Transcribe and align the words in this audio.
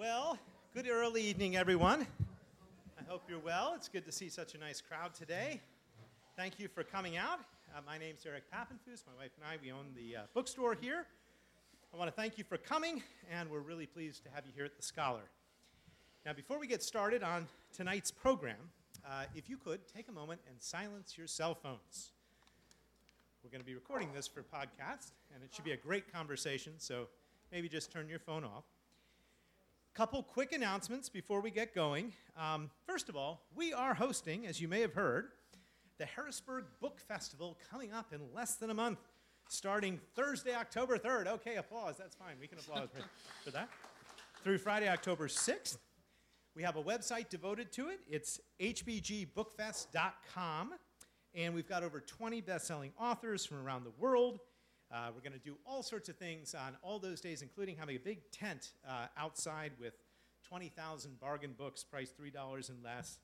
Well, 0.00 0.38
good 0.72 0.88
early 0.88 1.20
evening, 1.20 1.58
everyone. 1.58 2.06
I 2.98 3.02
hope 3.06 3.24
you're 3.28 3.38
well. 3.38 3.74
It's 3.76 3.86
good 3.86 4.06
to 4.06 4.12
see 4.12 4.30
such 4.30 4.54
a 4.54 4.58
nice 4.58 4.80
crowd 4.80 5.12
today. 5.12 5.60
Thank 6.38 6.58
you 6.58 6.68
for 6.68 6.82
coming 6.82 7.18
out. 7.18 7.40
Uh, 7.76 7.80
my 7.86 7.98
name's 7.98 8.24
Eric 8.24 8.44
Papenfuse. 8.50 9.04
My 9.06 9.22
wife 9.22 9.32
and 9.36 9.44
I, 9.44 9.58
we 9.62 9.70
own 9.70 9.88
the 9.94 10.16
uh, 10.16 10.22
bookstore 10.32 10.74
here. 10.74 11.04
I 11.92 11.98
want 11.98 12.08
to 12.08 12.18
thank 12.18 12.38
you 12.38 12.44
for 12.44 12.56
coming, 12.56 13.02
and 13.30 13.50
we're 13.50 13.60
really 13.60 13.84
pleased 13.84 14.24
to 14.24 14.30
have 14.30 14.46
you 14.46 14.52
here 14.56 14.64
at 14.64 14.74
the 14.74 14.82
Scholar. 14.82 15.20
Now, 16.24 16.32
before 16.32 16.58
we 16.58 16.66
get 16.66 16.82
started 16.82 17.22
on 17.22 17.46
tonight's 17.76 18.10
program, 18.10 18.56
uh, 19.04 19.24
if 19.34 19.50
you 19.50 19.58
could 19.58 19.80
take 19.86 20.08
a 20.08 20.12
moment 20.12 20.40
and 20.48 20.56
silence 20.62 21.18
your 21.18 21.26
cell 21.26 21.54
phones. 21.54 22.12
We're 23.44 23.50
going 23.50 23.60
to 23.60 23.66
be 23.66 23.74
recording 23.74 24.08
this 24.14 24.26
for 24.26 24.40
podcast, 24.40 25.10
and 25.34 25.44
it 25.44 25.50
should 25.54 25.66
be 25.66 25.72
a 25.72 25.76
great 25.76 26.10
conversation, 26.10 26.72
so 26.78 27.08
maybe 27.52 27.68
just 27.68 27.92
turn 27.92 28.08
your 28.08 28.18
phone 28.18 28.44
off. 28.44 28.64
Couple 29.92 30.22
quick 30.22 30.52
announcements 30.52 31.08
before 31.08 31.40
we 31.40 31.50
get 31.50 31.74
going. 31.74 32.12
Um, 32.38 32.70
first 32.86 33.08
of 33.08 33.16
all, 33.16 33.42
we 33.56 33.72
are 33.72 33.92
hosting, 33.92 34.46
as 34.46 34.60
you 34.60 34.68
may 34.68 34.80
have 34.80 34.94
heard, 34.94 35.30
the 35.98 36.06
Harrisburg 36.06 36.66
Book 36.80 37.00
Festival 37.00 37.58
coming 37.68 37.92
up 37.92 38.12
in 38.12 38.20
less 38.32 38.54
than 38.54 38.70
a 38.70 38.74
month, 38.74 39.00
starting 39.48 39.98
Thursday, 40.14 40.54
October 40.54 40.96
3rd. 40.96 41.26
Okay, 41.26 41.56
applause. 41.56 41.96
That's 41.98 42.14
fine. 42.14 42.36
We 42.40 42.46
can 42.46 42.58
applaud 42.58 42.88
for, 42.92 43.02
for 43.44 43.50
that. 43.50 43.68
Through 44.44 44.58
Friday, 44.58 44.88
October 44.88 45.26
6th. 45.26 45.78
We 46.54 46.62
have 46.62 46.76
a 46.76 46.82
website 46.82 47.28
devoted 47.28 47.72
to 47.72 47.88
it. 47.88 47.98
It's 48.08 48.40
hbgbookfest.com. 48.60 50.74
And 51.34 51.52
we've 51.52 51.68
got 51.68 51.82
over 51.82 51.98
20 52.00 52.40
best 52.42 52.68
selling 52.68 52.92
authors 52.98 53.44
from 53.44 53.58
around 53.58 53.82
the 53.84 53.92
world. 53.98 54.38
Uh, 54.92 55.08
we're 55.14 55.20
going 55.20 55.38
to 55.38 55.44
do 55.44 55.56
all 55.64 55.84
sorts 55.84 56.08
of 56.08 56.16
things 56.16 56.52
on 56.54 56.76
all 56.82 56.98
those 56.98 57.20
days, 57.20 57.42
including 57.42 57.76
having 57.76 57.94
a 57.94 58.00
big 58.00 58.28
tent 58.32 58.72
uh, 58.88 59.06
outside 59.16 59.70
with 59.80 59.94
20,000 60.48 61.20
bargain 61.20 61.54
books 61.56 61.84
priced 61.84 62.20
$3 62.20 62.68
and 62.68 62.82
less. 62.82 63.18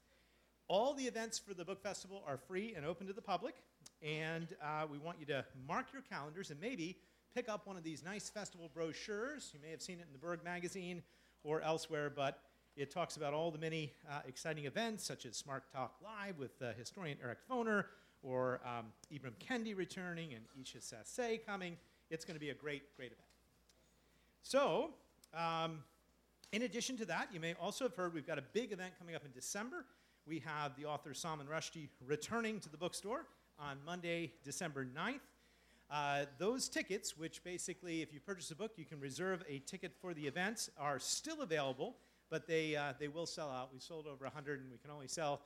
All 0.68 0.94
the 0.94 1.04
events 1.04 1.40
for 1.40 1.54
the 1.54 1.64
book 1.64 1.82
festival 1.82 2.22
are 2.26 2.36
free 2.36 2.74
and 2.76 2.86
open 2.86 3.08
to 3.08 3.12
the 3.12 3.22
public, 3.22 3.56
and 4.00 4.46
uh, 4.62 4.86
we 4.90 4.98
want 4.98 5.18
you 5.18 5.26
to 5.26 5.44
mark 5.66 5.86
your 5.92 6.02
calendars 6.02 6.50
and 6.50 6.60
maybe 6.60 6.98
pick 7.34 7.48
up 7.48 7.66
one 7.66 7.76
of 7.76 7.82
these 7.82 8.04
nice 8.04 8.30
festival 8.30 8.70
brochures. 8.72 9.50
You 9.52 9.58
may 9.60 9.70
have 9.70 9.82
seen 9.82 9.98
it 9.98 10.06
in 10.06 10.12
the 10.12 10.18
Burg 10.18 10.44
magazine 10.44 11.02
or 11.42 11.62
elsewhere, 11.62 12.10
but 12.14 12.42
it 12.76 12.92
talks 12.92 13.16
about 13.16 13.34
all 13.34 13.50
the 13.50 13.58
many 13.58 13.92
uh, 14.08 14.20
exciting 14.28 14.66
events, 14.66 15.04
such 15.04 15.26
as 15.26 15.36
Smart 15.36 15.64
Talk 15.72 15.96
Live 16.02 16.38
with 16.38 16.60
uh, 16.62 16.72
historian 16.78 17.18
Eric 17.22 17.38
Foner, 17.50 17.86
or 18.26 18.60
um, 18.64 18.86
Ibram 19.12 19.34
Kendi 19.38 19.76
returning 19.76 20.34
and 20.34 20.44
Isha 20.60 20.78
Sesay 20.78 21.44
coming. 21.46 21.76
It's 22.10 22.24
going 22.24 22.34
to 22.34 22.40
be 22.40 22.50
a 22.50 22.54
great, 22.54 22.94
great 22.96 23.12
event. 23.12 23.20
So, 24.42 24.90
um, 25.34 25.78
in 26.52 26.62
addition 26.62 26.96
to 26.98 27.04
that, 27.06 27.28
you 27.32 27.40
may 27.40 27.54
also 27.60 27.84
have 27.84 27.94
heard 27.94 28.14
we've 28.14 28.26
got 28.26 28.38
a 28.38 28.44
big 28.52 28.72
event 28.72 28.94
coming 28.98 29.14
up 29.14 29.24
in 29.24 29.30
December. 29.32 29.84
We 30.26 30.40
have 30.40 30.76
the 30.76 30.86
author 30.86 31.14
Salman 31.14 31.46
Rushdie 31.46 31.88
returning 32.04 32.60
to 32.60 32.68
the 32.68 32.76
bookstore 32.76 33.26
on 33.58 33.78
Monday, 33.84 34.32
December 34.44 34.84
9th. 34.84 35.20
Uh, 35.88 36.24
those 36.38 36.68
tickets, 36.68 37.16
which 37.16 37.44
basically, 37.44 38.02
if 38.02 38.12
you 38.12 38.18
purchase 38.18 38.50
a 38.50 38.56
book, 38.56 38.72
you 38.76 38.84
can 38.84 38.98
reserve 38.98 39.44
a 39.48 39.60
ticket 39.60 39.92
for 40.00 40.14
the 40.14 40.26
event, 40.26 40.68
are 40.78 40.98
still 40.98 41.42
available, 41.42 41.96
but 42.28 42.48
they, 42.48 42.74
uh, 42.74 42.92
they 42.98 43.06
will 43.06 43.26
sell 43.26 43.50
out. 43.50 43.70
We 43.72 43.78
sold 43.78 44.06
over 44.06 44.24
100, 44.24 44.60
and 44.60 44.70
we 44.70 44.78
can 44.78 44.90
only 44.90 45.06
sell 45.06 45.42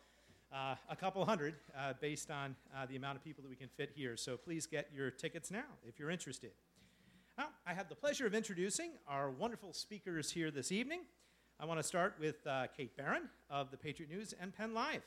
uh, 0.52 0.74
a 0.88 0.96
couple 0.96 1.24
hundred 1.24 1.54
uh, 1.78 1.92
based 2.00 2.30
on 2.30 2.56
uh, 2.74 2.86
the 2.86 2.96
amount 2.96 3.16
of 3.16 3.24
people 3.24 3.42
that 3.42 3.48
we 3.48 3.56
can 3.56 3.68
fit 3.68 3.92
here. 3.94 4.16
So 4.16 4.36
please 4.36 4.66
get 4.66 4.88
your 4.94 5.10
tickets 5.10 5.50
now 5.50 5.64
if 5.86 5.98
you're 5.98 6.10
interested. 6.10 6.50
Well, 7.38 7.48
I 7.66 7.72
have 7.72 7.88
the 7.88 7.94
pleasure 7.94 8.26
of 8.26 8.34
introducing 8.34 8.90
our 9.08 9.30
wonderful 9.30 9.72
speakers 9.72 10.30
here 10.30 10.50
this 10.50 10.72
evening. 10.72 11.00
I 11.58 11.66
want 11.66 11.78
to 11.78 11.84
start 11.84 12.16
with 12.18 12.46
uh, 12.46 12.66
Kate 12.76 12.96
Barron 12.96 13.28
of 13.48 13.70
the 13.70 13.76
Patriot 13.76 14.10
News 14.10 14.34
and 14.40 14.54
Penn 14.54 14.74
Live. 14.74 15.02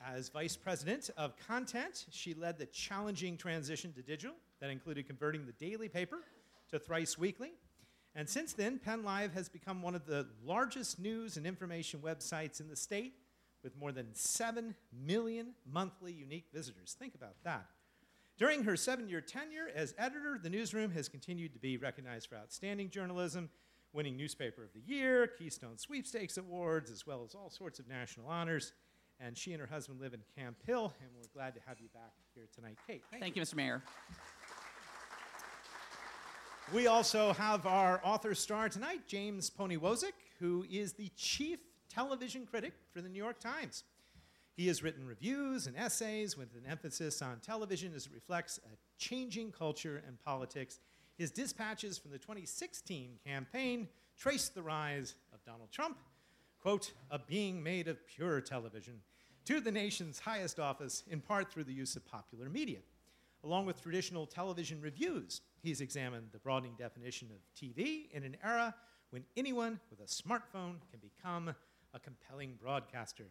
As 0.00 0.28
Vice 0.28 0.56
President 0.56 1.10
of 1.16 1.34
Content, 1.36 2.06
she 2.10 2.34
led 2.34 2.58
the 2.58 2.66
challenging 2.66 3.36
transition 3.36 3.92
to 3.94 4.02
digital 4.02 4.36
that 4.60 4.70
included 4.70 5.06
converting 5.06 5.46
the 5.46 5.52
daily 5.52 5.88
paper 5.88 6.18
to 6.70 6.78
thrice 6.78 7.18
weekly. 7.18 7.52
And 8.14 8.28
since 8.28 8.52
then, 8.52 8.78
Penn 8.78 9.02
Live 9.02 9.32
has 9.34 9.48
become 9.48 9.82
one 9.82 9.94
of 9.94 10.06
the 10.06 10.26
largest 10.44 10.98
news 10.98 11.36
and 11.36 11.46
information 11.46 12.00
websites 12.00 12.60
in 12.60 12.68
the 12.68 12.76
state 12.76 13.14
with 13.64 13.76
more 13.76 13.90
than 13.90 14.14
7 14.14 14.74
million 14.92 15.54
monthly 15.70 16.12
unique 16.12 16.46
visitors. 16.52 16.94
Think 16.96 17.14
about 17.14 17.34
that. 17.42 17.66
During 18.36 18.64
her 18.64 18.76
seven 18.76 19.08
year 19.08 19.20
tenure 19.20 19.68
as 19.74 19.94
editor, 19.96 20.38
the 20.42 20.50
newsroom 20.50 20.90
has 20.90 21.08
continued 21.08 21.52
to 21.54 21.60
be 21.60 21.76
recognized 21.76 22.28
for 22.28 22.36
outstanding 22.36 22.90
journalism, 22.90 23.48
winning 23.92 24.16
Newspaper 24.16 24.64
of 24.64 24.72
the 24.72 24.80
Year, 24.80 25.28
Keystone 25.28 25.78
Sweepstakes 25.78 26.36
Awards, 26.36 26.90
as 26.90 27.06
well 27.06 27.22
as 27.24 27.34
all 27.34 27.48
sorts 27.48 27.78
of 27.78 27.88
national 27.88 28.26
honors. 28.26 28.72
And 29.20 29.38
she 29.38 29.52
and 29.52 29.60
her 29.60 29.68
husband 29.68 30.00
live 30.00 30.14
in 30.14 30.20
Camp 30.36 30.56
Hill, 30.66 30.92
and 31.00 31.10
we're 31.14 31.28
glad 31.32 31.54
to 31.54 31.60
have 31.64 31.78
you 31.78 31.86
back 31.94 32.12
here 32.34 32.48
tonight. 32.52 32.76
Kate, 32.88 33.04
thank, 33.12 33.22
thank 33.22 33.36
you. 33.36 33.40
you, 33.40 33.46
Mr. 33.46 33.54
Mayor. 33.54 33.82
We 36.72 36.88
also 36.88 37.32
have 37.34 37.66
our 37.66 38.00
author 38.02 38.34
star 38.34 38.68
tonight, 38.68 39.06
James 39.06 39.48
Poniewozik, 39.48 40.14
who 40.40 40.66
is 40.68 40.94
the 40.94 41.10
chief 41.14 41.60
television 41.88 42.46
critic 42.46 42.72
for 42.92 43.00
the 43.00 43.08
New 43.08 43.22
York 43.22 43.40
Times. 43.40 43.84
He 44.56 44.68
has 44.68 44.82
written 44.82 45.06
reviews 45.06 45.66
and 45.66 45.76
essays 45.76 46.36
with 46.36 46.54
an 46.54 46.70
emphasis 46.70 47.20
on 47.22 47.40
television 47.40 47.92
as 47.94 48.06
it 48.06 48.12
reflects 48.12 48.60
a 48.64 48.76
changing 48.98 49.50
culture 49.50 50.02
and 50.06 50.20
politics. 50.24 50.78
His 51.18 51.30
dispatches 51.30 51.98
from 51.98 52.12
the 52.12 52.18
2016 52.18 53.18
campaign 53.26 53.88
trace 54.16 54.48
the 54.48 54.62
rise 54.62 55.14
of 55.32 55.44
Donald 55.44 55.72
Trump, 55.72 55.98
quote, 56.60 56.92
a 57.10 57.18
being 57.18 57.62
made 57.62 57.88
of 57.88 58.06
pure 58.06 58.40
television, 58.40 59.00
to 59.44 59.60
the 59.60 59.72
nation's 59.72 60.20
highest 60.20 60.60
office, 60.60 61.02
in 61.10 61.20
part 61.20 61.52
through 61.52 61.64
the 61.64 61.72
use 61.72 61.96
of 61.96 62.06
popular 62.06 62.48
media. 62.48 62.78
Along 63.42 63.66
with 63.66 63.82
traditional 63.82 64.24
television 64.24 64.80
reviews, 64.80 65.42
he's 65.62 65.82
examined 65.82 66.28
the 66.32 66.38
broadening 66.38 66.74
definition 66.78 67.28
of 67.30 67.42
TV 67.54 68.10
in 68.12 68.24
an 68.24 68.36
era 68.42 68.74
when 69.10 69.24
anyone 69.36 69.78
with 69.90 70.00
a 70.00 70.04
smartphone 70.04 70.76
can 70.90 71.00
become 71.02 71.54
a 71.94 71.98
compelling 71.98 72.54
broadcaster. 72.60 73.24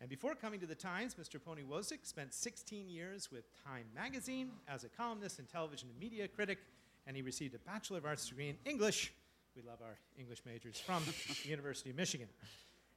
And 0.00 0.08
before 0.08 0.34
coming 0.34 0.58
to 0.60 0.66
the 0.66 0.74
Times, 0.74 1.14
Mr. 1.14 1.38
Poniewozik 1.38 2.04
spent 2.04 2.34
16 2.34 2.88
years 2.88 3.30
with 3.30 3.44
Time 3.64 3.84
magazine 3.94 4.50
as 4.66 4.84
a 4.84 4.88
columnist 4.88 5.38
and 5.38 5.48
television 5.48 5.90
and 5.90 5.98
media 5.98 6.26
critic, 6.26 6.58
and 7.06 7.14
he 7.14 7.22
received 7.22 7.54
a 7.54 7.58
Bachelor 7.58 7.98
of 7.98 8.06
Arts 8.06 8.28
degree 8.28 8.48
in 8.48 8.56
English. 8.64 9.12
We 9.54 9.62
love 9.62 9.78
our 9.82 9.98
English 10.18 10.40
majors 10.44 10.80
from 10.80 11.02
the 11.42 11.48
University 11.48 11.90
of 11.90 11.96
Michigan. 11.96 12.28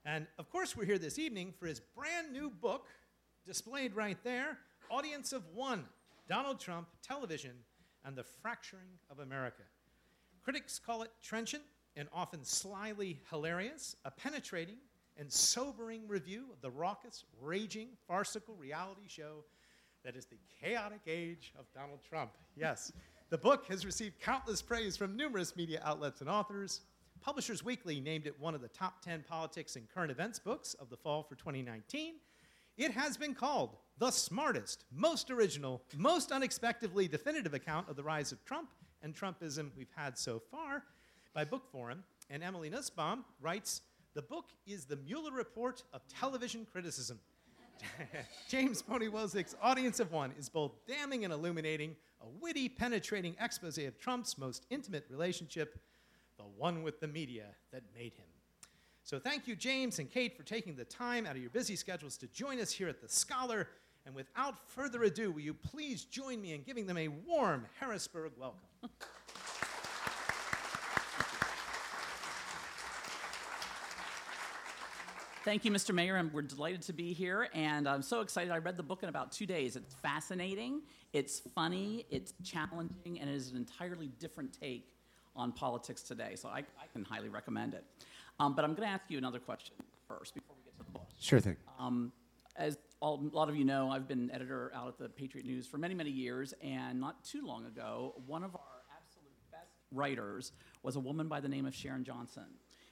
And 0.05 0.25
of 0.39 0.49
course, 0.49 0.75
we're 0.75 0.85
here 0.85 0.97
this 0.97 1.19
evening 1.19 1.53
for 1.59 1.67
his 1.67 1.81
brand 1.81 2.31
new 2.31 2.49
book, 2.49 2.87
displayed 3.45 3.95
right 3.95 4.17
there 4.23 4.57
Audience 4.89 5.33
of 5.33 5.43
One 5.53 5.85
Donald 6.29 6.59
Trump, 6.59 6.87
Television, 7.01 7.53
and 8.05 8.15
the 8.15 8.23
Fracturing 8.23 8.99
of 9.09 9.19
America. 9.19 9.63
Critics 10.43 10.79
call 10.79 11.03
it 11.03 11.11
trenchant 11.21 11.63
and 11.97 12.07
often 12.13 12.43
slyly 12.43 13.19
hilarious, 13.29 13.95
a 14.05 14.11
penetrating 14.11 14.77
and 15.17 15.31
sobering 15.31 16.07
review 16.07 16.45
of 16.53 16.61
the 16.61 16.69
raucous, 16.69 17.25
raging, 17.41 17.89
farcical 18.07 18.55
reality 18.55 19.07
show 19.07 19.43
that 20.05 20.15
is 20.15 20.25
the 20.27 20.37
chaotic 20.61 21.01
age 21.07 21.53
of 21.57 21.65
Donald 21.73 21.99
Trump. 22.07 22.31
Yes, 22.55 22.93
the 23.29 23.37
book 23.37 23.65
has 23.67 23.85
received 23.85 24.21
countless 24.21 24.61
praise 24.61 24.95
from 24.95 25.17
numerous 25.17 25.55
media 25.55 25.81
outlets 25.83 26.21
and 26.21 26.29
authors. 26.29 26.81
Publishers 27.19 27.65
Weekly 27.65 27.99
named 27.99 28.27
it 28.27 28.39
one 28.39 28.53
of 28.53 28.61
the 28.61 28.67
top 28.67 29.01
10 29.01 29.25
politics 29.27 29.75
and 29.75 29.89
current 29.89 30.11
events 30.11 30.37
books 30.37 30.75
of 30.75 30.89
the 30.89 30.97
fall 30.97 31.23
for 31.23 31.35
2019. 31.35 32.15
It 32.77 32.91
has 32.91 33.17
been 33.17 33.33
called 33.33 33.75
the 33.97 34.11
smartest, 34.11 34.85
most 34.93 35.31
original, 35.31 35.81
most 35.97 36.31
unexpectedly 36.31 37.07
definitive 37.07 37.55
account 37.55 37.89
of 37.89 37.95
the 37.95 38.03
rise 38.03 38.31
of 38.31 38.45
Trump 38.45 38.69
and 39.01 39.15
Trumpism 39.15 39.71
we've 39.75 39.91
had 39.95 40.15
so 40.15 40.39
far 40.51 40.83
by 41.33 41.45
Bookforum, 41.45 41.99
and 42.29 42.43
Emily 42.43 42.69
Nussbaum 42.69 43.25
writes 43.41 43.81
The 44.13 44.21
book 44.21 44.49
is 44.65 44.85
the 44.85 44.95
Mueller 44.95 45.31
report 45.31 45.83
of 45.93 46.01
television 46.07 46.65
criticism. 46.71 47.19
James 48.49 48.81
Poniewozik's 48.81 49.55
Audience 49.61 49.99
of 49.99 50.11
One 50.11 50.31
is 50.37 50.49
both 50.49 50.73
damning 50.87 51.23
and 51.23 51.33
illuminating, 51.33 51.95
a 52.21 52.27
witty, 52.41 52.69
penetrating 52.69 53.35
expose 53.39 53.77
of 53.77 53.99
Trump's 53.99 54.37
most 54.37 54.65
intimate 54.69 55.05
relationship, 55.09 55.79
the 56.37 56.43
one 56.43 56.83
with 56.83 56.99
the 56.99 57.07
media 57.07 57.45
that 57.71 57.83
made 57.95 58.13
him. 58.13 58.25
So 59.03 59.19
thank 59.19 59.47
you, 59.47 59.55
James 59.55 59.99
and 59.99 60.11
Kate, 60.11 60.35
for 60.35 60.43
taking 60.43 60.75
the 60.75 60.85
time 60.85 61.25
out 61.25 61.35
of 61.35 61.41
your 61.41 61.49
busy 61.49 61.75
schedules 61.75 62.17
to 62.17 62.27
join 62.27 62.59
us 62.59 62.71
here 62.71 62.89
at 62.89 63.01
The 63.01 63.07
Scholar. 63.07 63.69
And 64.05 64.15
without 64.15 64.55
further 64.67 65.03
ado, 65.03 65.31
will 65.31 65.41
you 65.41 65.53
please 65.53 66.03
join 66.03 66.41
me 66.41 66.53
in 66.53 66.63
giving 66.63 66.87
them 66.87 66.97
a 66.97 67.07
warm 67.07 67.65
Harrisburg 67.79 68.33
welcome? 68.37 68.67
Thank 75.47 75.63
you, 75.63 75.71
Mr. 75.71 75.95
Mayor, 75.95 76.17
and 76.17 76.33
we're 76.33 76.41
delighted 76.41 76.81
to 76.81 76.91
be 76.91 77.13
here. 77.13 77.47
And 77.53 77.87
I'm 77.87 78.01
so 78.01 78.19
excited. 78.19 78.51
I 78.51 78.57
read 78.57 78.75
the 78.75 78.83
book 78.83 79.01
in 79.03 79.07
about 79.07 79.31
two 79.31 79.45
days. 79.45 79.77
It's 79.77 79.93
fascinating, 79.93 80.81
it's 81.13 81.39
funny, 81.55 82.05
it's 82.11 82.33
challenging, 82.43 83.21
and 83.21 83.29
it 83.29 83.33
is 83.33 83.51
an 83.51 83.55
entirely 83.55 84.09
different 84.19 84.51
take 84.59 84.89
on 85.37 85.53
politics 85.53 86.01
today. 86.01 86.35
So 86.35 86.49
I, 86.49 86.57
I 86.57 86.87
can 86.91 87.05
highly 87.05 87.29
recommend 87.29 87.75
it. 87.75 87.85
Um, 88.41 88.55
but 88.55 88.65
I'm 88.65 88.71
going 88.71 88.89
to 88.89 88.93
ask 88.93 89.05
you 89.07 89.17
another 89.17 89.39
question 89.39 89.73
first 90.05 90.35
before 90.35 90.53
we 90.57 90.65
get 90.65 90.77
to 90.79 90.83
the 90.83 90.91
book. 90.91 91.07
Sure 91.17 91.39
thing. 91.39 91.55
Um, 91.79 92.11
as 92.57 92.77
all, 92.99 93.23
a 93.31 93.33
lot 93.33 93.47
of 93.47 93.55
you 93.55 93.63
know, 93.63 93.89
I've 93.89 94.05
been 94.05 94.29
editor 94.31 94.73
out 94.75 94.89
at 94.89 94.97
the 94.97 95.07
Patriot 95.07 95.45
News 95.45 95.65
for 95.65 95.77
many, 95.77 95.93
many 95.93 96.11
years, 96.11 96.53
and 96.61 96.99
not 96.99 97.23
too 97.23 97.47
long 97.47 97.65
ago, 97.67 98.15
one 98.25 98.43
of 98.43 98.53
our 98.53 98.81
absolute 98.97 99.31
best 99.49 99.71
writers 99.93 100.51
was 100.83 100.97
a 100.97 100.99
woman 100.99 101.29
by 101.29 101.39
the 101.39 101.47
name 101.47 101.65
of 101.65 101.73
Sharon 101.73 102.03
Johnson. 102.03 102.47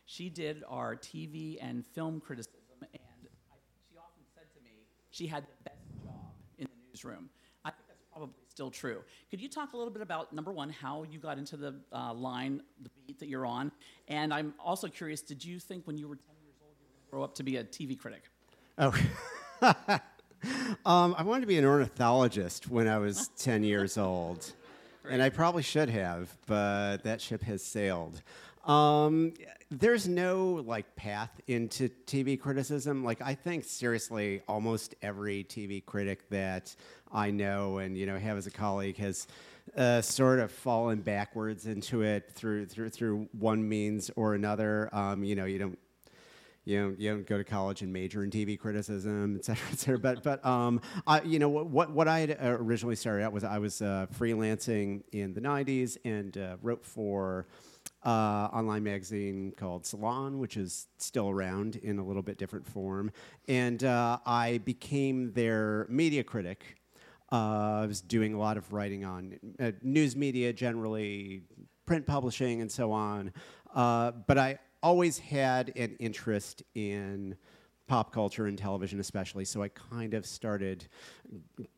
She 0.05 0.29
did 0.29 0.63
our 0.69 0.95
TV 0.95 1.57
and 1.59 1.83
film 1.93 2.19
criticism, 2.19 2.59
and 2.81 2.89
I, 2.93 3.55
she 3.89 3.97
often 3.97 4.23
said 4.35 4.43
to 4.55 4.63
me 4.63 4.85
she 5.09 5.25
had 5.25 5.43
the 5.43 5.69
best 5.69 5.81
job 6.03 6.31
in 6.59 6.65
the 6.65 6.89
newsroom. 6.89 7.29
I 7.63 7.71
think 7.71 7.87
that's 7.87 8.03
probably 8.11 8.35
still 8.47 8.69
true. 8.69 9.01
Could 9.31 9.41
you 9.41 9.49
talk 9.49 9.73
a 9.73 9.77
little 9.77 9.91
bit 9.91 10.03
about 10.03 10.31
number 10.31 10.51
one, 10.51 10.69
how 10.69 11.03
you 11.03 11.17
got 11.17 11.39
into 11.39 11.57
the 11.57 11.75
uh, 11.91 12.13
line, 12.13 12.61
the 12.81 12.89
beat 13.07 13.19
that 13.19 13.27
you're 13.27 13.47
on, 13.47 13.71
and 14.07 14.31
I'm 14.31 14.53
also 14.63 14.87
curious, 14.87 15.21
did 15.21 15.43
you 15.43 15.59
think 15.59 15.87
when 15.87 15.97
you 15.97 16.07
were 16.07 16.15
10 16.15 16.25
years 16.43 16.55
old 16.61 16.75
you 16.79 16.85
were 16.85 16.91
going 16.91 17.05
to 17.05 17.11
grow 17.11 17.23
up 17.23 17.35
to 17.35 17.43
be 17.43 17.57
a 17.57 17.63
TV 17.63 17.97
critic? 17.97 18.29
Oh. 18.77 18.93
um, 20.85 21.15
I 21.17 21.23
wanted 21.23 21.41
to 21.41 21.47
be 21.47 21.57
an 21.57 21.65
ornithologist 21.65 22.69
when 22.69 22.87
I 22.87 22.99
was 22.99 23.29
10 23.37 23.63
years 23.63 23.97
old. 23.97 24.53
And 25.07 25.21
I 25.21 25.29
probably 25.29 25.61
should 25.61 25.91
have, 25.91 26.35
but 26.47 27.03
that 27.03 27.21
ship 27.21 27.43
has 27.43 27.61
sailed. 27.61 28.23
Um, 28.65 29.33
there's 29.69 30.07
no 30.07 30.63
like 30.65 30.95
path 30.95 31.29
into 31.47 31.89
TV 32.07 32.39
criticism. 32.39 33.03
Like 33.03 33.21
I 33.21 33.35
think 33.35 33.63
seriously, 33.63 34.41
almost 34.47 34.95
every 35.01 35.43
TV 35.43 35.85
critic 35.85 36.29
that 36.29 36.75
I 37.11 37.31
know 37.31 37.77
and 37.77 37.97
you 37.97 38.05
know 38.05 38.17
have 38.17 38.37
as 38.37 38.47
a 38.47 38.51
colleague 38.51 38.97
has 38.97 39.27
uh, 39.77 40.01
sort 40.01 40.39
of 40.39 40.51
fallen 40.51 41.01
backwards 41.01 41.65
into 41.65 42.01
it 42.01 42.31
through 42.31 42.65
through 42.67 42.89
through 42.89 43.27
one 43.37 43.67
means 43.67 44.11
or 44.15 44.33
another. 44.33 44.89
Um, 44.93 45.23
you 45.23 45.35
know, 45.35 45.45
you 45.45 45.59
don't 45.59 45.77
you 46.65 46.81
know, 46.81 46.95
you 46.97 47.11
don't 47.11 47.27
go 47.27 47.37
to 47.37 47.43
college 47.43 47.83
and 47.83 47.93
major 47.93 48.23
in 48.23 48.31
TV 48.31 48.57
criticism, 48.57 49.35
et 49.35 49.45
cetera, 49.45 49.67
et 49.71 49.77
cetera. 49.77 49.99
But, 49.99 50.23
but 50.23 50.43
um, 50.43 50.81
I, 51.05 51.21
you 51.21 51.37
know, 51.37 51.47
what, 51.47 51.91
what 51.91 52.07
I 52.07 52.21
had 52.21 52.37
originally 52.41 52.95
started 52.95 53.23
out 53.23 53.33
was 53.33 53.43
I 53.43 53.59
was 53.59 53.83
uh, 53.83 54.07
freelancing 54.17 55.03
in 55.11 55.35
the 55.35 55.41
90s 55.41 55.97
and 56.03 56.35
uh, 56.35 56.57
wrote 56.63 56.83
for 56.83 57.45
uh, 58.05 58.49
online 58.53 58.83
magazine 58.83 59.51
called 59.57 59.85
Salon, 59.85 60.37
which 60.37 60.57
is 60.57 60.87
still 60.97 61.29
around 61.29 61.77
in 61.77 61.97
a 61.97 62.05
little 62.05 62.21
bit 62.21 62.37
different 62.37 62.65
form. 62.65 63.11
And 63.47 63.83
uh, 63.83 64.19
I 64.25 64.59
became 64.59 65.33
their 65.33 65.87
media 65.89 66.23
critic. 66.23 66.77
Uh, 67.31 67.81
I 67.81 67.85
was 67.87 68.01
doing 68.01 68.35
a 68.35 68.39
lot 68.39 68.57
of 68.57 68.71
writing 68.71 69.03
on 69.03 69.39
uh, 69.59 69.71
news 69.81 70.15
media 70.15 70.53
generally, 70.53 71.41
print 71.87 72.05
publishing, 72.05 72.61
and 72.61 72.71
so 72.71 72.91
on. 72.91 73.33
Uh, 73.73 74.11
but 74.11 74.37
I 74.37 74.59
always 74.83 75.17
had 75.17 75.73
an 75.75 75.95
interest 75.99 76.61
in 76.75 77.35
pop 77.87 78.11
culture 78.11 78.47
and 78.47 78.57
television 78.57 78.99
especially 78.99 79.45
so 79.45 79.61
i 79.61 79.67
kind 79.67 80.15
of 80.15 80.25
started 80.25 80.87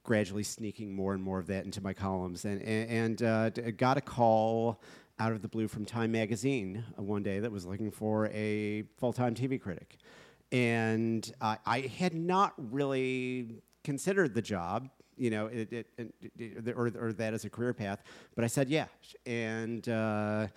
gradually 0.03 0.43
sneaking 0.43 0.93
more 0.93 1.13
and 1.13 1.21
more 1.21 1.37
of 1.37 1.47
that 1.47 1.65
into 1.65 1.81
my 1.81 1.91
columns 1.91 2.45
and, 2.45 2.61
and, 2.61 3.23
uh, 3.23 3.49
got 3.75 3.97
a 3.97 4.01
call 4.01 4.81
out 5.19 5.31
of 5.31 5.41
the 5.41 5.47
blue 5.47 5.67
from 5.67 5.85
time 5.85 6.11
magazine 6.11 6.83
uh, 6.97 7.01
one 7.01 7.23
day 7.23 7.39
that 7.39 7.51
was 7.51 7.65
looking 7.65 7.91
for 7.91 8.27
a 8.27 8.83
full-time 8.97 9.33
tv 9.33 9.59
critic 9.59 9.97
and 10.51 11.33
uh, 11.41 11.55
i 11.65 11.79
had 11.79 12.13
not 12.13 12.53
really 12.57 13.61
considered 13.83 14.33
the 14.33 14.41
job 14.41 14.89
you 15.17 15.29
know, 15.29 15.47
it, 15.47 15.73
it, 15.73 15.87
it, 16.37 16.73
or, 16.75 16.91
or 16.99 17.13
that 17.13 17.33
as 17.33 17.43
a 17.43 17.49
career 17.49 17.73
path. 17.73 18.03
But 18.35 18.43
I 18.43 18.47
said 18.47 18.69
yeah, 18.69 18.85
and 19.25 19.87
uh, 19.89 20.47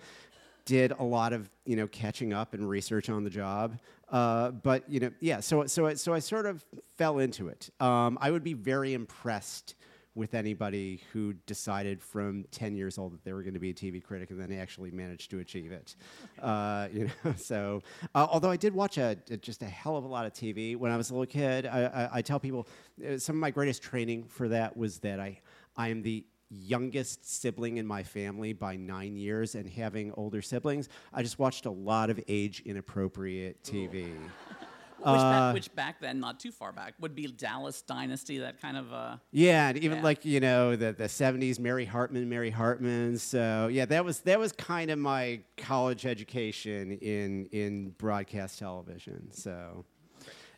did 0.65 0.91
a 0.91 1.03
lot 1.03 1.33
of 1.33 1.49
you 1.65 1.75
know 1.75 1.87
catching 1.87 2.31
up 2.33 2.53
and 2.53 2.67
research 2.67 3.09
on 3.09 3.23
the 3.23 3.29
job. 3.29 3.77
Uh, 4.09 4.51
but 4.51 4.89
you 4.89 4.99
know, 4.99 5.11
yeah. 5.19 5.39
So 5.39 5.65
so 5.65 5.93
so 5.95 6.13
I 6.13 6.19
sort 6.19 6.45
of 6.45 6.63
fell 6.97 7.19
into 7.19 7.47
it. 7.47 7.69
Um, 7.79 8.17
I 8.21 8.31
would 8.31 8.43
be 8.43 8.53
very 8.53 8.93
impressed 8.93 9.75
with 10.13 10.33
anybody 10.33 11.01
who 11.13 11.33
decided 11.45 12.01
from 12.01 12.43
10 12.51 12.75
years 12.75 12.97
old 12.97 13.13
that 13.13 13.23
they 13.23 13.31
were 13.31 13.43
going 13.43 13.53
to 13.53 13.59
be 13.59 13.69
a 13.69 13.73
TV 13.73 14.03
critic 14.03 14.29
and 14.29 14.39
then 14.39 14.49
they 14.49 14.57
actually 14.57 14.91
managed 14.91 15.31
to 15.31 15.39
achieve 15.39 15.71
it. 15.71 15.95
Uh, 16.41 16.87
you 16.91 17.05
know, 17.23 17.33
so 17.37 17.81
uh, 18.15 18.27
although 18.29 18.49
I 18.49 18.57
did 18.57 18.73
watch 18.73 18.97
a, 18.97 19.15
a, 19.29 19.37
just 19.37 19.61
a 19.61 19.67
hell 19.67 19.95
of 19.95 20.05
a 20.05 20.07
lot 20.07 20.25
of 20.25 20.33
TV 20.33 20.75
when 20.75 20.91
I 20.91 20.97
was 20.97 21.11
a 21.11 21.13
little 21.13 21.27
kid, 21.27 21.67
I, 21.67 21.83
I, 21.83 22.09
I 22.13 22.21
tell 22.23 22.39
people 22.39 22.67
uh, 23.07 23.17
some 23.17 23.35
of 23.35 23.39
my 23.39 23.51
greatest 23.51 23.83
training 23.83 24.23
for 24.23 24.47
that 24.47 24.75
was 24.75 24.99
that 24.99 25.19
I 25.19 25.39
I 25.77 25.89
am 25.89 26.01
the 26.01 26.25
youngest 26.51 27.41
sibling 27.41 27.77
in 27.77 27.87
my 27.87 28.03
family 28.03 28.53
by 28.53 28.75
nine 28.75 29.15
years 29.15 29.55
and 29.55 29.69
having 29.69 30.11
older 30.13 30.41
siblings, 30.41 30.89
I 31.13 31.23
just 31.23 31.39
watched 31.39 31.65
a 31.65 31.71
lot 31.71 32.09
of 32.09 32.19
age 32.27 32.61
inappropriate 32.65 33.63
TV. 33.63 34.13
which, 35.01 35.19
uh, 35.19 35.31
back, 35.31 35.53
which, 35.53 35.75
back, 35.75 36.01
then, 36.01 36.19
not 36.19 36.39
too 36.39 36.51
far 36.51 36.71
back, 36.71 36.93
would 36.99 37.15
be 37.15 37.27
Dallas 37.27 37.81
Dynasty, 37.81 38.39
that 38.39 38.61
kind 38.61 38.77
of. 38.77 38.93
Uh, 38.93 39.17
yeah, 39.31 39.69
and 39.69 39.77
even 39.77 39.97
yeah. 39.97 40.03
like 40.03 40.25
you 40.25 40.39
know 40.39 40.75
the 40.75 40.93
the 40.93 41.09
seventies, 41.09 41.59
Mary 41.59 41.85
Hartman, 41.85 42.29
Mary 42.29 42.49
Hartman. 42.49 43.17
So 43.17 43.69
yeah, 43.71 43.85
that 43.85 44.05
was 44.05 44.19
that 44.21 44.39
was 44.39 44.51
kind 44.51 44.91
of 44.91 44.99
my 44.99 45.41
college 45.57 46.05
education 46.05 46.91
in 46.93 47.47
in 47.47 47.89
broadcast 47.97 48.59
television. 48.59 49.31
So, 49.31 49.85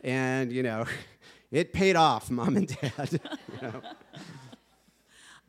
and 0.01 0.51
you 0.51 0.63
know, 0.63 0.85
it 1.51 1.73
paid 1.73 1.95
off, 1.95 2.29
mom 2.29 2.57
and 2.57 2.67
dad. 2.67 3.09
you 3.61 3.61
know. 3.61 3.81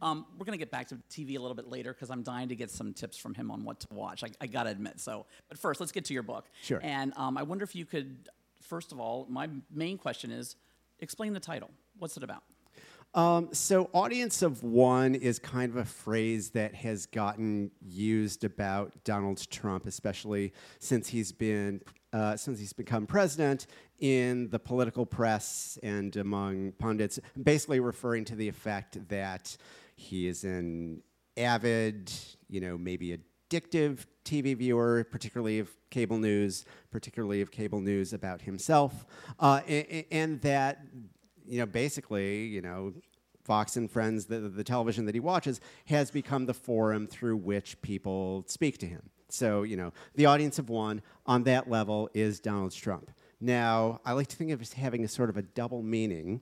Um, 0.05 0.27
we're 0.39 0.45
going 0.45 0.59
to 0.59 0.63
get 0.63 0.71
back 0.71 0.89
to 0.89 0.97
TV 1.11 1.39
a 1.39 1.41
little 1.41 1.55
bit 1.55 1.71
later 1.71 1.95
because 1.95 2.11
I'm 2.11 2.23
dying 2.23 2.51
to 2.51 2.55
get 2.55 2.71
some 2.71 2.93
tips 2.93 3.17
from 3.17 3.33
him 3.33 3.51
on 3.51 3.65
what 3.65 3.81
to 3.81 3.87
watch. 3.91 4.23
I, 4.23 4.29
I 4.39 4.47
got 4.47 4.65
to 4.65 4.71
admit. 4.71 5.01
So, 5.01 5.25
but 5.49 5.57
first, 5.59 5.81
let's 5.81 5.93
get 5.93 6.05
to 6.07 6.13
your 6.13 6.23
book. 6.23 6.45
Sure. 6.63 6.79
And 6.83 7.15
um, 7.17 7.39
I 7.39 7.43
wonder 7.43 7.65
if 7.65 7.75
you 7.75 7.87
could, 7.87 8.29
first 8.65 8.93
of 8.93 9.01
all, 9.01 9.27
my 9.29 9.49
main 9.71 9.99
question 9.99 10.31
is, 10.31 10.57
explain 10.99 11.33
the 11.33 11.41
title. 11.41 11.71
What's 11.99 12.17
it 12.17 12.23
about? 12.23 12.43
Um, 13.15 13.51
so, 13.53 13.91
audience 13.93 14.43
of 14.43 14.65
one 14.65 15.15
is 15.15 15.39
kind 15.39 15.71
of 15.71 15.77
a 15.77 15.85
phrase 15.85 16.51
that 16.51 16.75
has 16.75 17.07
gotten 17.07 17.71
used 17.81 18.43
about 18.43 18.93
Donald 19.05 19.49
Trump, 19.51 19.87
especially 19.87 20.53
since 20.81 21.09
he's 21.09 21.31
been 21.31 21.81
uh, 22.13 22.37
since 22.37 22.59
he's 22.59 22.73
become 22.73 23.07
president 23.07 23.67
in 24.01 24.49
the 24.51 24.59
political 24.59 25.07
press 25.07 25.79
and 25.83 26.17
among 26.17 26.73
pundits, 26.73 27.21
basically 27.41 27.81
referring 27.81 28.25
to 28.25 28.35
the 28.35 28.49
effect 28.49 28.99
that 29.09 29.57
he 29.97 30.27
is 30.27 30.43
an 30.45 31.03
avid, 31.37 32.13
you 32.49 32.61
know, 32.61 32.77
maybe 32.77 33.19
addictive 33.49 34.07
TV 34.25 34.57
viewer, 34.57 35.07
particularly 35.11 35.59
of 35.59 35.71
cable 35.91 36.19
news, 36.19 36.65
particularly 36.91 37.41
of 37.41 37.51
cable 37.51 37.81
news 37.81 38.13
about 38.13 38.43
himself, 38.43 39.05
uh, 39.39 39.61
and, 39.69 40.05
and, 40.11 40.41
that, 40.41 40.81
you 41.47 41.59
know, 41.59 41.67
basically, 41.67 42.47
you 42.47 42.63
know, 42.63 42.93
Fox 43.45 43.77
and 43.77 43.91
Friends, 43.91 44.25
the, 44.25 44.41
the 44.41 44.65
television 44.65 45.05
that 45.05 45.15
he 45.15 45.21
watches, 45.21 45.61
has 45.87 46.11
become 46.11 46.47
the 46.47 46.55
forum 46.55 47.07
through 47.07 47.37
which 47.37 47.81
people 47.83 48.45
speak 48.47 48.79
to 48.79 48.87
him. 48.87 49.11
So, 49.29 49.63
you 49.63 49.77
know, 49.77 49.93
the 50.15 50.27
audience 50.27 50.59
of 50.59 50.71
one 50.71 51.03
on 51.27 51.43
that 51.45 51.69
level 51.69 52.09
is 52.15 52.41
Donald 52.41 52.73
Trump. 52.73 53.11
Now, 53.41 54.01
I 54.05 54.13
like 54.13 54.29
to 54.29 54.37
think 54.37 54.53
of 54.53 54.61
it 54.61 54.63
as 54.63 54.73
having 54.73 55.05
a 55.05 55.09
sort 55.09 55.29
of 55.29 55.37
a 55.37 55.43
double 55.43 55.83
meaning 55.83 56.41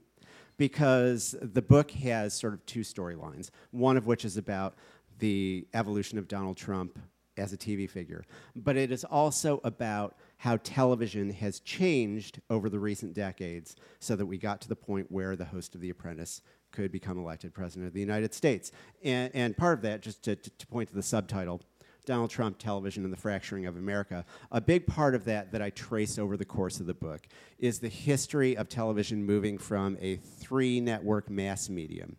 because 0.56 1.34
the 1.40 1.62
book 1.62 1.90
has 1.90 2.34
sort 2.34 2.54
of 2.54 2.64
two 2.66 2.80
storylines, 2.80 3.50
one 3.70 3.96
of 3.96 4.06
which 4.06 4.24
is 4.24 4.36
about 4.36 4.74
the 5.18 5.66
evolution 5.74 6.18
of 6.18 6.28
Donald 6.28 6.56
Trump 6.56 6.98
as 7.36 7.52
a 7.52 7.56
TV 7.56 7.88
figure, 7.88 8.24
but 8.54 8.76
it 8.76 8.92
is 8.92 9.04
also 9.04 9.60
about 9.64 10.16
how 10.36 10.58
television 10.58 11.30
has 11.30 11.60
changed 11.60 12.40
over 12.50 12.68
the 12.68 12.78
recent 12.78 13.14
decades 13.14 13.76
so 14.00 14.14
that 14.16 14.26
we 14.26 14.36
got 14.36 14.60
to 14.60 14.68
the 14.68 14.76
point 14.76 15.10
where 15.10 15.34
the 15.34 15.44
host 15.46 15.74
of 15.74 15.80
The 15.80 15.90
Apprentice 15.90 16.42
could 16.72 16.92
become 16.92 17.18
elected 17.18 17.54
president 17.54 17.88
of 17.88 17.94
the 17.94 18.00
United 18.00 18.34
States. 18.34 18.72
And, 19.02 19.30
and 19.34 19.56
part 19.56 19.78
of 19.78 19.82
that, 19.82 20.02
just 20.02 20.22
to, 20.24 20.36
to 20.36 20.66
point 20.66 20.88
to 20.90 20.94
the 20.94 21.02
subtitle, 21.02 21.62
Donald 22.04 22.30
Trump 22.30 22.58
television 22.58 23.04
and 23.04 23.12
the 23.12 23.16
fracturing 23.16 23.66
of 23.66 23.76
America. 23.76 24.24
A 24.50 24.60
big 24.60 24.86
part 24.86 25.14
of 25.14 25.24
that 25.26 25.52
that 25.52 25.62
I 25.62 25.70
trace 25.70 26.18
over 26.18 26.36
the 26.36 26.44
course 26.44 26.80
of 26.80 26.86
the 26.86 26.94
book 26.94 27.26
is 27.58 27.78
the 27.78 27.88
history 27.88 28.56
of 28.56 28.68
television 28.68 29.24
moving 29.24 29.56
from 29.56 29.96
a 30.00 30.16
three 30.16 30.80
network 30.80 31.30
mass 31.30 31.68
medium 31.68 32.16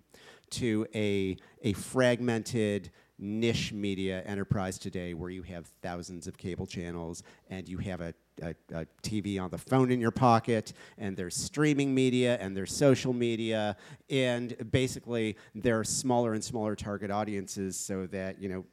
to 0.53 0.87
a, 0.93 1.37
a 1.61 1.73
fragmented 1.73 2.91
niche 3.19 3.71
media 3.71 4.21
enterprise 4.23 4.77
today 4.77 5.13
where 5.13 5.29
you 5.29 5.43
have 5.43 5.67
thousands 5.81 6.27
of 6.27 6.37
cable 6.37 6.65
channels 6.65 7.23
and 7.49 7.69
you 7.69 7.77
have 7.77 8.01
a, 8.01 8.13
a, 8.41 8.55
a, 8.73 8.85
TV 9.01 9.39
on 9.41 9.49
the 9.49 9.57
phone 9.57 9.91
in 9.91 10.01
your 10.01 10.11
pocket, 10.11 10.73
and 10.97 11.15
there's 11.15 11.35
streaming 11.35 11.93
media 11.93 12.37
and 12.41 12.57
there's 12.57 12.75
social 12.75 13.13
media, 13.13 13.77
and 14.09 14.55
basically 14.71 15.37
there 15.55 15.79
are 15.79 15.83
smaller 15.83 16.33
and 16.33 16.43
smaller 16.43 16.75
target 16.75 17.11
audiences 17.11 17.79
so 17.79 18.07
that 18.07 18.41
you 18.41 18.49
know 18.49 18.65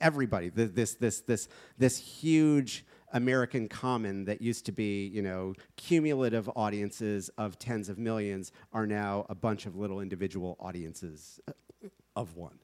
everybody. 0.00 0.48
This 0.48 0.94
this 0.94 1.20
this 1.20 1.48
this 1.78 1.96
huge 1.96 2.84
American 3.12 3.68
common 3.68 4.24
that 4.24 4.40
used 4.40 4.66
to 4.66 4.72
be, 4.72 5.06
you 5.08 5.22
know, 5.22 5.54
cumulative 5.76 6.48
audiences 6.56 7.28
of 7.38 7.58
tens 7.58 7.88
of 7.88 7.98
millions 7.98 8.52
are 8.72 8.86
now 8.86 9.26
a 9.28 9.34
bunch 9.34 9.66
of 9.66 9.76
little 9.76 10.00
individual 10.00 10.56
audiences 10.60 11.40
of 12.16 12.36
one. 12.36 12.58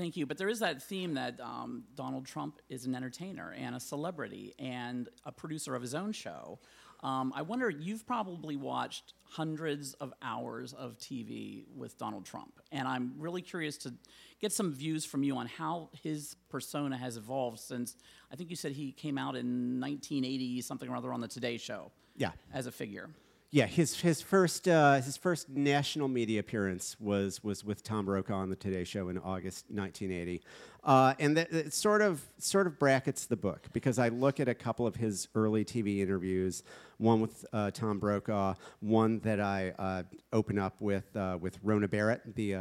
Thank 0.00 0.16
you. 0.16 0.24
But 0.24 0.38
there 0.38 0.48
is 0.48 0.60
that 0.60 0.82
theme 0.82 1.12
that 1.14 1.38
um, 1.40 1.84
Donald 1.94 2.24
Trump 2.24 2.58
is 2.70 2.86
an 2.86 2.94
entertainer 2.94 3.52
and 3.52 3.74
a 3.74 3.80
celebrity 3.80 4.54
and 4.58 5.10
a 5.26 5.32
producer 5.32 5.74
of 5.74 5.82
his 5.82 5.94
own 5.94 6.12
show. 6.12 6.58
Um, 7.02 7.34
I 7.36 7.42
wonder, 7.42 7.68
you've 7.68 8.06
probably 8.06 8.56
watched 8.56 9.12
hundreds 9.24 9.92
of 9.94 10.14
hours 10.22 10.72
of 10.72 10.96
TV 10.96 11.64
with 11.76 11.98
Donald 11.98 12.24
Trump. 12.24 12.60
And 12.72 12.88
I'm 12.88 13.12
really 13.18 13.42
curious 13.42 13.76
to 13.78 13.92
get 14.40 14.52
some 14.52 14.72
views 14.72 15.04
from 15.04 15.22
you 15.22 15.36
on 15.36 15.46
how 15.46 15.90
his 16.02 16.36
persona 16.48 16.96
has 16.96 17.16
evolved 17.16 17.60
since 17.60 17.96
I 18.32 18.36
think 18.36 18.50
you 18.50 18.56
said 18.56 18.72
he 18.72 18.92
came 18.92 19.18
out 19.18 19.36
in 19.36 19.80
1980, 19.80 20.60
something 20.62 20.88
or 20.88 20.96
other, 20.96 21.12
on 21.12 21.20
the 21.20 21.28
Today 21.28 21.56
Show. 21.56 21.90
Yeah. 22.16 22.30
As 22.52 22.66
a 22.66 22.72
figure. 22.72 23.10
Yeah, 23.52 23.66
his 23.66 23.98
his 23.98 24.22
first 24.22 24.68
uh, 24.68 25.00
his 25.00 25.16
first 25.16 25.48
national 25.48 26.06
media 26.06 26.38
appearance 26.38 26.94
was 27.00 27.42
was 27.42 27.64
with 27.64 27.82
Tom 27.82 28.04
Brokaw 28.04 28.36
on 28.36 28.48
the 28.48 28.54
Today 28.54 28.84
Show 28.84 29.08
in 29.08 29.18
August 29.18 29.64
1980, 29.70 30.40
uh, 30.84 31.14
and 31.18 31.36
that 31.36 31.52
it 31.52 31.74
sort 31.74 32.00
of 32.00 32.22
sort 32.38 32.68
of 32.68 32.78
brackets 32.78 33.26
the 33.26 33.34
book 33.34 33.66
because 33.72 33.98
I 33.98 34.08
look 34.08 34.38
at 34.38 34.46
a 34.46 34.54
couple 34.54 34.86
of 34.86 34.94
his 34.94 35.26
early 35.34 35.64
TV 35.64 35.98
interviews, 35.98 36.62
one 36.98 37.20
with 37.20 37.44
uh, 37.52 37.72
Tom 37.72 37.98
Brokaw, 37.98 38.54
one 38.78 39.18
that 39.20 39.40
I 39.40 39.72
uh, 39.80 40.02
open 40.32 40.56
up 40.56 40.80
with 40.80 41.16
uh, 41.16 41.36
with 41.40 41.58
Rona 41.64 41.88
Barrett, 41.88 42.36
the 42.36 42.54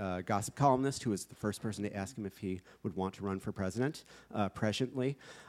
uh, 0.00 0.20
gossip 0.22 0.54
columnist 0.54 1.02
who 1.02 1.10
was 1.10 1.24
the 1.24 1.34
first 1.34 1.62
person 1.62 1.84
to 1.84 1.96
ask 1.96 2.16
him 2.16 2.26
if 2.26 2.38
he 2.38 2.60
would 2.82 2.96
want 2.96 3.14
to 3.14 3.24
run 3.24 3.38
for 3.38 3.52
president 3.52 4.04
uh. 4.34 4.48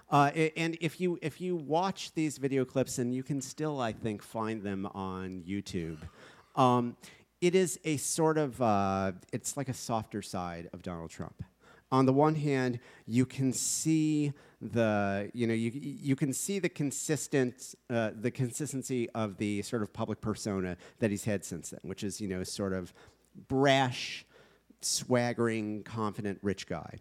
Uh, 0.10 0.32
and 0.56 0.78
if 0.82 1.02
you 1.02 1.18
if 1.22 1.42
you 1.42 1.56
watch 1.56 2.14
these 2.14 2.38
video 2.38 2.64
clips, 2.64 3.00
and 3.00 3.14
you 3.14 3.24
can 3.24 3.42
still, 3.42 3.82
I 3.82 3.92
think, 3.92 4.22
find 4.22 4.62
them 4.62 4.86
on 4.94 5.44
YouTube. 5.48 5.98
Um, 6.56 6.96
it 7.42 7.56
is 7.56 7.80
a 7.84 7.98
sort 7.98 8.38
of 8.38 8.62
uh, 8.62 9.14
it's 9.34 9.58
like 9.58 9.70
a 9.70 9.74
softer 9.74 10.22
side 10.22 10.70
of 10.74 10.82
Donald 10.84 11.10
Trump. 11.10 11.44
On 11.92 12.06
the 12.06 12.14
one 12.14 12.36
hand, 12.36 12.80
you 13.06 13.26
can 13.26 13.54
see 13.54 14.34
the 14.62 15.30
you 15.34 15.48
know 15.48 15.54
you 15.54 15.72
you 15.74 16.16
can 16.16 16.34
see 16.34 16.60
the 16.60 16.70
consistent 16.70 17.76
uh, 17.90 18.12
the 18.20 18.32
consistency 18.32 19.10
of 19.12 19.38
the 19.38 19.62
sort 19.62 19.82
of 19.82 19.94
public 19.94 20.22
persona 20.22 20.78
that 21.00 21.12
he's 21.12 21.26
had 21.26 21.44
since 21.44 21.70
then, 21.70 21.80
which 21.84 22.04
is 22.04 22.20
you 22.22 22.28
know 22.28 22.44
sort 22.44 22.74
of 22.74 22.94
brash, 23.48 24.26
swaggering, 24.86 25.84
confident, 25.84 26.40
rich 26.42 26.68
guy. 26.68 27.00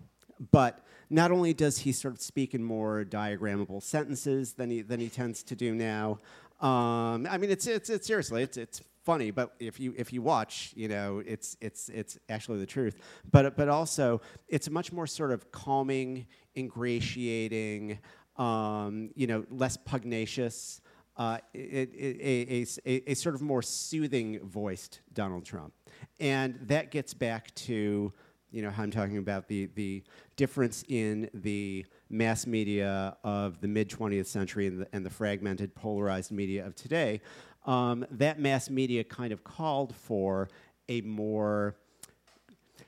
But 0.50 0.84
not 1.10 1.30
only 1.30 1.54
does 1.54 1.78
he 1.78 1.92
sort 1.92 2.14
of 2.14 2.20
speak 2.20 2.54
in 2.54 2.64
more 2.64 3.04
diagrammable 3.04 3.82
sentences 3.82 4.54
than 4.54 4.70
he 4.70 4.82
than 4.82 5.00
he 5.00 5.08
tends 5.08 5.42
to 5.44 5.54
do 5.54 5.74
now. 5.74 6.18
Um, 6.60 7.26
I 7.30 7.38
mean, 7.38 7.50
it's 7.50 7.66
it's, 7.66 7.90
it's 7.90 8.06
seriously 8.06 8.42
it's 8.42 8.56
it's 8.56 8.80
funny, 9.04 9.30
but 9.30 9.54
if 9.60 9.78
you 9.78 9.94
if 9.96 10.12
you 10.12 10.22
watch, 10.22 10.72
you 10.74 10.88
know, 10.88 11.22
it's 11.24 11.56
it's 11.60 11.88
it's 11.90 12.18
actually 12.28 12.58
the 12.58 12.66
truth. 12.66 12.96
But 13.30 13.56
but 13.56 13.68
also, 13.68 14.20
it's 14.48 14.68
much 14.70 14.92
more 14.92 15.06
sort 15.06 15.30
of 15.30 15.52
calming, 15.52 16.26
ingratiating, 16.56 17.98
um, 18.36 19.10
you 19.14 19.26
know, 19.26 19.44
less 19.50 19.76
pugnacious. 19.76 20.80
Uh, 21.16 21.38
it, 21.52 21.94
it, 21.94 22.20
a, 22.20 22.66
a, 22.90 23.12
a, 23.12 23.14
sort 23.14 23.36
of 23.36 23.40
more 23.40 23.62
soothing 23.62 24.40
voiced 24.40 25.00
Donald 25.12 25.44
Trump. 25.44 25.72
And 26.18 26.58
that 26.62 26.90
gets 26.90 27.14
back 27.14 27.54
to 27.54 28.12
you 28.54 28.62
know, 28.62 28.70
how 28.70 28.84
I'm 28.84 28.90
talking 28.92 29.18
about 29.18 29.48
the, 29.48 29.66
the 29.74 30.04
difference 30.36 30.84
in 30.86 31.28
the 31.34 31.84
mass 32.08 32.46
media 32.46 33.16
of 33.24 33.60
the 33.60 33.66
mid 33.66 33.90
20th 33.90 34.26
century 34.26 34.68
and 34.68 34.82
the, 34.82 34.88
and 34.92 35.04
the, 35.04 35.10
fragmented, 35.10 35.74
polarized 35.74 36.30
media 36.30 36.64
of 36.64 36.76
today, 36.76 37.20
um, 37.66 38.06
that 38.12 38.38
mass 38.38 38.70
media 38.70 39.02
kind 39.02 39.32
of 39.32 39.42
called 39.42 39.92
for 39.94 40.48
a 40.88 41.00
more, 41.00 41.74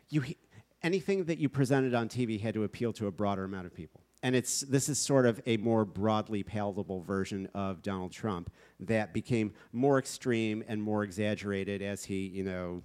you, 0.08 0.22
anything 0.84 1.24
that 1.24 1.38
you 1.38 1.48
presented 1.48 1.94
on 1.94 2.08
TV 2.08 2.40
had 2.40 2.54
to 2.54 2.62
appeal 2.62 2.92
to 2.92 3.08
a 3.08 3.10
broader 3.10 3.42
amount 3.42 3.66
of 3.66 3.74
people. 3.74 4.02
And 4.26 4.34
it's, 4.34 4.62
this 4.62 4.88
is 4.88 4.98
sort 4.98 5.24
of 5.24 5.40
a 5.46 5.56
more 5.58 5.84
broadly 5.84 6.42
palatable 6.42 7.00
version 7.00 7.48
of 7.54 7.80
Donald 7.80 8.10
Trump 8.10 8.52
that 8.80 9.14
became 9.14 9.52
more 9.72 10.00
extreme 10.00 10.64
and 10.66 10.82
more 10.82 11.04
exaggerated 11.04 11.80
as 11.80 12.04
he, 12.04 12.26
you 12.26 12.42
know, 12.42 12.82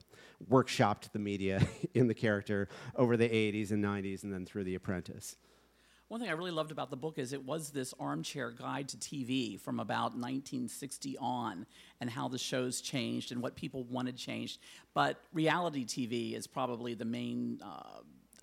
workshopped 0.52 1.12
the 1.14 1.18
media 1.18 1.68
in 1.96 2.08
the 2.08 2.14
character 2.14 2.70
over 2.96 3.18
the 3.18 3.28
80s 3.28 3.72
and 3.72 3.84
90s 3.84 4.22
and 4.22 4.32
then 4.32 4.46
through 4.46 4.66
The 4.66 4.76
Apprentice. 4.76 5.36
One 6.10 6.20
thing 6.20 6.30
I 6.30 6.34
really 6.34 6.52
loved 6.52 6.72
about 6.72 6.92
the 6.92 6.98
book 6.98 7.18
is 7.18 7.34
it 7.34 7.44
was 7.44 7.72
this 7.72 7.92
armchair 8.00 8.52
guide 8.52 8.90
to 8.90 8.98
TV 8.98 9.60
from 9.60 9.80
about 9.80 10.12
1960 10.12 11.18
on 11.18 11.66
and 12.02 12.08
how 12.08 12.28
the 12.28 12.38
shows 12.38 12.82
changed 12.82 13.32
and 13.32 13.42
what 13.42 13.56
people 13.56 13.86
wanted 13.86 14.16
changed. 14.16 14.60
But 14.94 15.20
reality 15.34 15.86
TV 15.86 16.38
is 16.38 16.46
probably 16.46 16.94
the 16.94 17.06
main 17.06 17.62
uh, 17.64 18.02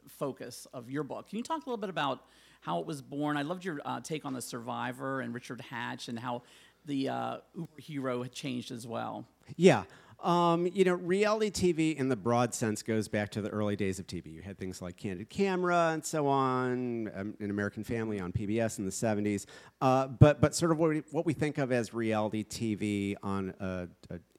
focus 0.09 0.67
of 0.73 0.91
your 0.91 1.03
book. 1.03 1.29
Can 1.29 1.39
you 1.39 1.45
talk 1.45 1.67
a 1.67 1.69
little 1.69 1.77
bit 1.77 1.91
about 1.91 2.25
how 2.61 2.81
it 2.81 2.87
was 2.87 3.03
born? 3.03 3.37
I 3.37 3.43
loved 3.43 3.65
your 3.65 3.81
uh, 3.85 4.01
take 4.01 4.25
on 4.25 4.33
the 4.33 4.43
Survivor 4.43 5.21
and 5.21 5.33
Richard 5.35 5.61
Hatch 5.61 6.09
and 6.09 6.19
how 6.19 6.43
the 6.87 7.09
uh, 7.09 7.37
Uber 7.55 7.69
hero 7.77 8.23
had 8.23 8.33
changed 8.33 8.71
as 8.71 8.87
well. 8.87 9.27
Yeah. 9.57 9.85
Um, 10.21 10.67
you 10.67 10.85
know, 10.85 10.95
reality 10.95 11.49
TV 11.51 11.97
in 11.97 12.09
the 12.09 12.17
broad 12.17 12.53
sense 12.53 12.83
goes 12.83 13.07
back 13.07 13.31
to 13.31 13.41
the 13.41 13.51
early 13.51 13.77
days 13.77 14.01
of 14.01 14.09
TV. 14.09 14.35
You 14.35 14.43
had 14.43 14.59
things 14.59 14.83
like 14.83 14.97
Candid 14.97 15.31
Camera 15.31 15.91
and 15.93 16.05
so 16.05 16.27
on, 16.27 17.09
um, 17.15 17.35
an 17.39 17.51
American 17.51 17.85
Family 17.85 18.19
on 18.19 18.33
PBS 18.33 18.81
in 18.81 18.85
the 18.85 18.91
70s. 18.91 19.47
Uh, 19.81 20.09
but, 20.09 20.41
but 20.41 20.57
sort 20.57 20.73
of 20.73 20.79
what 20.79 20.91
we, 20.91 21.03
what 21.13 21.25
we 21.25 21.35
think 21.35 21.59
of 21.59 21.71
as 21.71 21.95
reality 21.95 22.43
TV 22.43 23.15
on 23.23 23.55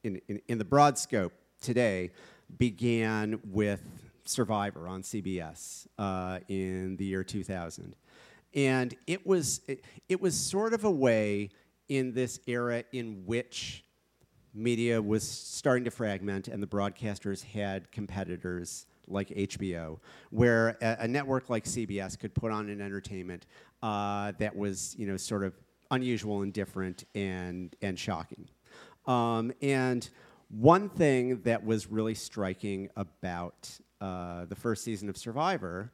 in, 0.04 0.22
in, 0.28 0.42
in 0.50 0.58
the 0.58 0.66
broad 0.66 0.98
scope 0.98 1.32
today 1.62 2.12
began 2.58 3.40
with 3.46 3.82
Survivor 4.30 4.88
on 4.88 5.02
CBS 5.02 5.88
uh, 5.98 6.40
in 6.48 6.96
the 6.98 7.06
year 7.06 7.24
2000. 7.24 7.96
And 8.54 8.96
it 9.08 9.26
was, 9.26 9.62
it, 9.68 9.84
it 10.08 10.22
was 10.22 10.36
sort 10.36 10.74
of 10.74 10.84
a 10.84 10.92
way 10.92 11.50
in 11.88 12.14
this 12.14 12.40
era 12.48 12.84
in 12.92 13.24
which 13.26 13.84
media 14.54 15.02
was 15.02 15.28
starting 15.28 15.84
to 15.84 15.92
fragment 15.92 16.48
and 16.48 16.62
the 16.62 16.68
broadcasters 16.68 17.44
had 17.44 17.92
competitors 17.92 18.86
like 19.08 19.30
HBO, 19.30 20.00
where 20.30 20.78
a, 20.82 20.98
a 21.02 21.08
network 21.08 21.50
like 21.50 21.66
CBS 21.66 22.18
could 22.18 22.34
put 22.34 22.52
on 22.52 22.70
an 22.70 22.82
entertainment 22.82 23.48
uh, 23.82 24.34
that 24.38 24.56
was, 24.56 24.96
you 24.98 25.08
know, 25.08 25.18
sort 25.18 25.44
of 25.44 25.54
unusual 25.92 26.42
and 26.44 26.54
different 26.54 27.06
and, 27.16 27.76
and 27.82 27.98
shocking. 27.98 28.48
Um, 29.08 29.52
and 29.62 30.08
one 30.50 30.90
thing 30.90 31.42
that 31.42 31.64
was 31.64 31.88
really 31.88 32.16
striking 32.16 32.90
about 32.96 33.80
uh, 34.02 34.46
the 34.46 34.56
first 34.56 34.84
season 34.84 35.10
of 35.10 35.18
Survivor 35.18 35.92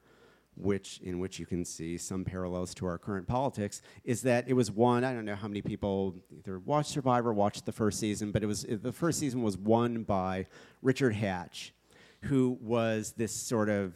which 0.56 1.00
in 1.04 1.20
which 1.20 1.40
you 1.40 1.46
can 1.46 1.66
see 1.66 1.98
some 1.98 2.24
parallels 2.24 2.74
to 2.76 2.86
our 2.86 2.98
current 2.98 3.28
politics, 3.28 3.82
is 4.04 4.22
that 4.22 4.48
it 4.48 4.54
was 4.54 4.72
won. 4.72 5.04
I 5.04 5.14
don't 5.14 5.26
know 5.26 5.36
how 5.36 5.48
many 5.48 5.62
people 5.62 6.16
either 6.38 6.60
watched 6.60 6.92
Survivor, 6.92 7.34
watched 7.34 7.66
the 7.66 7.72
first 7.72 8.00
season, 8.00 8.32
but 8.32 8.44
it 8.44 8.48
was 8.48 8.66
the 8.68 8.92
first 8.92 9.20
season 9.20 9.42
was 9.42 9.58
won 9.58 10.04
by 10.04 10.48
Richard 10.82 11.14
Hatch, 11.14 11.74
who 12.22 12.58
was 12.62 13.14
this 13.18 13.34
sort 13.34 13.70
of 13.70 13.96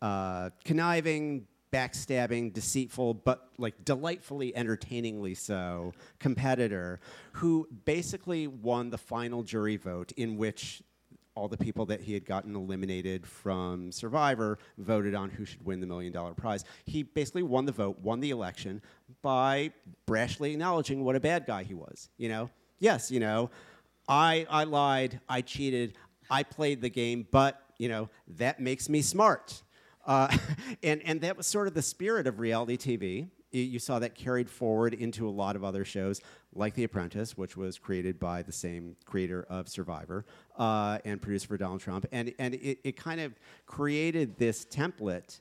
uh, 0.00 0.50
conniving, 0.64 1.46
backstabbing, 1.72 2.52
deceitful, 2.52 3.14
but 3.14 3.48
like 3.58 3.84
delightfully 3.84 4.56
entertainingly 4.56 5.34
so 5.34 5.92
competitor 6.18 7.00
who 7.32 7.68
basically 7.84 8.46
won 8.46 8.90
the 8.90 8.98
final 8.98 9.42
jury 9.42 9.76
vote 9.76 10.12
in 10.16 10.36
which 10.36 10.82
all 11.38 11.46
the 11.46 11.56
people 11.56 11.86
that 11.86 12.00
he 12.00 12.12
had 12.12 12.26
gotten 12.26 12.56
eliminated 12.56 13.24
from 13.24 13.92
Survivor 13.92 14.58
voted 14.76 15.14
on 15.14 15.30
who 15.30 15.44
should 15.44 15.64
win 15.64 15.80
the 15.80 15.86
million 15.86 16.12
dollar 16.12 16.34
prize. 16.34 16.64
He 16.84 17.04
basically 17.04 17.44
won 17.44 17.64
the 17.64 17.72
vote, 17.72 18.00
won 18.00 18.18
the 18.18 18.30
election 18.30 18.82
by 19.22 19.70
brashly 20.06 20.52
acknowledging 20.52 21.04
what 21.04 21.14
a 21.14 21.20
bad 21.20 21.46
guy 21.46 21.62
he 21.62 21.74
was. 21.74 22.08
You 22.16 22.28
know, 22.28 22.50
yes, 22.80 23.12
you 23.12 23.20
know, 23.20 23.50
I 24.08 24.46
I 24.50 24.64
lied, 24.64 25.20
I 25.28 25.42
cheated, 25.42 25.94
I 26.28 26.42
played 26.42 26.82
the 26.82 26.90
game, 26.90 27.26
but 27.30 27.62
you 27.78 27.88
know 27.88 28.08
that 28.36 28.58
makes 28.58 28.88
me 28.88 29.00
smart. 29.00 29.62
Uh, 30.04 30.36
and 30.82 31.00
and 31.04 31.20
that 31.20 31.36
was 31.36 31.46
sort 31.46 31.68
of 31.68 31.74
the 31.74 31.82
spirit 31.82 32.26
of 32.26 32.40
reality 32.40 32.76
TV 32.76 33.28
you 33.50 33.78
saw 33.78 33.98
that 33.98 34.14
carried 34.14 34.50
forward 34.50 34.94
into 34.94 35.28
a 35.28 35.30
lot 35.30 35.56
of 35.56 35.64
other 35.64 35.84
shows, 35.84 36.20
like 36.54 36.74
The 36.74 36.84
Apprentice, 36.84 37.36
which 37.36 37.56
was 37.56 37.78
created 37.78 38.18
by 38.18 38.42
the 38.42 38.52
same 38.52 38.96
creator 39.04 39.46
of 39.48 39.68
Survivor 39.68 40.24
uh, 40.58 40.98
and 41.04 41.20
produced 41.20 41.46
for 41.46 41.56
Donald 41.56 41.80
Trump. 41.80 42.06
And, 42.12 42.34
and 42.38 42.54
it, 42.54 42.78
it 42.84 42.96
kind 42.96 43.20
of 43.20 43.32
created 43.66 44.38
this 44.38 44.64
template 44.64 45.40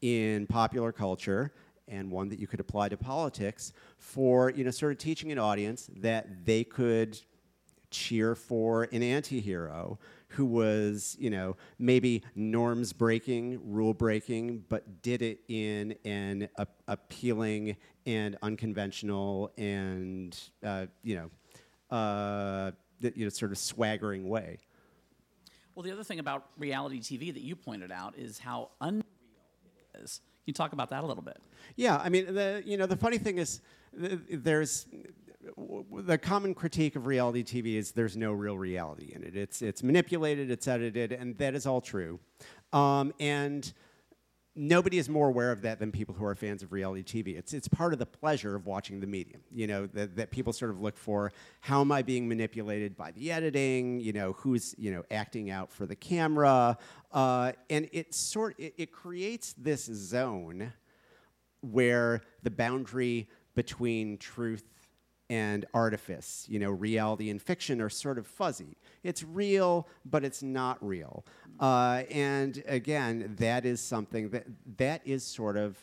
in 0.00 0.46
popular 0.46 0.92
culture 0.92 1.52
and 1.88 2.10
one 2.10 2.28
that 2.28 2.38
you 2.38 2.46
could 2.46 2.60
apply 2.60 2.88
to 2.88 2.96
politics 2.96 3.72
for 3.96 4.50
you 4.50 4.62
know 4.62 4.70
sort 4.70 4.92
of 4.92 4.98
teaching 4.98 5.32
an 5.32 5.38
audience 5.38 5.90
that 5.96 6.44
they 6.44 6.62
could 6.62 7.18
cheer 7.90 8.34
for 8.34 8.84
an 8.92 9.02
anti-hero 9.02 9.98
who 10.28 10.44
was, 10.44 11.16
you 11.18 11.30
know, 11.30 11.56
maybe 11.78 12.22
norms 12.34 12.92
breaking, 12.92 13.60
rule 13.64 13.94
breaking, 13.94 14.64
but 14.68 15.02
did 15.02 15.22
it 15.22 15.40
in 15.48 15.94
an 16.04 16.48
a- 16.56 16.66
appealing 16.86 17.76
and 18.06 18.36
unconventional 18.42 19.52
and, 19.56 20.38
uh, 20.62 20.86
you 21.02 21.16
know, 21.16 21.96
uh, 21.96 22.70
you 23.00 23.24
know, 23.24 23.28
sort 23.28 23.52
of 23.52 23.58
swaggering 23.58 24.28
way. 24.28 24.58
Well, 25.74 25.84
the 25.84 25.92
other 25.92 26.04
thing 26.04 26.18
about 26.18 26.46
reality 26.58 26.98
TV 27.00 27.32
that 27.32 27.42
you 27.42 27.54
pointed 27.54 27.92
out 27.92 28.18
is 28.18 28.38
how 28.38 28.70
unreal 28.80 29.04
it 29.94 30.00
is. 30.02 30.20
Can 30.44 30.44
you 30.46 30.52
talk 30.52 30.72
about 30.72 30.90
that 30.90 31.04
a 31.04 31.06
little 31.06 31.22
bit? 31.22 31.38
Yeah, 31.76 31.98
I 31.98 32.08
mean, 32.08 32.34
the 32.34 32.62
you 32.66 32.76
know 32.76 32.86
the 32.86 32.96
funny 32.96 33.18
thing 33.18 33.38
is, 33.38 33.60
th- 33.98 34.18
there's 34.28 34.86
the 35.56 36.18
common 36.18 36.54
critique 36.54 36.96
of 36.96 37.06
reality 37.06 37.42
TV 37.42 37.76
is 37.76 37.92
there's 37.92 38.16
no 38.16 38.32
real 38.32 38.58
reality 38.58 39.12
in 39.14 39.22
it. 39.22 39.36
It's 39.36 39.62
it's 39.62 39.82
manipulated, 39.82 40.50
it's 40.50 40.68
edited, 40.68 41.12
and 41.12 41.36
that 41.38 41.54
is 41.54 41.66
all 41.66 41.80
true. 41.80 42.20
Um, 42.72 43.12
and 43.18 43.72
nobody 44.58 44.98
is 44.98 45.08
more 45.08 45.28
aware 45.28 45.52
of 45.52 45.62
that 45.62 45.78
than 45.78 45.92
people 45.92 46.14
who 46.14 46.24
are 46.24 46.34
fans 46.34 46.62
of 46.62 46.72
reality 46.72 47.02
TV. 47.02 47.38
It's, 47.38 47.54
it's 47.54 47.68
part 47.68 47.92
of 47.92 48.00
the 48.00 48.06
pleasure 48.06 48.56
of 48.56 48.66
watching 48.66 49.00
the 49.00 49.06
medium, 49.06 49.40
you 49.52 49.68
know, 49.68 49.86
that, 49.86 50.16
that 50.16 50.30
people 50.32 50.52
sort 50.52 50.72
of 50.72 50.80
look 50.80 50.96
for 50.96 51.32
how 51.60 51.80
am 51.80 51.92
I 51.92 52.02
being 52.02 52.28
manipulated 52.28 52.96
by 52.96 53.12
the 53.12 53.30
editing, 53.30 54.00
you 54.00 54.12
know, 54.12 54.32
who's, 54.32 54.74
you 54.76 54.90
know, 54.90 55.04
acting 55.10 55.50
out 55.50 55.70
for 55.70 55.86
the 55.86 55.94
camera. 55.94 56.76
Uh, 57.12 57.52
and 57.70 57.88
it 57.92 58.12
sort, 58.14 58.58
it, 58.58 58.74
it 58.76 58.92
creates 58.92 59.54
this 59.56 59.84
zone 59.84 60.72
where 61.60 62.22
the 62.42 62.50
boundary 62.50 63.28
between 63.54 64.18
truth 64.18 64.64
and 65.30 65.66
artifice, 65.74 66.46
you 66.48 66.58
know, 66.58 66.70
reality 66.70 67.28
and 67.28 67.40
fiction 67.40 67.80
are 67.80 67.90
sort 67.90 68.18
of 68.18 68.26
fuzzy. 68.26 68.76
It's 69.02 69.22
real, 69.22 69.86
but 70.04 70.24
it's 70.24 70.42
not 70.42 70.84
real. 70.84 71.24
Uh, 71.60 72.04
and 72.10 72.62
again, 72.66 73.34
that 73.38 73.66
is 73.66 73.80
something 73.80 74.30
that 74.30 74.46
that 74.78 75.02
is 75.04 75.24
sort 75.24 75.56
of 75.56 75.76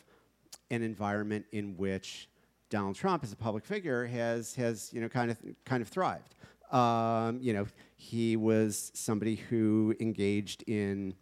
an 0.70 0.82
environment 0.82 1.46
in 1.52 1.76
which 1.76 2.28
Donald 2.70 2.96
Trump, 2.96 3.22
as 3.22 3.32
a 3.32 3.36
public 3.36 3.64
figure, 3.64 4.06
has 4.06 4.54
has 4.56 4.92
you 4.92 5.00
know 5.00 5.08
kind 5.08 5.30
of 5.30 5.38
kind 5.64 5.80
of 5.80 5.88
thrived. 5.88 6.34
Um, 6.72 7.38
you 7.40 7.52
know, 7.52 7.66
he 7.96 8.36
was 8.36 8.90
somebody 8.94 9.36
who 9.36 9.94
engaged 10.00 10.64
in 10.66 11.14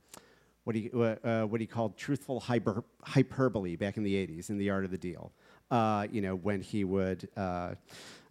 what 0.64 0.74
he, 0.74 0.90
uh, 0.94 1.16
uh, 1.22 1.42
what 1.44 1.60
he 1.60 1.66
called 1.66 1.96
truthful 1.96 2.40
hyper, 2.40 2.82
hyperbole 3.02 3.76
back 3.76 3.96
in 3.96 4.02
the 4.02 4.14
80s 4.14 4.48
in 4.48 4.56
The 4.58 4.70
Art 4.70 4.84
of 4.84 4.90
the 4.90 4.98
Deal. 4.98 5.32
Uh, 5.70 6.06
you 6.10 6.20
know, 6.20 6.34
when 6.36 6.60
he 6.60 6.84
would 6.84 7.28
uh, 7.36 7.74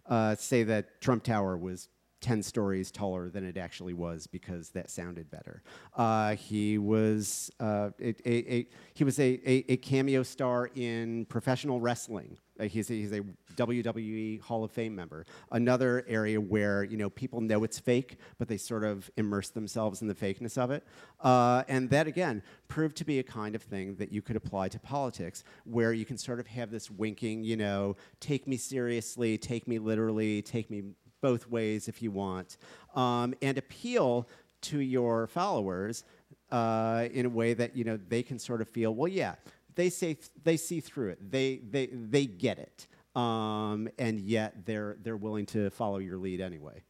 uh, 0.06 0.34
say 0.36 0.62
that 0.62 1.00
Trump 1.00 1.22
Tower 1.24 1.56
was 1.56 1.88
10 2.24 2.42
stories 2.42 2.90
taller 2.90 3.28
than 3.28 3.44
it 3.44 3.58
actually 3.58 3.92
was 3.92 4.26
because 4.26 4.70
that 4.70 4.88
sounded 4.88 5.30
better. 5.30 5.62
Uh, 5.94 6.34
he 6.36 6.78
was, 6.78 7.50
a, 7.60 7.92
a, 8.00 8.66
he 8.94 9.04
was 9.04 9.20
a, 9.20 9.40
a, 9.44 9.76
cameo 9.76 10.22
star 10.22 10.70
in 10.74 11.26
professional 11.26 11.80
wrestling. 11.80 12.38
Uh, 12.58 12.64
he's, 12.64 12.90
a, 12.90 12.94
he's 12.94 13.12
a 13.12 13.22
WWE 13.56 14.40
Hall 14.40 14.64
of 14.64 14.70
Fame 14.70 14.94
member. 14.94 15.26
Another 15.50 16.04
area 16.08 16.40
where 16.40 16.84
you 16.84 16.96
know 16.96 17.10
people 17.10 17.40
know 17.40 17.64
it's 17.64 17.78
fake, 17.78 18.18
but 18.38 18.48
they 18.48 18.56
sort 18.56 18.84
of 18.84 19.10
immerse 19.16 19.48
themselves 19.50 20.02
in 20.02 20.08
the 20.08 20.14
fakeness 20.14 20.56
of 20.56 20.70
it. 20.70 20.86
Uh, 21.20 21.64
and 21.68 21.90
that 21.90 22.06
again 22.06 22.42
proved 22.68 22.96
to 22.96 23.04
be 23.04 23.18
a 23.18 23.22
kind 23.22 23.54
of 23.54 23.62
thing 23.62 23.96
that 23.96 24.12
you 24.12 24.22
could 24.22 24.36
apply 24.36 24.68
to 24.68 24.78
politics, 24.78 25.44
where 25.64 25.92
you 25.92 26.04
can 26.04 26.16
sort 26.16 26.40
of 26.40 26.46
have 26.46 26.70
this 26.70 26.90
winking, 26.90 27.42
you 27.44 27.56
know, 27.56 27.96
take 28.20 28.46
me 28.46 28.56
seriously, 28.56 29.36
take 29.36 29.66
me 29.66 29.78
literally, 29.78 30.42
take 30.42 30.70
me 30.70 30.82
both 31.20 31.48
ways 31.48 31.88
if 31.88 32.02
you 32.02 32.10
want, 32.10 32.58
um, 32.94 33.34
and 33.40 33.58
appeal 33.58 34.28
to 34.60 34.78
your 34.78 35.26
followers 35.26 36.04
uh, 36.50 37.08
in 37.12 37.26
a 37.26 37.28
way 37.28 37.54
that 37.54 37.76
you 37.76 37.84
know 37.84 37.98
they 38.08 38.22
can 38.22 38.38
sort 38.38 38.60
of 38.60 38.68
feel, 38.68 38.94
well, 38.94 39.08
yeah, 39.08 39.34
they 39.74 39.90
say 39.90 40.18
they 40.42 40.56
see 40.56 40.80
through 40.80 41.10
it, 41.10 41.30
they 41.30 41.60
they 41.70 41.86
they 41.86 42.26
get 42.26 42.58
it, 42.58 42.86
um, 43.20 43.88
and 43.98 44.20
yet 44.20 44.66
they're 44.66 44.96
they're 45.02 45.16
willing 45.16 45.46
to 45.46 45.70
follow 45.70 45.98
your 45.98 46.18
lead 46.18 46.40
anyway. 46.40 46.82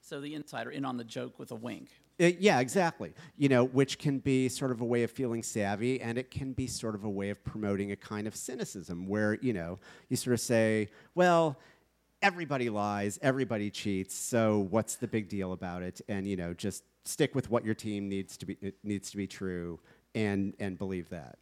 So 0.00 0.20
the 0.20 0.34
insider 0.34 0.70
in 0.70 0.84
on 0.84 0.96
the 0.96 1.04
joke 1.04 1.38
with 1.38 1.50
a 1.50 1.54
wink. 1.54 1.88
Uh, 2.20 2.30
yeah, 2.38 2.60
exactly. 2.60 3.12
You 3.36 3.48
know, 3.48 3.64
which 3.64 3.98
can 3.98 4.18
be 4.18 4.48
sort 4.48 4.70
of 4.70 4.80
a 4.80 4.84
way 4.84 5.02
of 5.02 5.10
feeling 5.10 5.42
savvy, 5.42 6.00
and 6.00 6.18
it 6.18 6.30
can 6.30 6.52
be 6.52 6.66
sort 6.66 6.94
of 6.94 7.04
a 7.04 7.10
way 7.10 7.30
of 7.30 7.42
promoting 7.42 7.90
a 7.90 7.96
kind 7.96 8.26
of 8.26 8.36
cynicism, 8.36 9.06
where 9.08 9.38
you 9.40 9.52
know 9.52 9.78
you 10.08 10.16
sort 10.16 10.34
of 10.34 10.40
say, 10.40 10.88
well 11.14 11.58
everybody 12.24 12.70
lies, 12.70 13.18
everybody 13.20 13.70
cheats. 13.70 14.16
So 14.16 14.66
what's 14.70 14.96
the 14.96 15.06
big 15.06 15.28
deal 15.28 15.52
about 15.52 15.82
it? 15.82 16.00
And 16.08 16.26
you 16.26 16.36
know, 16.36 16.54
just 16.54 16.82
stick 17.04 17.34
with 17.34 17.50
what 17.50 17.64
your 17.64 17.74
team 17.74 18.08
needs 18.08 18.36
to 18.38 18.46
be 18.46 18.56
needs 18.82 19.10
to 19.10 19.16
be 19.16 19.26
true, 19.26 19.78
and 20.14 20.54
and 20.58 20.76
believe 20.76 21.10
that. 21.10 21.38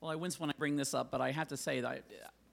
Well, 0.00 0.10
I 0.10 0.14
wince 0.14 0.40
when 0.40 0.48
I 0.48 0.54
bring 0.56 0.76
this 0.76 0.94
up, 0.94 1.10
but 1.10 1.20
I 1.20 1.30
have 1.30 1.48
to 1.48 1.56
say 1.56 1.80
that 1.82 2.04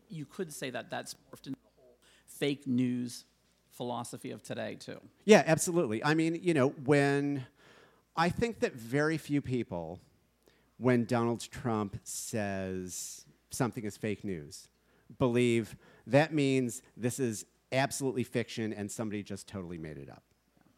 you 0.09 0.25
could 0.25 0.51
say 0.51 0.69
that 0.69 0.89
that's 0.89 1.13
morphed 1.13 1.47
into 1.47 1.59
the 1.59 1.69
whole 1.77 1.97
fake 2.25 2.67
news 2.67 3.25
philosophy 3.71 4.31
of 4.31 4.43
today 4.43 4.75
too. 4.75 4.99
Yeah, 5.25 5.43
absolutely. 5.45 6.03
I 6.03 6.13
mean, 6.13 6.39
you 6.41 6.53
know, 6.53 6.69
when 6.69 7.45
I 8.15 8.29
think 8.29 8.59
that 8.59 8.73
very 8.73 9.17
few 9.17 9.41
people, 9.41 9.99
when 10.77 11.05
Donald 11.05 11.41
Trump 11.49 11.97
says 12.03 13.25
something 13.49 13.85
is 13.85 13.95
fake 13.95 14.23
news, 14.23 14.67
believe 15.17 15.77
that 16.07 16.33
means 16.33 16.81
this 16.97 17.19
is 17.19 17.45
absolutely 17.71 18.23
fiction 18.23 18.73
and 18.73 18.91
somebody 18.91 19.23
just 19.23 19.47
totally 19.47 19.77
made 19.77 19.97
it 19.97 20.09
up. 20.09 20.23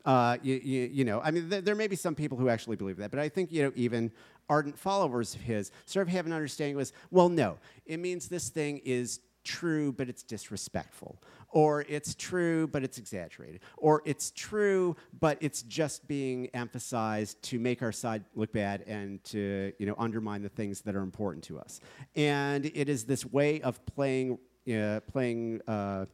Uh, 0.05 0.38
you, 0.41 0.55
you, 0.63 0.89
you, 0.91 1.05
know, 1.05 1.21
I 1.21 1.32
mean, 1.32 1.49
th- 1.49 1.63
there 1.63 1.75
may 1.75 1.88
be 1.88 1.95
some 1.95 2.15
people 2.15 2.38
who 2.38 2.49
actually 2.49 2.77
believe 2.77 2.97
that, 2.97 3.12
but 3.12 3.19
I 3.19 3.29
think, 3.29 3.51
you 3.51 3.63
know, 3.63 3.71
even 3.75 4.12
ardent 4.50 4.78
followers 4.78 5.36
of 5.36 5.42
his 5.42 5.72
sort 5.86 6.08
of 6.08 6.12
have 6.12 6.26
an 6.26 6.34
understanding 6.34 6.76
was, 6.76 6.94
well, 7.12 7.30
no, 7.30 7.58
it 7.86 7.98
means 7.98 8.28
this 8.28 8.50
thing 8.50 8.82
is 8.84 9.20
true, 9.44 9.92
but 9.92 10.10
it's 10.10 10.24
disrespectful. 10.24 11.22
Or 11.52 11.84
it's 11.90 12.14
true, 12.14 12.68
but 12.68 12.84
it's 12.84 13.00
exaggerated. 13.00 13.62
Or 13.78 14.04
it's 14.06 14.32
true, 14.32 14.96
but 15.20 15.38
it's 15.42 15.64
just 15.64 16.08
being 16.08 16.48
emphasized 16.54 17.42
to 17.44 17.58
make 17.58 17.82
our 17.82 17.92
side 17.92 18.24
look 18.36 18.52
bad 18.52 18.84
and 18.86 19.24
to, 19.26 19.74
you 19.80 19.88
know, 19.88 19.96
undermine 19.98 20.44
the 20.44 20.50
things 20.50 20.82
that 20.82 20.96
are 20.96 21.02
important 21.02 21.44
to 21.46 21.58
us. 21.58 21.80
And 22.16 22.66
it 22.66 22.88
is 22.88 23.06
this 23.06 23.26
way 23.26 23.62
of 23.62 23.84
playing, 23.88 24.38
uh, 24.72 25.00
playing, 25.12 25.62
uh, 25.68 26.06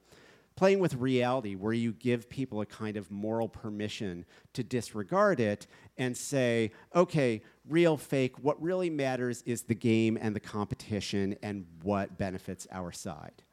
playing 0.56 0.80
with 0.80 0.96
reality 0.96 1.56
where 1.56 1.74
you 1.74 1.92
give 1.92 2.30
people 2.30 2.62
a 2.62 2.66
kind 2.66 2.96
of 2.98 3.12
moral 3.12 3.50
permission 3.50 4.26
to 4.54 4.64
disregard 4.64 5.40
it 5.40 5.68
and 5.98 6.16
say, 6.16 6.72
okay, 6.96 7.42
real, 7.68 7.98
fake, 7.98 8.40
what 8.42 8.62
really 8.62 8.90
matters 8.90 9.42
is 9.46 9.64
the 9.64 9.76
game 9.76 10.18
and 10.20 10.36
the 10.36 10.40
competition 10.40 11.36
and 11.44 11.66
what 11.84 12.18
benefits 12.18 12.68
our 12.72 12.92
side. 12.92 13.44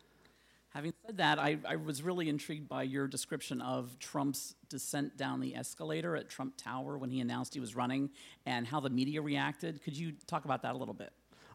Having 0.70 0.94
said 1.04 1.16
that, 1.18 1.38
I, 1.38 1.58
I, 1.68 1.76
was 1.76 2.02
really 2.02 2.30
intrigued 2.30 2.66
by 2.66 2.84
your 2.84 3.06
description 3.06 3.60
of 3.60 3.98
Trump's 3.98 4.54
descent 4.70 5.18
down 5.18 5.40
the 5.40 5.54
escalator 5.54 6.16
at 6.16 6.30
Trump 6.30 6.54
Tower 6.56 6.96
when 6.96 7.10
he 7.10 7.20
announced 7.20 7.52
he 7.52 7.60
was 7.60 7.76
running 7.76 8.08
and 8.46 8.66
how 8.66 8.80
the 8.80 8.88
media 8.88 9.20
reacted. 9.20 9.82
Could 9.82 9.94
you 9.94 10.12
talk 10.26 10.46
about 10.46 10.62
that 10.62 10.74
a 10.74 10.78
little 10.78 10.94
bit? 10.94 11.12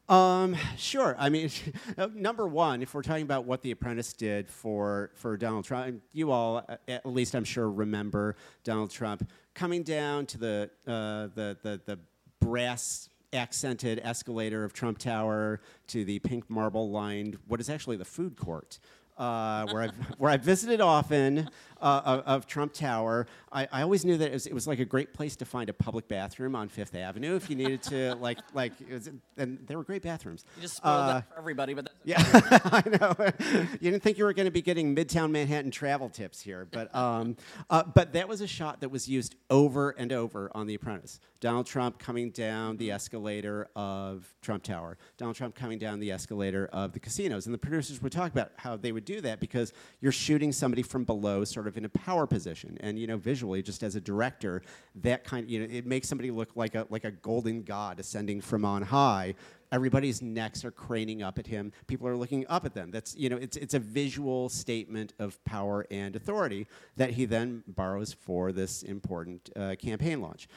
Um, 0.09 0.55
sure. 0.77 1.15
I 1.19 1.29
mean, 1.29 1.49
number 2.13 2.47
one, 2.47 2.81
if 2.81 2.93
we're 2.93 3.01
talking 3.01 3.23
about 3.23 3.45
what 3.45 3.61
The 3.61 3.71
Apprentice 3.71 4.13
did 4.13 4.49
for, 4.49 5.11
for 5.15 5.35
Donald 5.35 5.65
Trump, 5.65 6.01
you 6.13 6.31
all, 6.31 6.65
at 6.87 7.05
least 7.05 7.35
I'm 7.35 7.43
sure, 7.43 7.69
remember 7.69 8.35
Donald 8.63 8.89
Trump 8.89 9.29
coming 9.53 9.83
down 9.83 10.25
to 10.27 10.37
the, 10.37 10.69
uh, 10.87 11.27
the, 11.35 11.57
the, 11.61 11.81
the 11.85 11.99
brass 12.39 13.09
accented 13.33 13.99
escalator 14.03 14.63
of 14.63 14.71
Trump 14.71 14.97
Tower 14.97 15.59
to 15.87 16.05
the 16.05 16.19
pink 16.19 16.49
marble 16.49 16.89
lined, 16.89 17.37
what 17.47 17.59
is 17.59 17.69
actually 17.69 17.97
the 17.97 18.05
food 18.05 18.37
court 18.37 18.79
uh, 19.17 19.65
where, 19.67 19.83
I've, 19.83 19.95
where 20.17 20.31
I've 20.31 20.43
visited 20.43 20.81
often 20.81 21.49
uh, 21.81 22.01
of, 22.05 22.23
of, 22.25 22.47
Trump 22.47 22.73
Tower. 22.73 23.27
I, 23.51 23.67
I 23.71 23.81
always 23.81 24.05
knew 24.05 24.17
that 24.17 24.29
it 24.29 24.33
was, 24.33 24.47
it 24.47 24.53
was, 24.53 24.67
like 24.67 24.79
a 24.79 24.85
great 24.85 25.13
place 25.13 25.35
to 25.37 25.45
find 25.45 25.69
a 25.69 25.73
public 25.73 26.07
bathroom 26.07 26.55
on 26.55 26.67
Fifth 26.69 26.95
Avenue 26.95 27.35
if 27.35 27.49
you 27.49 27.55
needed 27.55 27.81
to, 27.83 28.15
like, 28.19 28.39
like, 28.53 28.73
was, 28.89 29.09
and 29.37 29.59
there 29.67 29.77
were 29.77 29.83
great 29.83 30.01
bathrooms. 30.01 30.45
You 30.55 30.63
just 30.63 30.77
spoiled 30.77 30.95
uh, 30.95 31.13
that 31.13 31.29
for 31.29 31.37
everybody, 31.37 31.73
but 31.73 31.89
yeah, 32.03 32.17
I 32.23 32.83
know. 32.99 33.15
you 33.79 33.91
didn't 33.91 34.03
think 34.03 34.17
you 34.17 34.25
were 34.25 34.33
going 34.33 34.45
to 34.45 34.51
be 34.51 34.61
getting 34.61 34.95
Midtown 34.95 35.31
Manhattan 35.31 35.71
travel 35.71 36.09
tips 36.09 36.41
here, 36.41 36.67
but 36.69 36.93
um, 36.95 37.37
uh, 37.69 37.83
but 37.83 38.13
that 38.13 38.27
was 38.27 38.41
a 38.41 38.47
shot 38.47 38.81
that 38.81 38.89
was 38.89 39.07
used 39.07 39.35
over 39.49 39.91
and 39.91 40.11
over 40.11 40.51
on 40.53 40.67
The 40.67 40.75
Apprentice. 40.75 41.19
Donald 41.39 41.67
Trump 41.67 41.99
coming 41.99 42.31
down 42.31 42.77
the 42.77 42.91
escalator 42.91 43.69
of 43.75 44.33
Trump 44.41 44.63
Tower. 44.63 44.97
Donald 45.17 45.35
Trump 45.35 45.55
coming 45.55 45.77
down 45.77 45.99
the 45.99 46.11
escalator 46.11 46.67
of 46.73 46.93
the 46.93 46.99
casinos, 46.99 47.45
and 47.45 47.53
the 47.53 47.59
producers 47.59 48.01
would 48.01 48.11
talk 48.11 48.31
about 48.31 48.51
how 48.55 48.75
they 48.75 48.91
would 48.91 49.05
do 49.05 49.21
that 49.21 49.39
because 49.39 49.73
you're 50.01 50.11
shooting 50.11 50.51
somebody 50.51 50.81
from 50.81 51.03
below, 51.03 51.43
sort 51.43 51.66
of 51.67 51.77
in 51.77 51.85
a 51.85 51.89
power 51.89 52.25
position, 52.25 52.77
and 52.81 52.97
you 52.97 53.07
know 53.07 53.17
visually, 53.17 53.61
just 53.61 53.83
as 53.83 53.95
a 53.95 54.01
director, 54.01 54.61
that 54.95 55.23
kind 55.23 55.43
of 55.43 55.49
you 55.49 55.59
know 55.59 55.67
it 55.69 55.85
makes 55.85 56.07
somebody 56.07 56.31
look 56.31 56.55
like 56.55 56.75
a 56.75 56.87
like 56.89 57.03
a 57.03 57.11
golden 57.11 57.63
god 57.63 57.99
ascending 57.99 58.41
from 58.41 58.65
on 58.65 58.81
high. 58.81 59.35
Everybody's 59.71 60.21
necks 60.21 60.63
are 60.63 60.71
craning 60.71 61.21
up 61.21 61.37
at 61.37 61.45
him. 61.45 61.73
People 61.87 62.07
are 62.07 62.15
looking 62.15 62.45
up 62.47 62.65
at 62.65 62.73
them. 62.73 62.89
That's 62.91 63.15
you 63.15 63.29
know 63.29 63.37
it's 63.37 63.57
it's 63.57 63.73
a 63.73 63.79
visual 63.79 64.49
statement 64.49 65.13
of 65.19 65.43
power 65.43 65.85
and 65.91 66.15
authority 66.15 66.67
that 66.95 67.11
he 67.11 67.25
then 67.25 67.63
borrows 67.67 68.13
for 68.13 68.51
this 68.51 68.83
important 68.83 69.49
uh, 69.55 69.75
campaign 69.77 70.21
launch, 70.21 70.47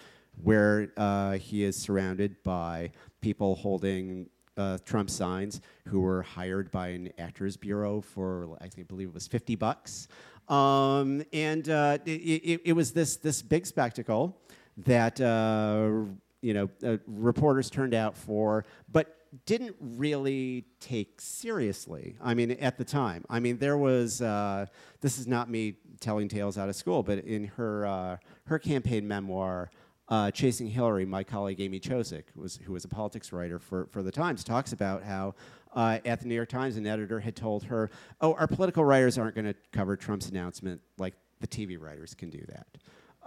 where 0.42 0.92
uh, 0.96 1.32
he 1.32 1.64
is 1.64 1.76
surrounded 1.76 2.42
by 2.42 2.90
people 3.20 3.56
holding 3.56 4.28
uh, 4.60 4.78
Trump 4.84 5.10
signs 5.10 5.60
who 5.86 6.00
were 6.00 6.22
hired 6.22 6.70
by 6.70 6.88
an 6.88 7.10
actors 7.18 7.56
bureau 7.56 8.00
for 8.00 8.56
I 8.60 8.68
think 8.68 8.86
I 8.86 8.88
believe 8.88 9.08
it 9.08 9.14
was 9.14 9.26
50 9.26 9.56
bucks. 9.56 10.08
Um, 10.50 11.22
and 11.32 11.68
uh, 11.68 11.98
it, 12.04 12.10
it, 12.10 12.60
it, 12.64 12.72
was 12.72 12.92
this 12.92 13.16
this 13.16 13.40
big 13.40 13.66
spectacle 13.66 14.36
that 14.78 15.20
uh, 15.20 16.10
you 16.42 16.54
know 16.54 16.68
uh, 16.84 16.96
reporters 17.06 17.70
turned 17.70 17.94
out 17.94 18.16
for, 18.16 18.64
but 18.90 19.16
didn't 19.46 19.76
really 19.80 20.64
take 20.80 21.20
seriously. 21.20 22.16
I 22.20 22.34
mean, 22.34 22.50
at 22.50 22.78
the 22.78 22.84
time, 22.84 23.24
I 23.30 23.38
mean, 23.38 23.58
there 23.58 23.78
was. 23.78 24.20
Uh, 24.20 24.66
this 25.00 25.18
is 25.18 25.28
not 25.28 25.48
me 25.48 25.76
telling 26.00 26.28
tales 26.28 26.58
out 26.58 26.68
of 26.68 26.74
school, 26.74 27.04
but 27.04 27.18
in 27.18 27.44
her 27.44 27.86
uh, 27.86 28.16
her 28.44 28.58
campaign 28.58 29.06
memoir. 29.06 29.70
Uh, 30.10 30.30
Chasing 30.30 30.66
Hillary, 30.66 31.06
my 31.06 31.22
colleague 31.22 31.60
Amy 31.60 31.78
Chozick, 31.78 32.24
was, 32.34 32.58
who 32.64 32.72
was 32.72 32.84
a 32.84 32.88
politics 32.88 33.32
writer 33.32 33.60
for, 33.60 33.86
for 33.86 34.02
the 34.02 34.10
Times, 34.10 34.42
talks 34.42 34.72
about 34.72 35.04
how 35.04 35.34
uh, 35.74 35.98
at 36.04 36.20
the 36.20 36.26
New 36.26 36.34
York 36.34 36.48
Times, 36.48 36.76
an 36.76 36.86
editor 36.86 37.20
had 37.20 37.36
told 37.36 37.64
her, 37.64 37.90
"Oh, 38.20 38.34
our 38.34 38.46
political 38.48 38.84
writers 38.84 39.18
aren't 39.18 39.34
going 39.34 39.46
to 39.46 39.54
cover 39.72 39.96
Trump's 39.96 40.28
announcement 40.28 40.80
like 40.98 41.14
the 41.40 41.46
TV 41.46 41.80
writers 41.80 42.14
can 42.14 42.28
do 42.30 42.44
that." 42.48 42.66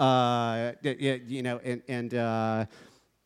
Uh, 0.02 0.74
you 0.84 1.42
know, 1.42 1.60
and 1.64 1.82
and 1.88 2.14
uh, 2.14 2.66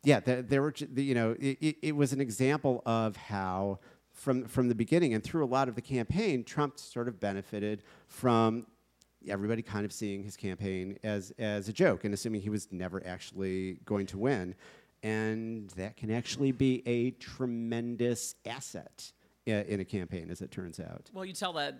yeah, 0.03 0.19
there, 0.19 0.41
there 0.41 0.61
were, 0.61 0.73
you 0.95 1.15
know, 1.15 1.35
it, 1.39 1.77
it 1.81 1.95
was 1.95 2.13
an 2.13 2.21
example 2.21 2.83
of 2.85 3.15
how, 3.15 3.79
from 4.11 4.45
from 4.45 4.69
the 4.69 4.75
beginning 4.75 5.13
and 5.13 5.23
through 5.23 5.43
a 5.43 5.47
lot 5.47 5.67
of 5.67 5.75
the 5.75 5.81
campaign, 5.81 6.43
Trump 6.43 6.77
sort 6.77 7.07
of 7.07 7.19
benefited 7.19 7.83
from 8.07 8.67
everybody 9.29 9.61
kind 9.61 9.85
of 9.85 9.91
seeing 9.91 10.23
his 10.23 10.35
campaign 10.35 10.97
as, 11.03 11.31
as 11.37 11.69
a 11.69 11.73
joke 11.73 12.03
and 12.03 12.13
assuming 12.13 12.41
he 12.41 12.49
was 12.49 12.67
never 12.71 13.05
actually 13.05 13.79
going 13.85 14.05
to 14.07 14.17
win. 14.17 14.55
And 15.03 15.69
that 15.71 15.95
can 15.95 16.11
actually 16.11 16.51
be 16.51 16.83
a 16.87 17.11
tremendous 17.11 18.35
asset 18.45 19.11
in 19.45 19.79
a 19.79 19.85
campaign, 19.85 20.29
as 20.29 20.41
it 20.41 20.51
turns 20.51 20.79
out. 20.79 21.09
Well, 21.13 21.23
you 21.23 21.33
tell 21.33 21.53
that 21.53 21.75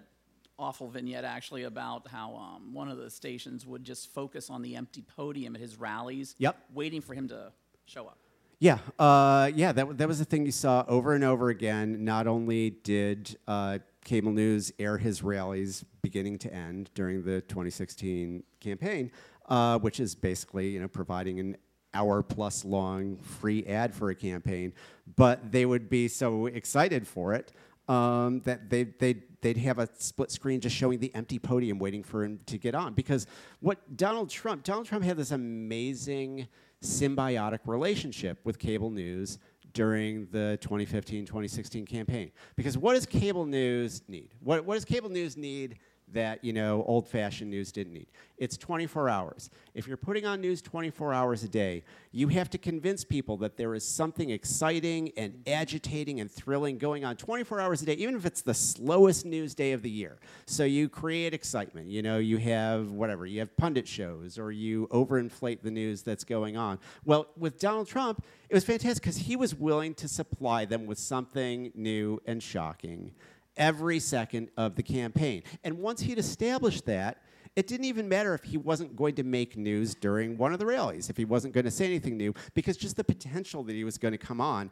awful 0.60 0.88
vignette 0.88 1.24
actually 1.24 1.64
about 1.64 2.08
how 2.08 2.36
um, 2.36 2.74
one 2.74 2.90
of 2.90 2.98
the 2.98 3.10
stations 3.10 3.66
would 3.66 3.84
just 3.84 4.14
focus 4.14 4.50
on 4.50 4.62
the 4.62 4.76
empty 4.76 5.02
podium 5.02 5.56
at 5.56 5.62
his 5.62 5.78
rallies, 5.78 6.36
yep. 6.38 6.58
waiting 6.74 7.02
for 7.02 7.14
him 7.14 7.28
to 7.28 7.52
show 7.86 8.06
up. 8.06 8.18
Yeah, 8.60 8.80
uh, 8.98 9.52
yeah, 9.54 9.72
that, 9.72 9.98
that 10.00 10.08
was 10.08 10.18
the 10.18 10.26
thing 10.26 10.46
you 10.46 10.52
saw 10.52 10.84
over 10.88 11.14
and 11.14 11.24
over 11.24 11.50
again. 11.50 12.04
Not 12.04 12.26
only 12.26 12.72
did 12.72 13.38
uh, 13.48 13.80
cable 14.08 14.32
news 14.32 14.72
air 14.80 14.98
his 14.98 15.22
rallies 15.22 15.84
beginning 16.02 16.40
to 16.40 16.54
end 16.54 16.90
during 16.94 17.24
the 17.24 17.42
2016 17.42 18.42
campaign, 18.62 19.12
uh, 19.50 19.78
which 19.80 20.00
is 20.00 20.16
basically 20.16 20.70
you 20.70 20.80
know 20.80 20.88
providing 20.88 21.40
an 21.40 21.58
hour 21.94 22.24
plus 22.24 22.64
long 22.64 23.18
free 23.18 23.66
ad 23.66 23.94
for 23.94 24.10
a 24.10 24.16
campaign, 24.16 24.74
but 25.18 25.52
they 25.52 25.66
would 25.66 25.90
be 25.90 26.08
so 26.08 26.46
excited 26.46 27.06
for 27.06 27.34
it 27.34 27.52
um, 27.90 28.40
that 28.42 28.70
they, 28.70 28.84
they'd, 28.84 29.24
they'd 29.42 29.58
have 29.58 29.80
a 29.80 29.90
split 29.98 30.32
screen 30.32 30.62
just 30.62 30.76
showing 30.76 31.00
the 31.00 31.14
empty 31.14 31.40
podium 31.40 31.80
waiting 31.80 32.04
for 32.04 32.24
him 32.24 32.40
to 32.46 32.58
get 32.58 32.76
on. 32.76 32.94
Because 32.94 33.28
what 33.60 33.98
Donald 33.98 34.30
Trump, 34.30 34.64
Donald 34.64 34.86
Trump 34.86 35.04
had 35.04 35.18
this 35.18 35.32
amazing 35.32 36.48
symbiotic 36.84 37.60
relationship 37.66 38.40
with 38.44 38.60
cable 38.60 38.90
news 38.90 39.40
during 39.78 40.26
the 40.32 40.58
2015 40.60 41.24
2016 41.28 41.86
campaign. 41.86 42.32
Because 42.56 42.80
what 42.80 42.96
does 42.96 43.06
cable 43.06 43.46
news 43.46 44.02
need? 44.08 44.34
What, 44.40 44.66
what 44.66 44.74
does 44.74 44.84
cable 44.84 45.08
news 45.08 45.38
need 45.38 45.78
that 46.14 46.44
you 46.44 46.54
know 46.54 46.84
old-fashioned 46.88 47.50
news 47.50 47.72
didn't 47.72 47.94
need. 47.94 48.08
It's 48.38 48.56
24 48.56 49.10
hours. 49.10 49.50
If 49.74 49.88
you're 49.88 49.98
putting 49.98 50.26
on 50.26 50.42
news 50.42 50.62
24 50.62 51.14
hours 51.14 51.44
a 51.44 51.48
day, 51.48 51.84
you 52.12 52.28
have 52.30 52.50
to 52.52 52.58
convince 52.58 53.04
people 53.04 53.38
that 53.38 53.58
there 53.58 53.74
is 53.74 53.84
something 53.84 54.30
exciting 54.30 55.12
and 55.18 55.42
agitating 55.48 56.20
and 56.20 56.30
thrilling 56.30 56.78
going 56.78 57.04
on 57.04 57.16
24 57.16 57.60
hours 57.60 57.82
a 57.82 57.86
day, 57.86 57.94
even 57.94 58.16
if 58.16 58.26
it's 58.26 58.42
the 58.42 58.54
slowest 58.54 59.26
news 59.26 59.56
day 59.56 59.72
of 59.72 59.82
the 59.82 59.90
year. 59.90 60.20
So 60.46 60.64
you 60.64 60.88
create 60.88 61.34
excitement. 61.34 61.90
You 61.90 62.04
know, 62.04 62.20
you 62.20 62.38
have 62.38 62.92
whatever, 62.92 63.26
you 63.26 63.40
have 63.40 63.56
pundit 63.58 63.88
shows 63.88 64.38
or 64.38 64.52
you 64.52 64.88
overinflate 64.88 65.62
the 65.62 65.72
news 65.72 66.04
that's 66.04 66.24
going 66.24 66.58
on. 66.58 66.80
Well, 67.06 67.28
with 67.38 67.60
Donald 67.60 67.88
Trump, 67.88 68.24
it 68.50 68.54
was 68.54 68.64
fantastic 68.64 69.02
because 69.02 69.18
he 69.18 69.36
was 69.36 69.56
willing 69.56 69.94
to 69.96 70.08
supply 70.08 70.66
them 70.66 70.86
with 70.86 71.00
something 71.00 71.72
new 71.76 72.22
and 72.26 72.42
shocking 72.42 73.14
every 73.58 74.00
second 74.00 74.50
of 74.58 74.76
the 74.76 74.84
campaign. 74.84 75.44
And 75.64 75.80
once 75.80 76.02
he'd 76.02 76.20
established 76.20 76.86
that, 76.86 77.22
it 77.56 77.66
didn't 77.66 77.86
even 77.86 78.08
matter 78.08 78.36
if 78.36 78.44
he 78.44 78.58
wasn't 78.58 78.96
going 78.96 79.16
to 79.16 79.24
make 79.24 79.58
news 79.58 79.96
during 79.96 80.38
one 80.38 80.54
of 80.54 80.60
the 80.60 80.66
rallies, 80.66 81.10
if 81.10 81.18
he 81.18 81.26
wasn't 81.26 81.56
going 81.56 81.66
to 81.66 81.72
say 81.72 81.86
anything 81.86 82.16
new, 82.16 82.34
because 82.54 82.78
just 82.78 82.96
the 82.96 83.04
potential 83.04 83.64
that 83.64 83.74
he 83.74 83.84
was 83.84 83.98
going 83.98 84.12
to 84.12 84.18
come 84.18 84.40
on 84.40 84.70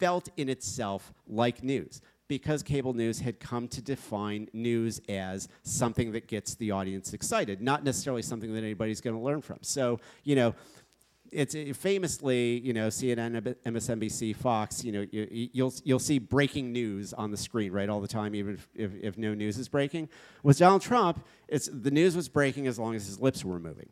felt 0.00 0.30
in 0.38 0.48
itself 0.48 1.12
like 1.26 1.62
news. 1.62 2.00
Because 2.28 2.62
cable 2.62 2.94
news 2.94 3.20
had 3.20 3.38
come 3.38 3.68
to 3.68 3.82
define 3.82 4.48
news 4.54 5.02
as 5.10 5.48
something 5.62 6.12
that 6.12 6.26
gets 6.26 6.54
the 6.54 6.70
audience 6.70 7.12
excited, 7.12 7.60
not 7.60 7.84
necessarily 7.84 8.22
something 8.22 8.54
that 8.54 8.64
anybody's 8.64 9.02
going 9.02 9.14
to 9.14 9.22
learn 9.22 9.42
from. 9.42 9.58
So, 9.60 10.00
you 10.24 10.34
know, 10.34 10.54
it's 11.32 11.54
it 11.54 11.74
famously, 11.76 12.60
you 12.60 12.72
know, 12.72 12.88
CNN, 12.88 13.56
MSNBC, 13.64 14.36
Fox, 14.36 14.84
you 14.84 14.92
know, 14.92 15.06
you, 15.10 15.22
will 15.22 15.48
you'll, 15.52 15.74
you'll 15.84 15.98
see 15.98 16.18
breaking 16.18 16.72
news 16.72 17.12
on 17.14 17.30
the 17.30 17.36
screen, 17.36 17.72
right, 17.72 17.88
all 17.88 18.00
the 18.00 18.08
time, 18.08 18.34
even 18.34 18.54
if, 18.54 18.68
if, 18.74 18.90
if, 19.02 19.18
no 19.18 19.32
news 19.34 19.58
is 19.58 19.68
breaking. 19.68 20.08
With 20.42 20.58
Donald 20.58 20.82
Trump, 20.82 21.24
it's 21.48 21.68
the 21.72 21.90
news 21.90 22.14
was 22.14 22.28
breaking 22.28 22.66
as 22.66 22.78
long 22.78 22.94
as 22.94 23.06
his 23.06 23.18
lips 23.18 23.44
were 23.44 23.58
moving. 23.58 23.88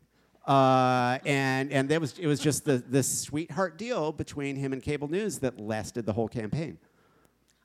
Uh, 0.46 1.18
and 1.24 1.70
and 1.72 1.88
that 1.88 2.00
was 2.00 2.18
it 2.18 2.26
was 2.26 2.40
just 2.40 2.64
the 2.64 2.82
this 2.88 3.20
sweetheart 3.20 3.76
deal 3.76 4.10
between 4.10 4.56
him 4.56 4.72
and 4.72 4.82
cable 4.82 5.08
news 5.08 5.38
that 5.38 5.58
lasted 5.60 6.06
the 6.06 6.12
whole 6.12 6.28
campaign. 6.28 6.78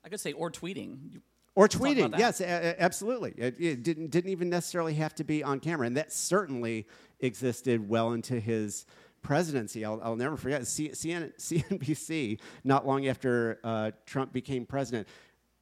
I 0.04 0.08
could 0.08 0.20
say 0.20 0.32
or 0.32 0.50
tweeting. 0.50 0.98
You 1.12 1.20
or 1.56 1.68
tweeting, 1.68 2.18
yes, 2.18 2.42
a- 2.42 2.80
absolutely. 2.80 3.32
It, 3.38 3.58
it, 3.58 3.82
didn't 3.82 4.10
didn't 4.10 4.30
even 4.30 4.50
necessarily 4.50 4.92
have 4.94 5.14
to 5.14 5.24
be 5.24 5.42
on 5.42 5.58
camera, 5.58 5.86
and 5.86 5.96
that 5.96 6.12
certainly 6.12 6.86
existed 7.20 7.88
well 7.88 8.12
into 8.12 8.38
his 8.38 8.84
presidency, 9.26 9.84
I'll, 9.84 10.00
I'll 10.04 10.14
never 10.14 10.36
forget, 10.36 10.64
C- 10.68 10.90
CN- 10.90 11.36
CNBC, 11.36 12.38
not 12.62 12.86
long 12.86 13.08
after 13.08 13.58
uh, 13.64 13.90
Trump 14.06 14.32
became 14.32 14.64
president, 14.64 15.08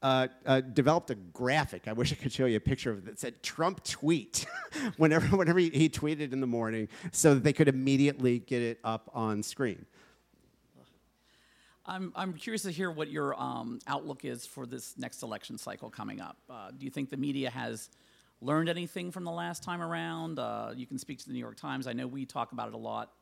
uh, 0.03 0.29
uh, 0.45 0.61
developed 0.61 1.09
a 1.09 1.15
graphic. 1.15 1.89
I 1.89 1.95
wish 1.95 2.13
I 2.13 2.17
could 2.17 2.31
show 2.31 2.45
you 2.45 2.59
a 2.59 2.61
picture 2.61 2.91
of 2.91 2.99
it 2.99 3.07
that 3.07 3.19
said 3.19 3.43
Trump 3.43 3.83
tweet 3.83 4.45
whenever, 4.99 5.35
whenever 5.35 5.59
he, 5.59 5.71
he, 5.71 5.89
tweeted 5.89 6.35
in 6.35 6.41
the 6.43 6.47
morning 6.47 6.89
so 7.11 7.33
that 7.33 7.43
they 7.43 7.55
could 7.55 7.69
immediately 7.69 8.39
get 8.39 8.61
it 8.61 8.81
up 8.85 9.11
on 9.15 9.43
screen. 9.43 9.87
I'm, 11.87 12.13
I'm 12.15 12.35
curious 12.35 12.63
to 12.65 12.71
hear 12.71 12.91
what 12.91 13.11
your 13.11 13.35
um, 13.41 13.79
outlook 13.87 14.27
is 14.27 14.45
for 14.45 14.67
this 14.67 14.93
next 14.99 15.23
election 15.23 15.57
cycle 15.57 15.89
coming 15.89 16.21
up. 16.21 16.37
Uh, 16.51 16.71
do 16.77 16.85
you 16.85 16.91
think 16.91 17.09
the 17.09 17.17
media 17.17 17.49
has 17.49 17.89
learned 18.43 18.69
anything 18.69 19.11
from 19.11 19.25
the 19.25 19.33
last 19.33 19.63
time 19.63 19.81
around? 19.81 20.39
Uh, 20.39 20.73
you 20.77 20.87
can 20.87 20.99
speak 20.99 21.19
to 21.21 21.27
the 21.27 21.33
New 21.33 21.39
York 21.39 21.57
Times. 21.57 21.87
I 21.87 21.95
know 21.95 22.07
we 22.07 22.27
talk 22.27 22.53
about 22.53 22.69
it 22.69 22.75
a 22.75 22.79
lot 22.79 23.13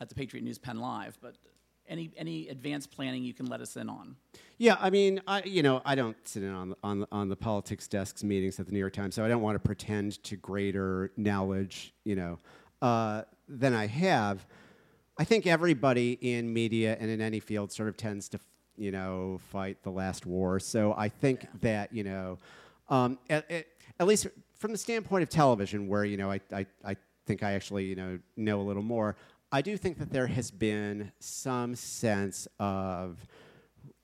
at 0.00 0.08
the 0.08 0.14
Patriot 0.14 0.42
News 0.42 0.58
Penn 0.58 0.80
Live, 0.80 1.18
but 1.20 1.36
any 1.90 2.10
any 2.16 2.48
advanced 2.48 2.90
planning 2.90 3.22
you 3.22 3.34
can 3.34 3.46
let 3.46 3.60
us 3.60 3.76
in 3.76 3.88
on? 3.88 4.16
Yeah, 4.58 4.76
I 4.80 4.90
mean, 4.90 5.20
I 5.26 5.42
you 5.42 5.62
know 5.62 5.82
I 5.84 5.94
don't 5.94 6.16
sit 6.26 6.42
in 6.42 6.50
on 6.50 6.70
the, 6.70 6.76
on 6.82 7.00
the, 7.00 7.08
on 7.12 7.28
the 7.28 7.36
politics 7.36 7.88
desks 7.88 8.24
meetings 8.24 8.58
at 8.60 8.66
the 8.66 8.72
New 8.72 8.78
York 8.78 8.92
Times, 8.92 9.14
so 9.14 9.24
I 9.24 9.28
don't 9.28 9.42
want 9.42 9.56
to 9.56 9.60
pretend 9.60 10.22
to 10.24 10.36
greater 10.36 11.10
knowledge, 11.16 11.92
you 12.04 12.16
know, 12.16 12.38
uh, 12.80 13.22
than 13.48 13.74
I 13.74 13.86
have. 13.86 14.46
I 15.18 15.24
think 15.24 15.46
everybody 15.46 16.12
in 16.20 16.50
media 16.50 16.96
and 16.98 17.10
in 17.10 17.20
any 17.20 17.40
field 17.40 17.72
sort 17.72 17.90
of 17.90 17.96
tends 17.96 18.28
to, 18.30 18.40
you 18.78 18.90
know, 18.90 19.38
fight 19.50 19.82
the 19.82 19.90
last 19.90 20.24
war. 20.24 20.58
So 20.60 20.94
I 20.96 21.10
think 21.10 21.42
yeah. 21.42 21.48
that 21.60 21.92
you 21.92 22.04
know, 22.04 22.38
um, 22.88 23.18
at, 23.28 23.50
at, 23.50 23.66
at, 23.98 24.06
least 24.06 24.28
from 24.54 24.72
the 24.72 24.78
standpoint 24.78 25.22
of 25.22 25.28
television, 25.28 25.88
where 25.88 26.04
you 26.04 26.16
know 26.16 26.30
I, 26.30 26.40
I, 26.52 26.66
I 26.84 26.96
think 27.26 27.42
I 27.42 27.52
actually 27.52 27.84
you 27.84 27.96
know 27.96 28.18
know 28.36 28.60
a 28.60 28.62
little 28.62 28.82
more. 28.82 29.16
I 29.52 29.62
do 29.62 29.76
think 29.76 29.98
that 29.98 30.12
there 30.12 30.28
has 30.28 30.50
been 30.50 31.10
some 31.18 31.74
sense 31.74 32.46
of, 32.58 33.26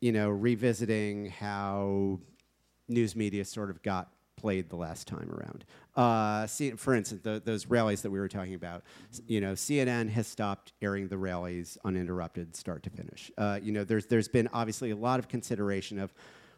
you 0.00 0.10
know, 0.10 0.28
revisiting 0.28 1.26
how 1.26 2.18
news 2.88 3.14
media 3.14 3.44
sort 3.44 3.70
of 3.70 3.82
got 3.82 4.10
played 4.36 4.68
the 4.68 4.76
last 4.76 5.06
time 5.06 5.30
around. 5.30 5.64
Uh, 5.94 6.46
see, 6.46 6.72
for 6.72 6.94
instance, 6.94 7.22
the, 7.22 7.40
those 7.44 7.66
rallies 7.66 8.02
that 8.02 8.10
we 8.10 8.18
were 8.18 8.28
talking 8.28 8.54
about, 8.54 8.82
you 9.26 9.40
know, 9.40 9.52
CNN 9.52 10.10
has 10.10 10.26
stopped 10.26 10.72
airing 10.82 11.08
the 11.08 11.16
rallies 11.16 11.78
uninterrupted, 11.84 12.54
start 12.54 12.82
to 12.82 12.90
finish. 12.90 13.30
Uh, 13.38 13.58
you 13.62 13.72
know, 13.72 13.84
there's 13.84 14.06
there's 14.06 14.28
been 14.28 14.48
obviously 14.52 14.90
a 14.90 14.96
lot 14.96 15.18
of 15.18 15.28
consideration 15.28 15.98
of 15.98 16.12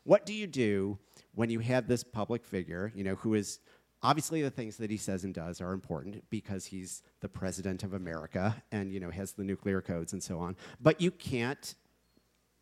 what 0.04 0.26
do 0.26 0.32
you 0.32 0.46
do 0.46 0.98
when 1.34 1.50
you 1.50 1.60
have 1.60 1.86
this 1.86 2.02
public 2.02 2.44
figure, 2.44 2.90
you 2.94 3.04
know, 3.04 3.14
who 3.16 3.34
is 3.34 3.60
obviously 4.02 4.42
the 4.42 4.50
things 4.50 4.76
that 4.76 4.90
he 4.90 4.96
says 4.96 5.24
and 5.24 5.34
does 5.34 5.60
are 5.60 5.72
important 5.72 6.24
because 6.30 6.66
he's 6.66 7.02
the 7.20 7.28
president 7.28 7.82
of 7.82 7.92
America 7.92 8.62
and 8.72 8.92
you 8.92 9.00
know 9.00 9.10
has 9.10 9.32
the 9.32 9.44
nuclear 9.44 9.80
codes 9.80 10.12
and 10.12 10.22
so 10.22 10.38
on. 10.38 10.56
But 10.80 11.00
you 11.00 11.10
can't 11.10 11.74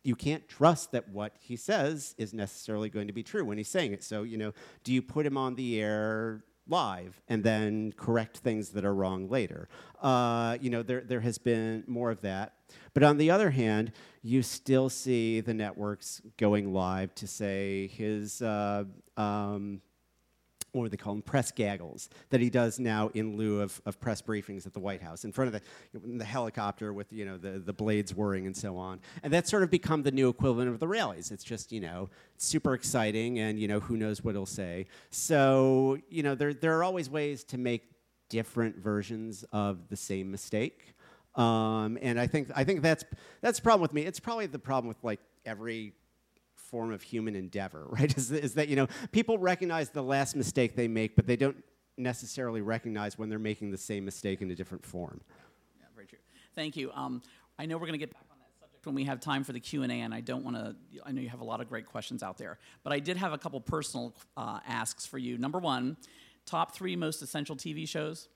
you 0.07 0.15
can't 0.15 0.47
trust 0.47 0.93
that 0.93 1.09
what 1.09 1.35
he 1.37 1.57
says 1.57 2.15
is 2.17 2.33
necessarily 2.33 2.89
going 2.89 3.07
to 3.07 3.13
be 3.13 3.23
true 3.23 3.43
when 3.43 3.57
he's 3.57 3.67
saying 3.67 3.91
it. 3.91 4.01
So, 4.01 4.23
you 4.23 4.37
know, 4.37 4.53
do 4.85 4.93
you 4.93 5.01
put 5.01 5.25
him 5.25 5.37
on 5.37 5.55
the 5.55 5.81
air 5.81 6.45
live 6.65 7.21
and 7.27 7.43
then 7.43 7.91
correct 7.91 8.37
things 8.37 8.69
that 8.69 8.85
are 8.85 8.93
wrong 8.93 9.27
later? 9.27 9.67
Uh, 10.01 10.57
you 10.61 10.69
know, 10.69 10.81
there, 10.81 11.01
there 11.01 11.19
has 11.19 11.37
been 11.37 11.83
more 11.87 12.09
of 12.09 12.21
that. 12.21 12.53
But 12.93 13.03
on 13.03 13.17
the 13.17 13.29
other 13.29 13.49
hand, 13.49 13.91
you 14.21 14.43
still 14.43 14.89
see 14.89 15.41
the 15.41 15.53
networks 15.53 16.21
going 16.37 16.73
live 16.73 17.13
to 17.15 17.27
say 17.27 17.87
his 17.87 18.41
uh, 18.41 18.85
um, 19.17 19.81
what 20.71 20.83
do 20.83 20.89
they 20.89 20.97
call 20.97 21.13
them, 21.13 21.21
press 21.21 21.51
gaggles 21.51 22.09
that 22.29 22.41
he 22.41 22.49
does 22.49 22.79
now 22.79 23.09
in 23.13 23.37
lieu 23.37 23.61
of, 23.61 23.81
of 23.85 23.99
press 23.99 24.21
briefings 24.21 24.65
at 24.65 24.73
the 24.73 24.79
White 24.79 25.01
House 25.01 25.25
in 25.25 25.31
front 25.31 25.53
of 25.53 25.61
the, 25.93 26.17
the 26.17 26.25
helicopter 26.25 26.93
with 26.93 27.11
you 27.11 27.25
know 27.25 27.37
the, 27.37 27.59
the 27.59 27.73
blades 27.73 28.13
whirring 28.13 28.45
and 28.45 28.55
so 28.55 28.77
on. 28.77 28.99
And 29.23 29.31
that's 29.31 29.49
sort 29.49 29.63
of 29.63 29.71
become 29.71 30.03
the 30.03 30.11
new 30.11 30.29
equivalent 30.29 30.69
of 30.69 30.79
the 30.79 30.87
rallies. 30.87 31.31
It's 31.31 31.43
just 31.43 31.71
you 31.71 31.79
know 31.79 32.09
super 32.37 32.73
exciting 32.73 33.39
and 33.39 33.59
you 33.59 33.67
know 33.67 33.79
who 33.79 33.97
knows 33.97 34.23
what 34.23 34.35
he'll 34.35 34.45
say. 34.45 34.87
So 35.09 35.97
you 36.09 36.23
know 36.23 36.35
there 36.35 36.53
there 36.53 36.77
are 36.77 36.83
always 36.83 37.09
ways 37.09 37.43
to 37.45 37.57
make 37.57 37.83
different 38.29 38.77
versions 38.77 39.45
of 39.51 39.87
the 39.89 39.95
same 39.95 40.29
mistake. 40.29 40.93
Um, 41.35 41.97
and 42.01 42.19
I 42.19 42.27
think 42.27 42.49
I 42.55 42.63
think 42.63 42.81
that's 42.81 43.05
that's 43.41 43.59
the 43.59 43.63
problem 43.63 43.81
with 43.81 43.93
me. 43.93 44.03
It's 44.03 44.19
probably 44.19 44.47
the 44.47 44.59
problem 44.59 44.87
with 44.87 45.03
like 45.03 45.19
every 45.45 45.93
form 46.69 46.91
of 46.91 47.01
human 47.01 47.35
endeavor, 47.35 47.85
right? 47.89 48.15
Is, 48.17 48.31
is 48.31 48.53
that, 48.55 48.67
you 48.67 48.75
know, 48.75 48.87
people 49.11 49.37
recognize 49.37 49.89
the 49.89 50.03
last 50.03 50.35
mistake 50.35 50.75
they 50.75 50.87
make, 50.87 51.15
but 51.15 51.25
they 51.27 51.35
don't 51.35 51.63
necessarily 51.97 52.61
recognize 52.61 53.17
when 53.17 53.29
they're 53.29 53.39
making 53.39 53.71
the 53.71 53.77
same 53.77 54.05
mistake 54.05 54.41
in 54.41 54.51
a 54.51 54.55
different 54.55 54.85
form. 54.85 55.21
Yeah, 55.79 55.85
very 55.95 56.07
true. 56.07 56.19
Thank 56.55 56.75
you. 56.75 56.91
Um, 56.93 57.21
I 57.57 57.65
know 57.65 57.75
we're 57.77 57.87
going 57.87 57.93
to 57.93 57.97
get 57.97 58.11
back 58.13 58.23
on 58.31 58.37
that 58.39 58.51
subject 58.59 58.85
when 58.85 58.95
we 58.95 59.03
have 59.05 59.19
time 59.19 59.43
for 59.43 59.53
the 59.53 59.59
Q&A, 59.59 59.87
and 59.87 60.13
I 60.13 60.21
don't 60.21 60.43
want 60.43 60.55
to, 60.57 60.75
I 61.03 61.11
know 61.11 61.21
you 61.21 61.29
have 61.29 61.39
a 61.41 61.45
lot 61.45 61.59
of 61.61 61.69
great 61.69 61.87
questions 61.87 62.21
out 62.21 62.37
there, 62.37 62.59
but 62.83 62.93
I 62.93 62.99
did 62.99 63.17
have 63.17 63.33
a 63.33 63.37
couple 63.37 63.59
personal 63.61 64.15
uh, 64.35 64.59
asks 64.67 65.05
for 65.05 65.17
you. 65.17 65.37
Number 65.37 65.57
one, 65.59 65.97
top 66.45 66.75
three 66.75 66.95
most 66.95 67.21
essential 67.21 67.55
TV 67.55 67.87
shows? 67.87 68.29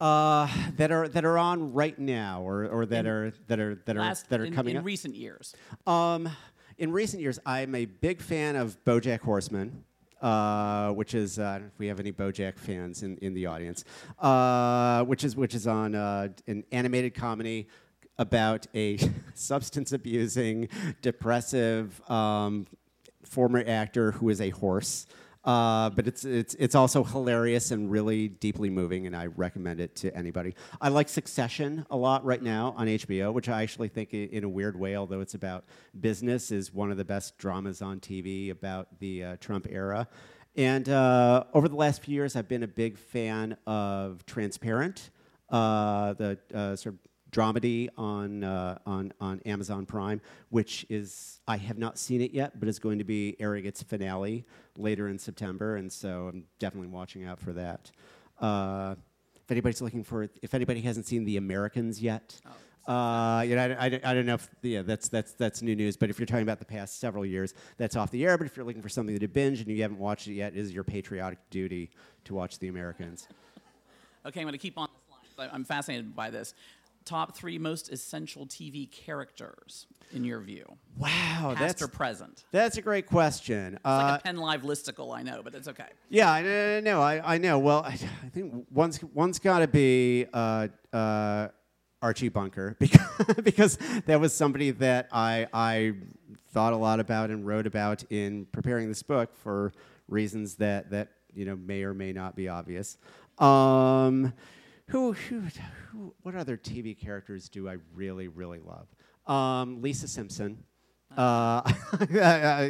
Uh, 0.00 0.48
that 0.76 0.90
are 0.90 1.06
that 1.06 1.24
are 1.24 1.38
on 1.38 1.72
right 1.72 1.96
now, 1.96 2.42
or, 2.42 2.66
or 2.66 2.86
that 2.86 3.04
In 3.04 3.06
are 3.06 3.32
that 3.46 3.60
are 3.60 3.76
that 3.86 3.96
are 3.96 4.00
Last, 4.00 4.28
that 4.30 4.40
are 4.40 4.46
in, 4.46 4.52
coming 4.52 4.72
in 4.72 4.78
up. 4.78 4.84
recent 4.84 5.14
years. 5.14 5.54
Um, 5.86 6.28
in 6.78 6.92
recent 6.92 7.22
years, 7.22 7.38
I'm 7.44 7.74
a 7.74 7.84
big 7.84 8.20
fan 8.20 8.56
of 8.56 8.82
BoJack 8.84 9.20
Horseman, 9.20 9.84
uh, 10.20 10.90
which 10.92 11.14
is 11.14 11.38
uh, 11.38 11.60
if 11.66 11.78
we 11.78 11.86
have 11.88 12.00
any 12.00 12.12
BoJack 12.12 12.58
fans 12.58 13.02
in, 13.02 13.16
in 13.18 13.34
the 13.34 13.46
audience, 13.46 13.84
uh, 14.18 15.04
which 15.04 15.24
is 15.24 15.36
which 15.36 15.54
is 15.54 15.66
on 15.66 15.94
uh, 15.94 16.28
an 16.46 16.64
animated 16.72 17.14
comedy 17.14 17.68
about 18.18 18.66
a 18.74 18.98
substance 19.34 19.92
abusing, 19.92 20.68
depressive 21.00 22.00
um, 22.10 22.66
former 23.24 23.64
actor 23.66 24.12
who 24.12 24.28
is 24.28 24.40
a 24.40 24.50
horse. 24.50 25.06
Uh, 25.44 25.90
but 25.90 26.06
it's 26.06 26.24
it's 26.24 26.54
it's 26.54 26.76
also 26.76 27.02
hilarious 27.02 27.72
and 27.72 27.90
really 27.90 28.28
deeply 28.28 28.70
moving, 28.70 29.06
and 29.06 29.16
I 29.16 29.26
recommend 29.26 29.80
it 29.80 29.96
to 29.96 30.16
anybody. 30.16 30.54
I 30.80 30.88
like 30.88 31.08
Succession 31.08 31.84
a 31.90 31.96
lot 31.96 32.24
right 32.24 32.40
now 32.40 32.74
on 32.76 32.86
HBO, 32.86 33.32
which 33.32 33.48
I 33.48 33.62
actually 33.62 33.88
think, 33.88 34.14
in 34.14 34.44
a 34.44 34.48
weird 34.48 34.78
way, 34.78 34.96
although 34.96 35.20
it's 35.20 35.34
about 35.34 35.64
business, 36.00 36.52
is 36.52 36.72
one 36.72 36.92
of 36.92 36.96
the 36.96 37.04
best 37.04 37.38
dramas 37.38 37.82
on 37.82 37.98
TV 37.98 38.50
about 38.50 39.00
the 39.00 39.24
uh, 39.24 39.36
Trump 39.40 39.66
era. 39.68 40.06
And 40.54 40.88
uh, 40.88 41.44
over 41.54 41.68
the 41.68 41.76
last 41.76 42.02
few 42.02 42.14
years, 42.14 42.36
I've 42.36 42.48
been 42.48 42.62
a 42.62 42.68
big 42.68 42.96
fan 42.96 43.56
of 43.66 44.24
Transparent, 44.26 45.10
uh, 45.48 46.12
the 46.12 46.38
uh, 46.54 46.76
sort 46.76 46.94
of 46.94 47.00
dramedy 47.32 47.88
on, 47.96 48.44
uh, 48.44 48.78
on, 48.86 49.12
on 49.20 49.40
Amazon 49.46 49.86
Prime, 49.86 50.20
which 50.50 50.86
is, 50.88 51.40
I 51.48 51.56
have 51.56 51.78
not 51.78 51.98
seen 51.98 52.20
it 52.20 52.32
yet, 52.32 52.60
but 52.60 52.68
is 52.68 52.78
going 52.78 52.98
to 52.98 53.04
be 53.04 53.36
airing 53.40 53.64
its 53.64 53.82
finale 53.82 54.44
later 54.76 55.08
in 55.08 55.18
September, 55.18 55.76
and 55.76 55.92
so 55.92 56.28
I'm 56.32 56.44
definitely 56.58 56.88
watching 56.88 57.24
out 57.24 57.40
for 57.40 57.52
that. 57.54 57.90
Uh, 58.40 58.94
if 59.34 59.50
anybody's 59.50 59.80
looking 59.80 60.04
for, 60.04 60.28
if 60.42 60.54
anybody 60.54 60.80
hasn't 60.82 61.06
seen 61.06 61.24
The 61.24 61.36
Americans 61.36 62.00
yet, 62.00 62.40
uh, 62.86 63.44
you 63.46 63.54
know, 63.54 63.76
I, 63.78 63.86
I, 63.86 64.00
I 64.04 64.14
don't 64.14 64.26
know 64.26 64.34
if 64.34 64.48
yeah, 64.62 64.82
that's 64.82 65.08
that's 65.08 65.32
that's 65.34 65.62
new 65.62 65.76
news. 65.76 65.96
But 65.96 66.10
if 66.10 66.18
you're 66.18 66.26
talking 66.26 66.42
about 66.42 66.58
the 66.58 66.64
past 66.64 66.98
several 66.98 67.24
years, 67.24 67.54
that's 67.76 67.94
off 67.94 68.10
the 68.10 68.24
air. 68.24 68.36
But 68.36 68.46
if 68.46 68.56
you're 68.56 68.66
looking 68.66 68.82
for 68.82 68.88
something 68.88 69.16
to 69.16 69.28
binge 69.28 69.60
and 69.60 69.68
you 69.68 69.82
haven't 69.82 69.98
watched 69.98 70.26
it 70.26 70.34
yet, 70.34 70.54
it 70.54 70.58
is 70.58 70.72
your 70.72 70.82
patriotic 70.82 71.38
duty 71.50 71.90
to 72.24 72.34
watch 72.34 72.58
The 72.58 72.68
Americans. 72.68 73.28
Okay, 74.24 74.38
I'm 74.38 74.44
going 74.44 74.52
to 74.52 74.58
keep 74.58 74.78
on 74.78 74.86
this 75.24 75.36
line. 75.36 75.50
I'm 75.52 75.64
fascinated 75.64 76.14
by 76.14 76.30
this. 76.30 76.54
Top 77.04 77.36
three 77.36 77.58
most 77.58 77.90
essential 77.92 78.46
TV 78.46 78.90
characters, 78.90 79.86
in 80.12 80.24
your 80.24 80.40
view? 80.40 80.64
Wow, 80.96 81.08
Past 81.08 81.58
that's 81.58 81.82
or 81.82 81.88
present? 81.88 82.44
that's 82.52 82.76
a 82.76 82.82
great 82.82 83.06
question. 83.06 83.74
It's 83.74 83.82
Uh, 83.84 83.96
like 84.12 84.20
a 84.20 84.22
Penn 84.22 84.36
Live 84.36 84.62
listicle, 84.62 85.16
I 85.16 85.22
know, 85.22 85.40
but 85.42 85.54
it's 85.54 85.66
okay. 85.68 85.88
Yeah, 86.08 86.30
I 86.30 86.42
know. 86.42 86.80
know, 86.80 87.00
I, 87.02 87.34
I 87.34 87.38
know. 87.38 87.58
Well, 87.58 87.82
I, 87.84 87.98
I 88.24 88.28
think 88.32 88.66
one's 88.70 89.02
one's 89.02 89.38
got 89.38 89.60
to 89.60 89.68
be 89.68 90.26
uh, 90.32 90.68
uh, 90.92 91.48
Archie 92.00 92.28
Bunker 92.28 92.76
because 92.80 93.00
because 93.42 93.78
that 94.06 94.20
was 94.20 94.32
somebody 94.32 94.70
that 94.72 95.08
I 95.12 95.48
I 95.52 95.94
thought 96.52 96.72
a 96.72 96.76
lot 96.76 97.00
about 97.00 97.30
and 97.30 97.46
wrote 97.46 97.66
about 97.66 98.04
in 98.10 98.46
preparing 98.52 98.88
this 98.88 99.02
book 99.02 99.34
for 99.36 99.72
reasons 100.08 100.56
that 100.56 100.90
that 100.90 101.08
you 101.34 101.44
know 101.46 101.56
may 101.56 101.82
or 101.82 101.94
may 101.94 102.12
not 102.12 102.36
be 102.36 102.48
obvious. 102.48 102.96
Um, 103.38 104.32
who, 104.92 105.12
who, 105.12 105.40
who 105.90 106.14
what 106.22 106.34
other 106.34 106.56
TV 106.56 106.98
characters 106.98 107.48
do 107.48 107.68
I 107.68 107.78
really 107.94 108.28
really 108.28 108.60
love? 108.60 108.86
Um, 109.26 109.80
Lisa 109.80 110.06
Simpson 110.06 110.64
uh, 111.16 111.62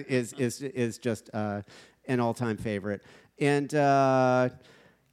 is 0.09 0.33
is 0.35 0.63
is 0.63 0.99
just 0.99 1.31
uh, 1.35 1.63
an 2.07 2.21
all-time 2.21 2.57
favorite. 2.57 3.03
And 3.41 3.75
uh, 3.75 4.51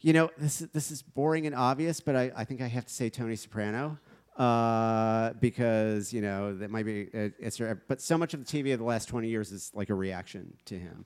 you 0.02 0.13
know, 0.13 0.30
this 0.38 0.62
is, 0.62 0.67
this 0.69 0.91
is 0.91 1.02
boring 1.02 1.45
and 1.48 1.56
obvious, 1.56 2.00
but 2.00 2.15
I, 2.15 2.32
I 2.36 2.43
think 2.45 2.62
I 2.62 2.67
have 2.67 2.86
to 2.86 2.93
say 2.93 3.10
Tony 3.10 3.36
Soprano 3.36 3.98
uh, 4.38 5.34
because 5.34 6.13
you 6.13 6.22
know 6.22 6.56
that 6.58 6.69
might 6.69 6.86
be. 6.86 7.10
Uh, 7.13 7.30
it's, 7.39 7.60
but 7.88 8.02
so 8.02 8.17
much 8.17 8.34
of 8.36 8.45
the 8.45 8.63
TV 8.63 8.72
of 8.72 8.80
the 8.80 8.86
last 8.86 9.10
twenty 9.10 9.30
years 9.30 9.52
is 9.52 9.72
like 9.74 9.89
a 9.89 9.95
reaction 9.95 10.54
to 10.65 10.78
him. 10.78 11.06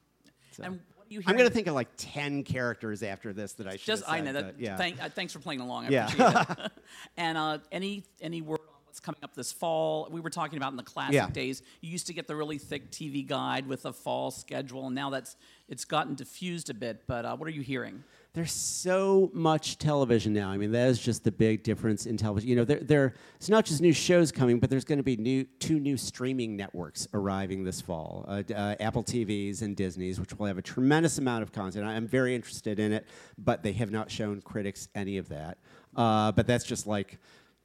So. 0.51 0.63
And 0.63 0.73
what 0.73 0.79
do 0.79 0.83
you 0.89 0.92
I'm 1.11 1.35
going 1.37 1.47
to 1.47 1.53
think 1.53 1.67
of 1.67 1.75
like 1.75 1.89
ten 1.97 2.43
characters 2.43 3.03
after 3.03 3.33
this 3.33 3.53
that 3.53 3.67
I 3.67 3.71
should. 3.71 3.85
Just 3.85 4.03
I 4.07 4.19
know 4.21 4.33
that. 4.33 4.45
but 4.57 4.59
Yeah. 4.59 4.77
Thank, 4.77 5.03
uh, 5.03 5.09
thanks 5.09 5.33
for 5.33 5.39
playing 5.39 5.61
along. 5.61 5.85
I 5.85 5.89
Yeah. 5.89 6.05
appreciate 6.07 6.65
it. 6.65 6.71
and 7.17 7.37
uh, 7.37 7.57
any 7.71 8.03
any 8.21 8.41
word 8.41 8.59
on 8.61 8.75
what's 8.85 8.99
coming 8.99 9.19
up 9.23 9.33
this 9.35 9.51
fall? 9.51 10.07
We 10.11 10.19
were 10.21 10.29
talking 10.29 10.57
about 10.57 10.71
in 10.71 10.77
the 10.77 10.83
classic 10.83 11.13
Yeah. 11.15 11.29
days. 11.29 11.61
You 11.81 11.89
used 11.91 12.07
to 12.07 12.13
get 12.13 12.27
the 12.27 12.35
really 12.35 12.57
thick 12.57 12.91
TV 12.91 13.25
guide 13.25 13.67
with 13.67 13.85
a 13.85 13.93
fall 13.93 14.31
schedule, 14.31 14.85
and 14.87 14.95
now 14.95 15.09
that's 15.09 15.35
it's 15.67 15.85
gotten 15.85 16.15
diffused 16.15 16.69
a 16.69 16.73
bit. 16.73 17.03
But 17.07 17.25
uh, 17.25 17.35
what 17.37 17.47
are 17.47 17.51
you 17.51 17.61
hearing? 17.61 18.03
There's 18.33 18.51
so 18.51 19.29
much 19.31 19.77
television 19.77 20.33
now. 20.33 20.49
I 20.49 20.57
mean, 20.57 20.71
that 20.71 20.87
is 20.87 20.97
just 20.97 21.23
the 21.23 21.31
big 21.31 21.61
difference 21.61 22.07
in 22.07 22.17
television. 22.17 22.49
You 22.49 22.55
know, 22.55 22.65
there, 22.65 22.79
there 22.79 23.13
it's 23.35 23.47
not 23.47 23.63
just 23.63 23.79
new 23.79 23.93
shows 23.93 24.31
coming, 24.31 24.59
but 24.59 24.71
there's 24.71 24.85
going 24.85 24.97
to 24.97 25.03
be 25.03 25.15
new 25.15 25.43
two 25.59 25.79
new 25.79 25.97
streaming 25.97 26.57
networks 26.57 27.07
arriving 27.13 27.63
this 27.63 27.79
fall: 27.79 28.25
uh, 28.27 28.41
uh, 28.51 28.75
Apple 28.79 29.03
TVs 29.03 29.61
and 29.61 29.75
Disney's, 29.75 30.19
which 30.19 30.35
will 30.35 30.47
have 30.47 30.57
a 30.57 30.63
tremendous 30.63 31.19
amount 31.19 31.43
of 31.43 31.51
content. 31.51 31.85
I 31.85 31.93
am 31.93 32.07
very 32.07 32.33
interested 32.33 32.79
in 32.79 32.91
it, 32.91 33.05
but 33.37 33.61
they 33.61 33.73
have 33.73 33.91
not 33.91 34.09
shown 34.09 34.41
critics 34.41 34.87
any 34.95 35.19
of 35.19 35.29
that. 35.29 35.59
Uh, 35.95 36.31
but 36.31 36.47
that's 36.47 36.65
just 36.65 36.87
like 36.87 37.19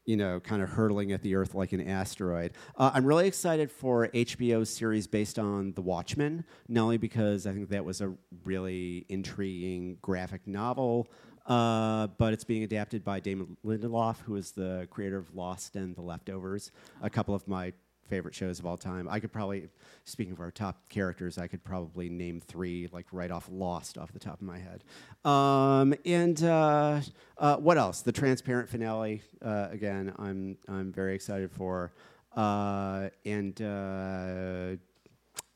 you 0.08 0.16
know, 0.16 0.40
kind 0.40 0.62
of 0.62 0.70
hurtling 0.70 1.12
at 1.12 1.20
the 1.20 1.34
earth 1.34 1.54
like 1.54 1.74
an 1.74 1.86
asteroid. 1.86 2.52
Uh, 2.78 2.90
I'm 2.94 3.04
really 3.04 3.26
excited 3.26 3.70
for 3.70 4.08
HBO's 4.08 4.70
series 4.70 5.06
based 5.06 5.38
on 5.38 5.74
The 5.74 5.82
Watchmen, 5.82 6.46
not 6.66 6.84
only 6.84 6.96
because 6.96 7.46
I 7.46 7.52
think 7.52 7.68
that 7.68 7.84
was 7.84 8.00
a 8.00 8.14
really 8.42 9.04
intriguing 9.10 9.98
graphic 10.00 10.46
novel, 10.46 11.08
uh, 11.44 12.06
but 12.16 12.32
it's 12.32 12.42
being 12.42 12.62
adapted 12.62 13.04
by 13.04 13.20
Damon 13.20 13.58
Lindelof, 13.62 14.20
who 14.20 14.36
is 14.36 14.52
the 14.52 14.88
creator 14.90 15.18
of 15.18 15.34
Lost 15.34 15.76
and 15.76 15.94
The 15.94 16.00
Leftovers, 16.00 16.72
a 17.02 17.10
couple 17.10 17.34
of 17.34 17.46
my 17.46 17.74
favorite 18.08 18.34
shows 18.34 18.58
of 18.58 18.66
all 18.66 18.76
time. 18.76 19.08
I 19.08 19.20
could 19.20 19.32
probably, 19.32 19.68
speaking 20.04 20.32
of 20.32 20.40
our 20.40 20.50
top 20.50 20.88
characters, 20.88 21.38
I 21.38 21.46
could 21.46 21.62
probably 21.62 22.08
name 22.08 22.40
three, 22.40 22.88
like 22.92 23.06
right 23.12 23.30
off 23.30 23.48
Lost, 23.50 23.98
off 23.98 24.12
the 24.12 24.18
top 24.18 24.40
of 24.40 24.42
my 24.42 24.58
head. 24.58 24.84
Um, 25.24 25.94
and 26.04 26.42
uh, 26.42 27.00
uh, 27.36 27.56
what 27.56 27.78
else? 27.78 28.02
The 28.02 28.12
Transparent 28.12 28.68
finale. 28.68 29.22
Uh, 29.42 29.68
again, 29.70 30.12
I'm 30.18 30.56
I'm 30.68 30.92
very 30.92 31.14
excited 31.14 31.50
for. 31.50 31.92
Uh, 32.34 33.08
and 33.24 33.60
uh, 33.60 34.76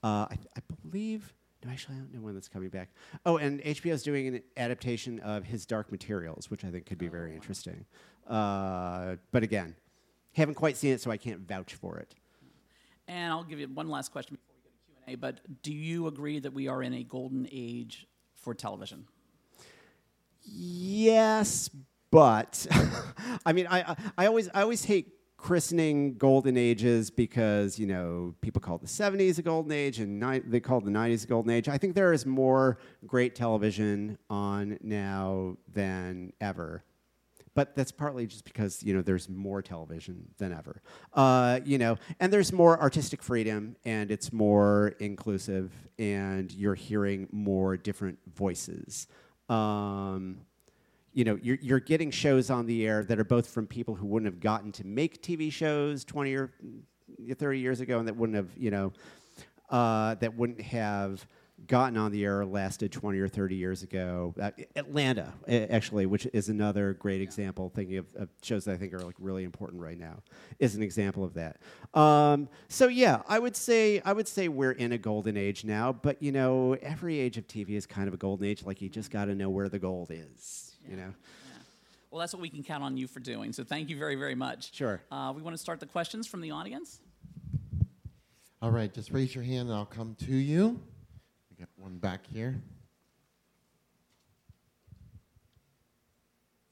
uh, 0.03 0.27
I, 0.31 0.37
I 0.57 0.61
believe. 0.83 1.33
No, 1.65 1.71
actually, 1.71 1.95
I 1.95 1.99
don't 1.99 2.13
know 2.13 2.21
when 2.21 2.35
that's 2.35 2.49
coming 2.49 2.71
back. 2.71 2.91
Oh, 3.25 3.37
and 3.37 3.61
HBO 3.63 3.93
is 3.93 4.03
doing 4.03 4.27
an 4.27 4.43
adaptation 4.57 5.21
of 5.21 5.45
His 5.45 5.65
Dark 5.65 5.93
Materials, 5.93 6.51
which 6.51 6.65
I 6.65 6.71
think 6.71 6.87
could 6.87 6.99
be 6.99 7.07
very 7.07 7.35
interesting. 7.35 7.85
Uh, 8.27 9.17
but 9.31 9.45
again, 9.45 9.77
haven't 10.35 10.55
quite 10.55 10.77
seen 10.77 10.93
it, 10.93 11.01
so 11.01 11.11
I 11.11 11.17
can't 11.17 11.41
vouch 11.41 11.75
for 11.75 11.99
it. 11.99 12.15
And 13.13 13.31
I'll 13.31 13.45
give 13.45 13.61
you 13.61 13.69
one 13.69 13.89
last 13.89 14.11
question 14.11 14.37
before 14.37 14.55
we 14.57 14.63
go 14.63 14.71
to 14.71 14.85
Q 14.87 14.95
and 15.07 15.15
A. 15.15 15.17
But 15.17 15.63
do 15.63 15.71
you 15.73 16.07
agree 16.07 16.39
that 16.39 16.53
we 16.55 16.67
are 16.67 16.83
in 16.83 16.95
a 16.95 17.03
golden 17.03 17.47
age 17.53 18.07
for 18.35 18.55
television? 18.55 19.05
Yes, 20.43 21.69
but 22.11 22.67
I 23.47 23.53
mean, 23.53 23.67
I, 23.67 23.81
I, 23.83 23.97
I 24.17 24.27
always 24.27 24.49
I 24.55 24.63
always 24.63 24.85
hate 24.85 25.13
christening 25.37 26.17
golden 26.17 26.57
ages 26.57 27.11
because 27.11 27.79
you 27.79 27.87
know 27.87 28.35
people 28.41 28.61
call 28.63 28.79
the 28.79 28.87
70s 28.87 29.39
a 29.39 29.43
golden 29.43 29.73
age 29.73 29.99
and 29.99 30.19
ni- 30.19 30.39
they 30.39 30.61
call 30.61 30.81
the 30.81 30.91
90s 30.91 31.25
a 31.25 31.27
golden 31.27 31.51
age. 31.51 31.69
I 31.69 31.77
think 31.77 31.95
there 31.95 32.15
is 32.15 32.25
more 32.25 32.79
great 33.07 33.35
television 33.35 34.17
on 34.31 34.79
now 34.83 35.59
than 35.71 36.33
ever. 36.41 36.83
But 37.55 37.77
that's 37.77 37.93
partly 37.93 38.27
just 38.27 38.45
because 38.45 38.83
you 38.83 38.95
know 38.95 39.03
there's 39.03 39.29
more 39.29 39.61
television 39.61 40.29
than 40.39 40.53
ever, 40.53 40.81
uh, 41.13 41.61
you 41.65 41.77
know, 41.79 41.99
and 42.19 42.33
there's 42.33 42.53
more 42.53 42.81
artistic 42.81 43.23
freedom, 43.23 43.77
and 43.85 44.11
it's 44.11 44.33
more 44.33 44.95
inclusive, 45.01 45.71
and 45.99 46.51
you're 46.53 46.75
hearing 46.75 47.29
more 47.31 47.77
different 47.77 48.19
voices. 48.35 49.07
Um, 49.49 50.47
you 51.13 51.25
know, 51.25 51.39
you're, 51.43 51.59
you're 51.61 51.81
getting 51.81 52.11
shows 52.11 52.51
on 52.51 52.67
the 52.67 52.87
air 52.87 53.05
that 53.05 53.19
are 53.19 53.25
both 53.25 53.47
from 53.47 53.67
people 53.67 53.95
who 53.95 54.07
wouldn't 54.07 54.33
have 54.33 54.41
gotten 54.41 54.73
to 54.73 54.87
make 54.87 55.23
TV 55.23 55.53
shows 55.53 56.05
20 56.05 56.35
or 56.35 56.51
30 57.37 57.59
years 57.59 57.81
ago 57.81 57.99
and 57.99 58.09
that 58.09 58.17
wouldn't 58.17 58.37
have, 58.37 58.49
you 58.57 58.71
know, 58.71 58.93
uh, 59.69 60.15
that 60.17 60.35
wouldn't 60.35 60.61
have 60.61 61.27
gotten 61.67 61.97
on 61.97 62.13
the 62.13 62.25
air 62.25 62.45
lasted 62.45 62.93
20 62.93 63.19
or 63.19 63.29
30 63.29 63.55
years 63.55 63.83
ago. 63.83 64.35
Uh, 64.41 64.51
Atlanta, 64.77 65.33
actually, 65.49 66.07
which 66.07 66.27
is 66.33 66.49
another 66.49 66.95
great 66.95 67.21
example, 67.21 67.71
thinking 67.75 67.99
of, 67.99 68.07
of, 68.17 68.29
shows 68.43 68.65
that 68.65 68.73
I 68.73 68.77
think 68.77 68.93
are 68.95 69.01
like 69.01 69.15
really 69.19 69.45
important 69.45 69.81
right 69.81 69.99
now, 69.99 70.19
is 70.59 70.75
an 70.75 70.83
example 70.83 71.25
of 71.25 71.35
that. 71.35 71.59
Um, 71.95 72.49
so 72.69 72.89
yeah, 72.89 73.23
I 73.29 73.39
would 73.39 73.57
say 73.57 74.01
I 74.05 74.13
would 74.13 74.29
say 74.29 74.49
we're 74.49 74.73
in 74.73 74.93
a 74.93 74.99
golden 74.99 75.37
age 75.37 75.65
now, 75.65 75.93
but 75.93 76.23
you 76.23 76.33
know, 76.33 76.75
every 76.83 77.19
age 77.19 77.39
of 77.39 77.47
TV 77.47 77.71
is 77.71 77.87
kind 77.87 78.09
of 78.09 78.15
a 78.15 78.19
golden 78.19 78.47
age. 78.47 78.65
Like 78.65 78.81
you 78.81 78.89
just 78.89 79.11
got 79.11 79.27
to 79.27 79.35
know 79.35 79.51
where 79.51 79.69
the 79.69 79.79
gold 79.79 80.11
is, 80.11 80.77
yeah. 80.85 80.91
you 80.91 80.97
know. 80.97 81.15
Well, 82.11 82.21
that's 82.21 82.35
what 82.35 82.43
we 82.43 82.51
can 82.51 82.63
count 82.63 82.85
on 82.85 82.99
you 82.99 83.07
for 83.07 83.21
doing. 83.21 83.55
So 83.55 83.65
thank 83.65 83.89
you 83.89 83.97
very, 83.97 84.17
very 84.17 84.35
much. 84.35 84.75
Sure. 84.75 85.01
Uh, 85.11 85.33
we 85.35 85.41
want 85.41 85.57
to 85.57 85.63
start 85.63 85.81
the 85.81 85.87
questions 85.87 86.27
from 86.27 86.43
the 86.43 86.51
audience. 86.51 87.01
All 88.61 88.71
right, 88.71 88.93
just 88.93 89.11
raise 89.11 89.35
your 89.35 89.43
hand 89.43 89.71
and 89.71 89.77
I'll 89.77 89.87
come 89.87 90.15
to 90.27 90.35
you. 90.35 90.79
We 91.63 91.67
got 91.67 91.85
one 91.85 91.99
back 91.99 92.27
here. 92.27 92.61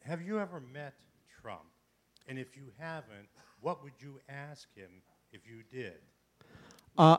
Have 0.01 0.21
you 0.21 0.41
ever 0.41 0.59
met 0.59 0.95
Trump? 1.41 1.61
And 2.27 2.41
if 2.41 2.57
you 2.57 2.73
haven't, 2.77 3.29
what 3.61 3.85
would 3.85 3.93
you 4.01 4.19
ask 4.29 4.67
him 4.75 4.91
if 5.33 5.43
you 5.47 5.63
did? 5.71 5.99
Uh, 6.99 7.19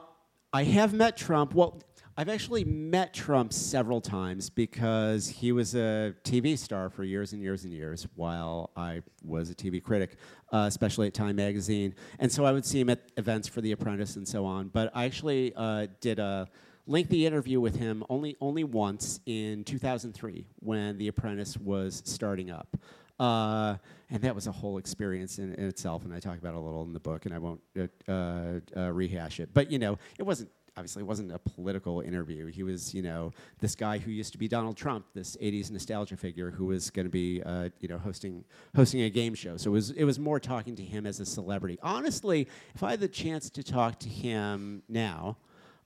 I 0.52 0.66
have 0.66 0.94
met 0.94 1.16
Trump. 1.16 1.54
Well, 1.54 1.82
I've 2.18 2.28
actually 2.28 2.66
met 2.66 3.14
Trump 3.14 3.54
several 3.54 4.02
times 4.02 4.50
because 4.50 5.30
he 5.30 5.54
was 5.54 5.74
a 5.74 6.14
TV 6.26 6.58
star 6.58 6.90
for 6.90 7.06
years 7.06 7.32
and 7.32 7.42
years 7.42 7.64
and 7.64 7.72
years 7.72 8.06
while 8.16 8.72
I 8.76 9.02
was 9.24 9.50
a 9.50 9.56
TV 9.56 9.82
critic, 9.82 10.18
uh, 10.52 10.66
especially 10.68 11.08
at 11.08 11.14
Time 11.14 11.38
Magazine. 11.38 11.96
And 12.20 12.30
so 12.30 12.44
I 12.44 12.52
would 12.52 12.66
see 12.66 12.82
him 12.82 12.90
at 12.90 13.14
events 13.16 13.48
for 13.48 13.62
The 13.62 13.72
Apprentice 13.72 14.18
and 14.18 14.28
so 14.28 14.44
on. 14.44 14.68
But 14.68 14.92
I 14.94 15.06
actually 15.06 15.54
uh, 15.56 15.88
did 16.02 16.20
a 16.20 16.50
lengthy 16.88 17.26
interview 17.26 17.60
with 17.60 17.76
him 17.76 18.04
only, 18.10 18.38
only 18.42 18.64
once 18.64 19.20
in 19.26 19.64
2003 19.64 20.48
when 20.60 20.98
The 20.98 21.08
Apprentice 21.08 21.58
was 21.58 22.02
starting 22.06 22.52
up. 22.52 22.78
Uh, 23.20 23.78
and 24.10 24.22
that 24.24 24.34
was 24.34 24.48
a 24.48 24.52
whole 24.52 24.80
experience 24.80 25.38
in, 25.38 25.54
in, 25.54 25.68
itself, 25.68 26.04
and 26.04 26.14
I 26.14 26.20
talk 26.20 26.40
about 26.40 26.56
it 26.56 26.58
a 26.58 26.60
little 26.60 26.82
in 26.82 26.92
the 26.92 27.00
book, 27.00 27.28
and 27.28 27.36
I 27.36 27.38
won't 27.38 27.62
uh, 27.78 28.60
uh, 28.76 28.92
rehash 28.92 29.40
it. 29.40 29.50
But 29.54 29.72
you 29.72 29.78
know, 29.78 30.00
it 30.18 30.24
wasn't 30.24 30.50
obviously 30.78 31.02
it 31.04 31.06
wasn't 31.06 31.32
a 31.32 31.40
political 31.40 32.02
interview. 32.02 32.48
He 32.48 32.64
was, 32.64 32.94
you 32.94 33.02
know, 33.02 33.32
this 33.60 33.76
guy 33.76 33.98
who 33.98 34.12
used 34.12 34.32
to 34.32 34.38
be 34.38 34.48
Donald 34.48 34.78
Trump, 34.78 35.06
this 35.14 35.38
'80s 35.38 35.72
nostalgia 35.72 36.18
figure 36.18 36.52
who 36.52 36.66
was 36.66 36.90
going 36.90 37.06
to 37.06 37.12
be, 37.12 37.42
uh, 37.46 37.70
you 37.80 37.88
know, 37.88 37.98
hosting 37.98 38.44
hosting 38.76 39.02
a 39.02 39.10
game 39.10 39.36
show. 39.36 39.58
So 39.58 39.70
it 39.70 39.74
was 39.74 39.92
it 39.92 40.04
was 40.04 40.20
more 40.20 40.40
talking 40.40 40.76
to 40.78 40.84
him 40.84 41.06
as 41.06 41.20
a 41.20 41.26
celebrity. 41.26 41.78
Honestly, 41.84 42.48
if 42.74 42.84
I 42.84 42.92
had 42.92 43.00
the 43.00 43.08
chance 43.08 43.50
to 43.52 43.64
talk 43.64 44.00
to 44.00 44.10
him 44.10 44.84
now. 44.88 45.38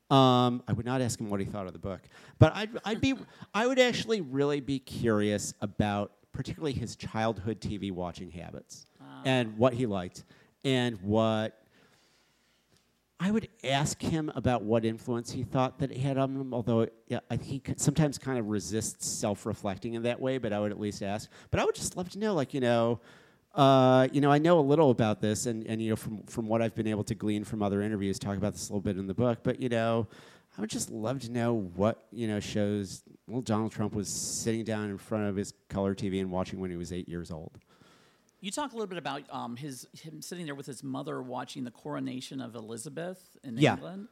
Um, 0.10 0.62
I 0.68 0.74
would 0.74 0.86
not 0.86 1.02
ask 1.02 1.20
him 1.20 1.30
what 1.30 1.40
he 1.40 1.46
thought 1.46 1.66
of 1.66 1.74
the 1.74 1.80
book, 1.80 2.02
but 2.38 2.56
I'd, 2.56 2.70
I'd 2.86 3.02
be, 3.02 3.16
I 3.54 3.66
would 3.66 3.80
actually 3.80 4.22
really 4.22 4.60
be 4.60 4.78
curious 4.78 5.54
about 5.62 6.12
particularly 6.32 6.74
his 6.74 6.96
childhood 6.96 7.60
TV 7.60 7.92
watching 7.92 8.30
habits 8.30 8.86
and 9.26 9.58
what 9.58 9.74
he 9.74 9.88
liked 9.88 10.24
and 10.64 11.02
what 11.02 11.60
I 13.20 13.32
would 13.32 13.48
ask 13.64 14.02
him 14.02 14.32
about 14.36 14.62
what 14.64 14.84
influence 14.84 15.32
he 15.32 15.44
thought 15.44 15.80
that 15.80 15.90
it 15.90 15.98
had 15.98 16.18
on 16.18 16.36
him, 16.36 16.54
although 16.54 16.88
yeah, 17.08 17.20
he 17.42 17.62
sometimes 17.78 18.18
kind 18.18 18.38
of 18.38 18.48
resists 18.48 19.08
self-reflecting 19.08 19.94
in 19.94 20.04
that 20.04 20.20
way, 20.20 20.38
but 20.38 20.52
I 20.52 20.60
would 20.60 20.72
at 20.72 20.80
least 20.80 21.02
ask. 21.02 21.30
But 21.50 21.62
I 21.62 21.66
would 21.66 21.76
just 21.76 21.96
love 21.96 22.10
to 22.10 22.20
know, 22.20 22.36
like, 22.36 22.54
you 22.54 22.60
know, 22.60 23.00
uh, 23.56 24.08
you 24.12 24.22
know, 24.22 24.32
I 24.32 24.38
know 24.38 24.60
a 24.60 24.62
little 24.62 24.92
about 24.92 25.22
this, 25.22 25.46
and, 25.46 25.66
and 25.66 25.82
you 25.82 25.90
know, 25.90 25.96
from, 25.96 26.24
from 26.24 26.48
what 26.48 26.62
I've 26.62 26.76
been 26.76 26.88
able 26.88 27.04
to 27.06 27.16
glean 27.16 27.44
from 27.44 27.64
other 27.64 27.82
interviews, 27.82 28.20
talk 28.20 28.38
about 28.38 28.54
this 28.54 28.70
a 28.70 28.74
little 28.74 28.82
bit 28.82 28.98
in 28.98 29.08
the 29.08 29.14
book, 29.14 29.40
but, 29.44 29.62
you 29.62 29.70
know, 29.70 30.08
I 30.58 30.62
would 30.62 30.70
just 30.70 30.90
love 30.90 31.20
to 31.22 31.32
know 31.32 31.54
what 31.76 32.06
you 32.12 32.28
know 32.28 32.40
shows. 32.40 33.04
Well, 33.28 33.42
Donald 33.42 33.72
Trump 33.72 33.94
was 33.94 34.08
sitting 34.08 34.64
down 34.64 34.90
in 34.90 34.98
front 34.98 35.28
of 35.28 35.36
his 35.36 35.54
color 35.70 35.94
TV 35.94 36.22
and 36.22 36.32
watching 36.32 36.60
when 36.60 36.72
he 36.72 36.78
was 36.78 36.94
eight 36.94 37.10
years 37.10 37.30
old. 37.32 37.60
You 38.40 38.52
talk 38.52 38.72
a 38.72 38.76
little 38.76 38.88
bit 38.88 38.98
about 38.98 39.24
um, 39.32 39.58
his 39.58 39.88
him 39.94 40.22
sitting 40.22 40.46
there 40.46 40.56
with 40.56 40.68
his 40.68 40.84
mother 40.84 41.22
watching 41.22 41.64
the 41.64 41.72
coronation 41.72 42.40
of 42.40 42.56
Elizabeth 42.56 43.38
in 43.44 43.58
yeah. 43.58 43.74
England. 43.74 44.08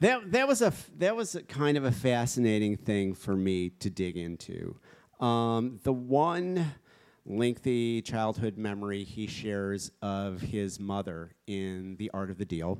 That 0.00 0.30
that 0.32 0.46
was 0.46 0.62
a 0.62 0.72
that 0.98 1.16
was 1.16 1.34
a 1.34 1.42
kind 1.42 1.76
of 1.76 1.84
a 1.84 1.92
fascinating 1.92 2.76
thing 2.76 3.14
for 3.14 3.34
me 3.34 3.70
to 3.80 3.90
dig 3.90 4.16
into. 4.16 4.76
Um, 5.18 5.80
the 5.82 5.92
one 5.92 6.74
lengthy 7.24 8.02
childhood 8.02 8.58
memory 8.58 9.04
he 9.04 9.26
shares 9.26 9.92
of 10.02 10.40
his 10.40 10.80
mother 10.80 11.32
in 11.46 11.96
The 11.96 12.10
Art 12.12 12.30
of 12.30 12.38
the 12.38 12.44
Deal 12.44 12.78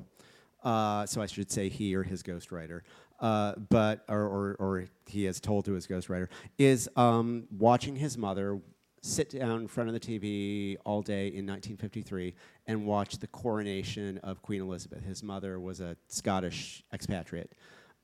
uh, 0.63 1.05
so 1.05 1.21
I 1.21 1.25
should 1.25 1.51
say 1.51 1.69
he 1.69 1.95
or 1.95 2.03
his 2.03 2.23
ghostwriter, 2.23 2.81
uh, 3.19 3.53
but 3.69 4.03
or, 4.07 4.21
or, 4.21 4.55
or, 4.59 4.85
he 5.05 5.25
has 5.25 5.39
told 5.39 5.65
to 5.65 5.73
his 5.73 5.85
ghostwriter 5.85 6.27
is 6.57 6.89
um, 6.95 7.47
watching 7.51 7.95
his 7.95 8.17
mother 8.17 8.59
sit 9.01 9.31
down 9.31 9.61
in 9.61 9.67
front 9.67 9.89
of 9.89 9.93
the 9.93 9.99
TV 9.99 10.77
all 10.85 11.01
day 11.01 11.27
in 11.27 11.45
1953 11.45 12.33
and 12.67 12.85
watch 12.85 13.17
the 13.19 13.27
coronation 13.27 14.17
of 14.19 14.41
Queen 14.41 14.61
Elizabeth. 14.61 15.03
His 15.03 15.21
mother 15.21 15.59
was 15.59 15.81
a 15.81 15.97
Scottish 16.07 16.83
expatriate. 16.93 17.51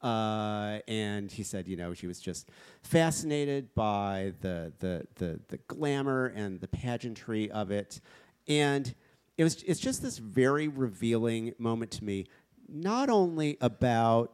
Uh, 0.01 0.79
and 0.87 1.31
he 1.31 1.43
said, 1.43 1.67
you 1.67 1.75
know, 1.75 1.93
she 1.93 2.07
was 2.07 2.19
just 2.19 2.49
fascinated 2.83 3.73
by 3.75 4.33
the, 4.41 4.71
the, 4.79 5.05
the, 5.15 5.39
the 5.49 5.57
glamour 5.67 6.27
and 6.27 6.61
the 6.61 6.67
pageantry 6.67 7.51
of 7.51 7.69
it. 7.71 7.99
And 8.47 8.93
it 9.37 9.43
was, 9.43 9.61
it's 9.63 9.79
just 9.79 10.01
this 10.01 10.17
very 10.17 10.67
revealing 10.67 11.53
moment 11.57 11.91
to 11.91 12.03
me 12.03 12.27
not 12.71 13.09
only 13.09 13.57
about 13.61 14.33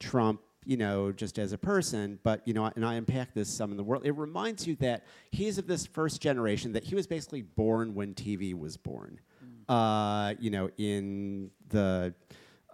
Trump, 0.00 0.40
you 0.64 0.76
know, 0.76 1.12
just 1.12 1.38
as 1.38 1.52
a 1.52 1.58
person, 1.58 2.18
but, 2.22 2.46
you 2.46 2.54
know, 2.54 2.70
and 2.74 2.84
I 2.84 2.94
unpack 2.94 3.34
this 3.34 3.48
some 3.48 3.70
in 3.70 3.76
the 3.76 3.84
world, 3.84 4.06
it 4.06 4.12
reminds 4.12 4.66
you 4.66 4.76
that 4.76 5.04
he's 5.30 5.58
of 5.58 5.66
this 5.66 5.86
first 5.86 6.20
generation, 6.20 6.72
that 6.72 6.84
he 6.84 6.94
was 6.94 7.06
basically 7.06 7.42
born 7.42 7.94
when 7.94 8.14
TV 8.14 8.58
was 8.58 8.76
born, 8.76 9.20
mm. 9.44 9.64
uh, 9.68 10.34
you 10.38 10.50
know, 10.50 10.70
in 10.78 11.50
the. 11.68 12.14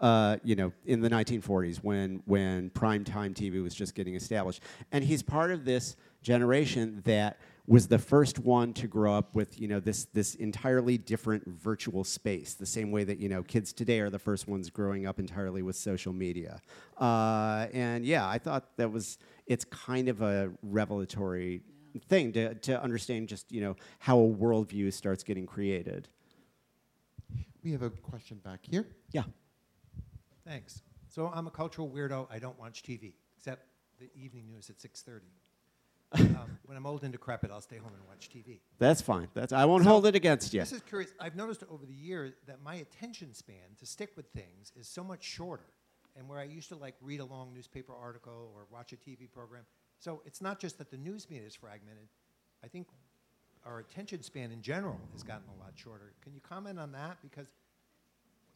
Uh, 0.01 0.39
you 0.43 0.57
know, 0.57 0.73
in 0.87 1.03
the 1.03 1.11
1940s 1.11 1.77
when 1.79 2.23
when 2.25 2.71
primetime 2.71 3.35
TV 3.35 3.63
was 3.63 3.75
just 3.75 3.95
getting 3.95 4.15
established, 4.15 4.63
and 4.93 5.05
he's 5.05 5.23
part 5.23 5.51
of 5.51 5.67
this 5.67 5.95
generation 6.23 7.03
that 7.05 7.39
was 7.71 7.87
the 7.87 7.99
first 7.99 8.41
one 8.41 8.73
to 8.73 8.89
grow 8.89 9.15
up 9.15 9.35
with 9.35 9.61
you 9.61 9.69
know 9.69 9.79
this 9.79 10.07
this 10.07 10.35
entirely 10.35 10.99
different 10.99 11.47
virtual 11.47 12.03
space 12.03 12.55
the 12.55 12.67
same 12.67 12.91
way 12.91 13.05
that 13.05 13.19
you 13.19 13.29
know 13.29 13.45
kids 13.45 13.73
today 13.73 14.01
are 14.01 14.11
the 14.11 14.19
first 14.19 14.49
ones 14.49 14.71
growing 14.71 15.07
up 15.07 15.21
entirely 15.21 15.63
with 15.63 15.77
social 15.77 16.13
media. 16.13 16.61
Uh, 16.99 17.69
and 17.73 18.05
yeah 18.05 18.29
i 18.29 18.39
thought 18.39 18.77
that 18.77 18.91
was 18.91 19.19
it's 19.47 19.65
kind 19.65 20.09
of 20.09 20.21
a 20.21 20.51
revelatory 20.63 21.63
yeah. 21.93 22.01
thing 22.09 22.33
to, 22.33 22.55
to 22.55 22.83
understand 22.83 23.29
just 23.29 23.51
you 23.53 23.61
know 23.61 23.77
how 24.01 24.19
a 24.19 24.29
worldview 24.29 24.93
starts 24.93 25.23
getting 25.23 25.47
created. 25.47 26.09
We 27.63 27.73
have 27.73 27.83
a 27.83 27.91
question 27.91 28.39
back 28.39 28.61
here. 28.63 28.87
Yeah 29.13 29.25
thanks 30.51 30.83
so 31.09 31.31
i'm 31.33 31.47
a 31.47 31.51
cultural 31.51 31.89
weirdo 31.89 32.27
i 32.31 32.39
don't 32.39 32.59
watch 32.59 32.83
tv 32.83 33.13
except 33.37 33.67
the 34.01 34.11
evening 34.21 34.49
news 34.49 34.69
at 34.69 34.79
6.30 34.79 35.21
um, 36.19 36.59
when 36.65 36.77
I'm 36.77 36.87
old 36.87 37.05
and 37.05 37.13
decrepit, 37.13 37.53
I'll 37.53 37.61
stay 37.61 37.77
home 37.77 37.93
and 37.95 38.03
watch 38.09 38.31
TV. 38.31 38.59
That's 38.81 39.01
fine. 39.01 39.29
That's 39.33 39.53
I 39.53 39.65
won't 39.65 39.85
So, 39.85 39.91
hold 39.91 40.07
it 40.07 40.17
against 40.17 40.53
you. 40.53 40.59
This 40.59 40.73
is 40.73 40.81
curious. 40.81 41.13
I've 41.21 41.37
noticed 41.37 41.63
over 41.71 41.87
the 41.87 41.95
years 41.95 42.33
that 42.49 42.61
my 42.65 42.75
attention 42.75 43.33
span 43.33 43.77
to 43.79 43.87
stick 43.87 44.11
with 44.17 44.27
things 44.31 44.73
is 44.75 44.89
so 44.89 45.05
much 45.05 45.23
shorter. 45.23 45.67
And 46.17 46.29
where 46.29 46.41
I 46.41 46.43
used 46.43 46.69
to 46.71 46.75
like 46.75 46.97
read 47.01 47.21
a 47.21 47.25
long 47.25 47.55
newspaper 47.55 47.93
article 47.95 48.51
or 48.57 48.67
watch 48.73 48.93
a 48.93 48.97
TV 48.97 49.31
program, 49.31 49.63
so 50.01 50.21
it's 50.27 50.41
not 50.41 50.59
just 50.59 50.79
that 50.79 50.91
the 50.91 50.97
news 50.97 51.31
media 51.31 51.47
is 51.47 51.55
fragmented. 51.55 52.09
I 52.65 52.67
think 52.67 52.89
our 53.65 53.79
attention 53.79 54.25
span 54.25 54.51
in 54.51 54.63
general 54.63 54.99
has 55.13 55.23
gotten 55.23 55.45
a 55.57 55.63
lot 55.63 55.75
shorter. 55.77 56.15
Can 56.23 56.35
you 56.35 56.41
comment 56.41 56.81
on 56.81 56.91
that? 56.91 57.19
Because 57.23 57.47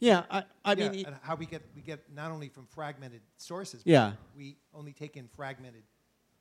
Yeah, 0.05 0.25
I, 0.31 0.45
I 0.67 0.75
yeah, 0.75 0.91
mean, 0.91 1.07
how 1.23 1.35
we 1.35 1.47
get 1.47 1.63
we 1.75 1.81
get 1.81 2.01
not 2.15 2.31
only 2.31 2.49
from 2.51 2.67
fragmented 2.67 3.23
sources, 3.39 3.83
but 3.83 3.91
Yeah. 3.91 4.13
we 4.37 4.59
only 4.75 4.93
take 4.93 5.17
in 5.17 5.29
fragmented 5.35 5.83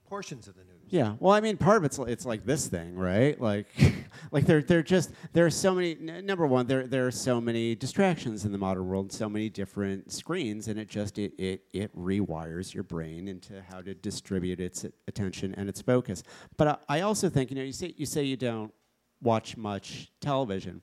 portions 0.05 0.49
of 0.49 0.55
the 0.55 0.66
news. 0.66 0.89
Yeah, 0.89 1.16
well, 1.22 1.32
I 1.34 1.39
mean, 1.39 1.55
part 1.55 1.78
of 1.78 1.86
it's 1.86 1.97
it's 1.97 2.26
like 2.26 2.45
this 2.45 2.68
thing, 2.68 2.93
right? 2.95 3.39
Like, 3.39 3.68
like 4.32 4.45
there 4.45 4.61
there 4.61 4.84
just 4.84 5.11
there 5.32 5.45
are 5.45 5.49
so 5.49 5.74
many. 5.74 5.91
N- 5.93 6.26
number 6.26 6.45
one, 6.45 6.68
there 6.68 6.86
there 6.88 7.07
are 7.07 7.11
so 7.11 7.39
many 7.39 7.74
distractions 7.74 8.43
in 8.43 8.51
the 8.51 8.57
modern 8.57 8.86
world, 8.86 9.14
so 9.14 9.30
many 9.30 9.49
different 9.49 10.11
screens, 10.11 10.68
and 10.68 10.78
it 10.78 10.89
just 10.89 11.18
it 11.18 11.32
it 11.38 11.64
it 11.72 11.95
rewires 11.97 12.74
your 12.74 12.84
brain 12.84 13.30
into 13.30 13.61
how 13.72 13.82
to 13.82 13.93
distribute 13.93 14.59
its 14.59 14.86
attention 15.07 15.55
and 15.55 15.70
its 15.70 15.82
focus. 15.82 16.22
But 16.57 16.68
I, 16.89 16.97
I 16.97 17.01
also 17.01 17.30
think 17.30 17.49
you 17.49 17.55
know 17.55 17.64
you 17.64 17.72
say 17.72 17.93
you 17.95 18.05
say 18.05 18.24
you 18.24 18.36
don't 18.36 18.74
watch 19.22 19.55
much 19.55 20.11
television, 20.20 20.82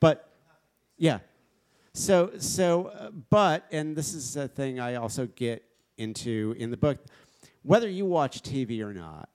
but 0.00 0.30
yeah. 0.96 1.18
So 1.94 2.32
so, 2.38 2.86
uh, 2.86 3.10
but 3.10 3.66
and 3.70 3.94
this 3.94 4.14
is 4.14 4.36
a 4.36 4.48
thing 4.48 4.80
I 4.80 4.94
also 4.94 5.26
get 5.26 5.62
into 5.98 6.54
in 6.58 6.70
the 6.70 6.76
book 6.76 6.98
whether 7.62 7.88
you 7.88 8.04
watch 8.04 8.42
TV 8.42 8.80
or 8.80 8.92
not, 8.92 9.28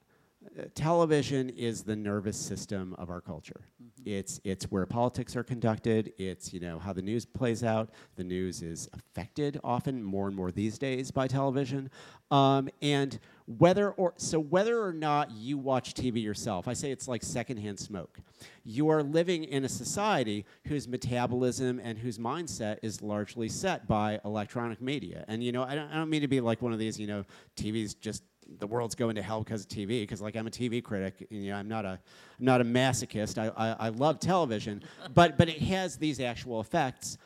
television 0.73 1.49
is 1.49 1.83
the 1.83 1.95
nervous 1.95 2.37
system 2.37 2.95
of 2.97 3.09
our 3.09 3.21
culture. 3.21 3.61
It's 4.05 4.39
it's 4.43 4.65
where 4.65 4.85
politics 4.85 5.35
are 5.35 5.43
conducted. 5.43 6.13
It's 6.17 6.53
you 6.53 6.59
know 6.59 6.79
how 6.79 6.93
the 6.93 7.01
news 7.01 7.25
plays 7.25 7.63
out. 7.63 7.89
The 8.15 8.23
news 8.23 8.61
is 8.61 8.87
affected 8.93 9.59
often 9.63 10.01
more 10.01 10.27
and 10.27 10.35
more 10.35 10.51
these 10.51 10.77
days 10.77 11.11
by 11.11 11.27
television. 11.27 11.89
Um, 12.31 12.69
and 12.81 13.19
whether 13.45 13.91
or 13.91 14.13
so 14.17 14.39
whether 14.39 14.81
or 14.81 14.93
not 14.93 15.31
you 15.31 15.57
watch 15.57 15.93
TV 15.93 16.21
yourself, 16.21 16.67
I 16.67 16.73
say 16.73 16.91
it's 16.91 17.07
like 17.07 17.23
secondhand 17.23 17.79
smoke. 17.79 18.19
You 18.63 18.89
are 18.89 19.03
living 19.03 19.43
in 19.43 19.65
a 19.65 19.69
society 19.69 20.45
whose 20.65 20.87
metabolism 20.87 21.79
and 21.83 21.97
whose 21.97 22.17
mindset 22.17 22.77
is 22.81 23.01
largely 23.01 23.49
set 23.49 23.87
by 23.87 24.19
electronic 24.25 24.81
media. 24.81 25.25
And 25.27 25.43
you 25.43 25.51
know, 25.51 25.63
I 25.63 25.75
don't, 25.75 25.89
I 25.89 25.95
don't 25.95 26.09
mean 26.09 26.21
to 26.21 26.27
be 26.27 26.41
like 26.41 26.61
one 26.61 26.73
of 26.73 26.79
these, 26.79 26.99
you 26.99 27.07
know, 27.07 27.25
TV's 27.57 27.93
just 27.93 28.23
the 28.59 28.67
world's 28.67 28.95
going 28.95 29.15
to 29.15 29.21
hell 29.21 29.43
because 29.43 29.63
of 29.63 29.69
TV. 29.69 30.01
Because 30.01 30.21
like 30.21 30.35
I'm 30.35 30.47
a 30.47 30.51
TV 30.51 30.83
critic, 30.83 31.27
and, 31.29 31.43
you 31.43 31.51
know, 31.51 31.57
I'm 31.57 31.67
not 31.67 31.85
a 31.85 31.99
I'm 32.39 32.45
not 32.45 32.61
a 32.61 32.65
masochist. 32.65 33.37
I, 33.37 33.51
I, 33.55 33.87
I 33.87 33.89
love 33.89 34.19
television, 34.19 34.83
but 35.13 35.37
but 35.37 35.49
it 35.49 35.61
has 35.63 35.97
these 35.97 36.19
actual 36.19 36.59
effects 36.61 37.17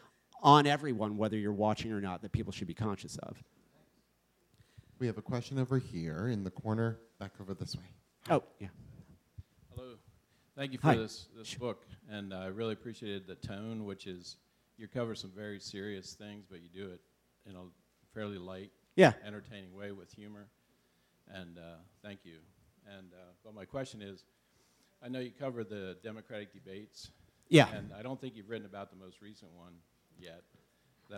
on 0.43 0.65
everyone, 0.65 1.17
whether 1.17 1.37
you're 1.37 1.53
watching 1.53 1.91
or 1.91 2.01
not, 2.01 2.21
that 2.23 2.31
people 2.31 2.51
should 2.51 2.67
be 2.67 2.73
conscious 2.73 3.17
of. 3.17 3.41
We 4.99 5.07
have 5.07 5.17
a 5.17 5.21
question 5.21 5.57
over 5.59 5.77
here 5.79 6.27
in 6.27 6.43
the 6.43 6.51
corner, 6.51 6.99
back 7.19 7.31
over 7.39 7.53
this 7.53 7.75
way. 7.75 7.83
Oh 8.29 8.43
yeah. 8.59 8.67
Hello. 9.75 9.93
Thank 10.55 10.73
you 10.73 10.77
for 10.79 10.87
Hi. 10.87 10.95
this, 10.95 11.27
this 11.35 11.53
book, 11.55 11.85
and 12.09 12.33
I 12.33 12.47
really 12.47 12.73
appreciated 12.73 13.25
the 13.25 13.35
tone, 13.35 13.85
which 13.85 14.05
is 14.05 14.37
you 14.77 14.87
cover 14.87 15.15
some 15.15 15.31
very 15.35 15.59
serious 15.59 16.13
things, 16.13 16.45
but 16.49 16.59
you 16.61 16.69
do 16.73 16.91
it 16.91 16.99
in 17.49 17.55
a 17.55 17.61
fairly 18.13 18.37
light, 18.37 18.71
Yeah. 18.95 19.13
entertaining 19.25 19.73
way 19.75 19.91
with 19.91 20.11
humor. 20.11 20.47
And 21.27 21.57
uh, 21.57 21.61
thank 22.03 22.19
you. 22.23 22.37
And 22.97 23.11
uh, 23.13 23.17
but 23.43 23.53
my 23.53 23.65
question 23.65 24.01
is, 24.01 24.23
I 25.03 25.07
know 25.09 25.19
you 25.19 25.31
cover 25.31 25.63
the 25.63 25.97
Democratic 26.03 26.53
debates, 26.53 27.11
Yeah. 27.49 27.67
and 27.73 27.91
I 27.97 28.01
don't 28.01 28.19
think 28.19 28.35
you've 28.35 28.49
written 28.49 28.65
about 28.65 28.89
the 28.89 28.97
most 28.97 29.21
recent 29.21 29.51
one 29.53 29.73
yet. 30.19 30.43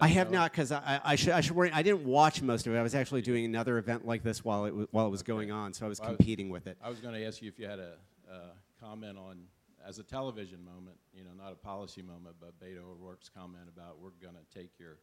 I 0.02 0.08
have 0.08 0.32
not 0.32 0.52
because 0.52 0.72
I, 0.72 1.00
I, 1.04 1.16
should 1.16 1.34
I 1.34 1.42
should 1.42 1.56
worry. 1.56 1.72
I 1.72 1.84
didn't 1.84 2.04
watch 2.04 2.42
most 2.42 2.66
of 2.66 2.74
it. 2.74 2.80
I 2.80 2.82
was 2.82 2.96
actually 2.96 3.22
doing 3.22 3.46
another 3.46 3.78
event 3.78 4.08
like 4.08 4.24
this 4.24 4.44
while 4.44 4.66
it 4.66 4.70
w- 4.72 4.88
while 4.90 5.06
it 5.06 5.12
was 5.12 5.22
going 5.22 5.52
on, 5.52 5.72
so 5.72 5.86
I 5.86 5.90
was 5.90 6.00
Well, 6.00 6.10
I 6.10 6.12
was- 6.14 6.18
competing 6.18 6.50
with 6.50 6.66
it. 6.66 6.78
I 6.84 6.90
was 6.90 7.00
going 7.00 7.14
to 7.14 7.24
ask 7.24 7.44
you 7.44 7.48
if 7.48 7.60
you 7.60 7.68
had 7.68 7.78
a, 7.78 7.94
a 8.32 8.40
comment 8.82 9.20
on, 9.20 9.44
as 9.86 10.00
a 10.00 10.04
television 10.04 10.66
moment, 10.66 10.98
you 11.14 11.24
know, 11.24 11.30
not 11.38 11.52
a 11.52 11.56
policy 11.56 12.02
moment, 12.02 12.38
but 12.40 12.60
Beto 12.60 12.80
O'Rourke's 12.90 13.30
comment 13.30 13.70
about 13.70 14.00
we're 14.00 14.10
going 14.20 14.34
to 14.34 14.58
take 14.60 14.72
your, 14.80 14.98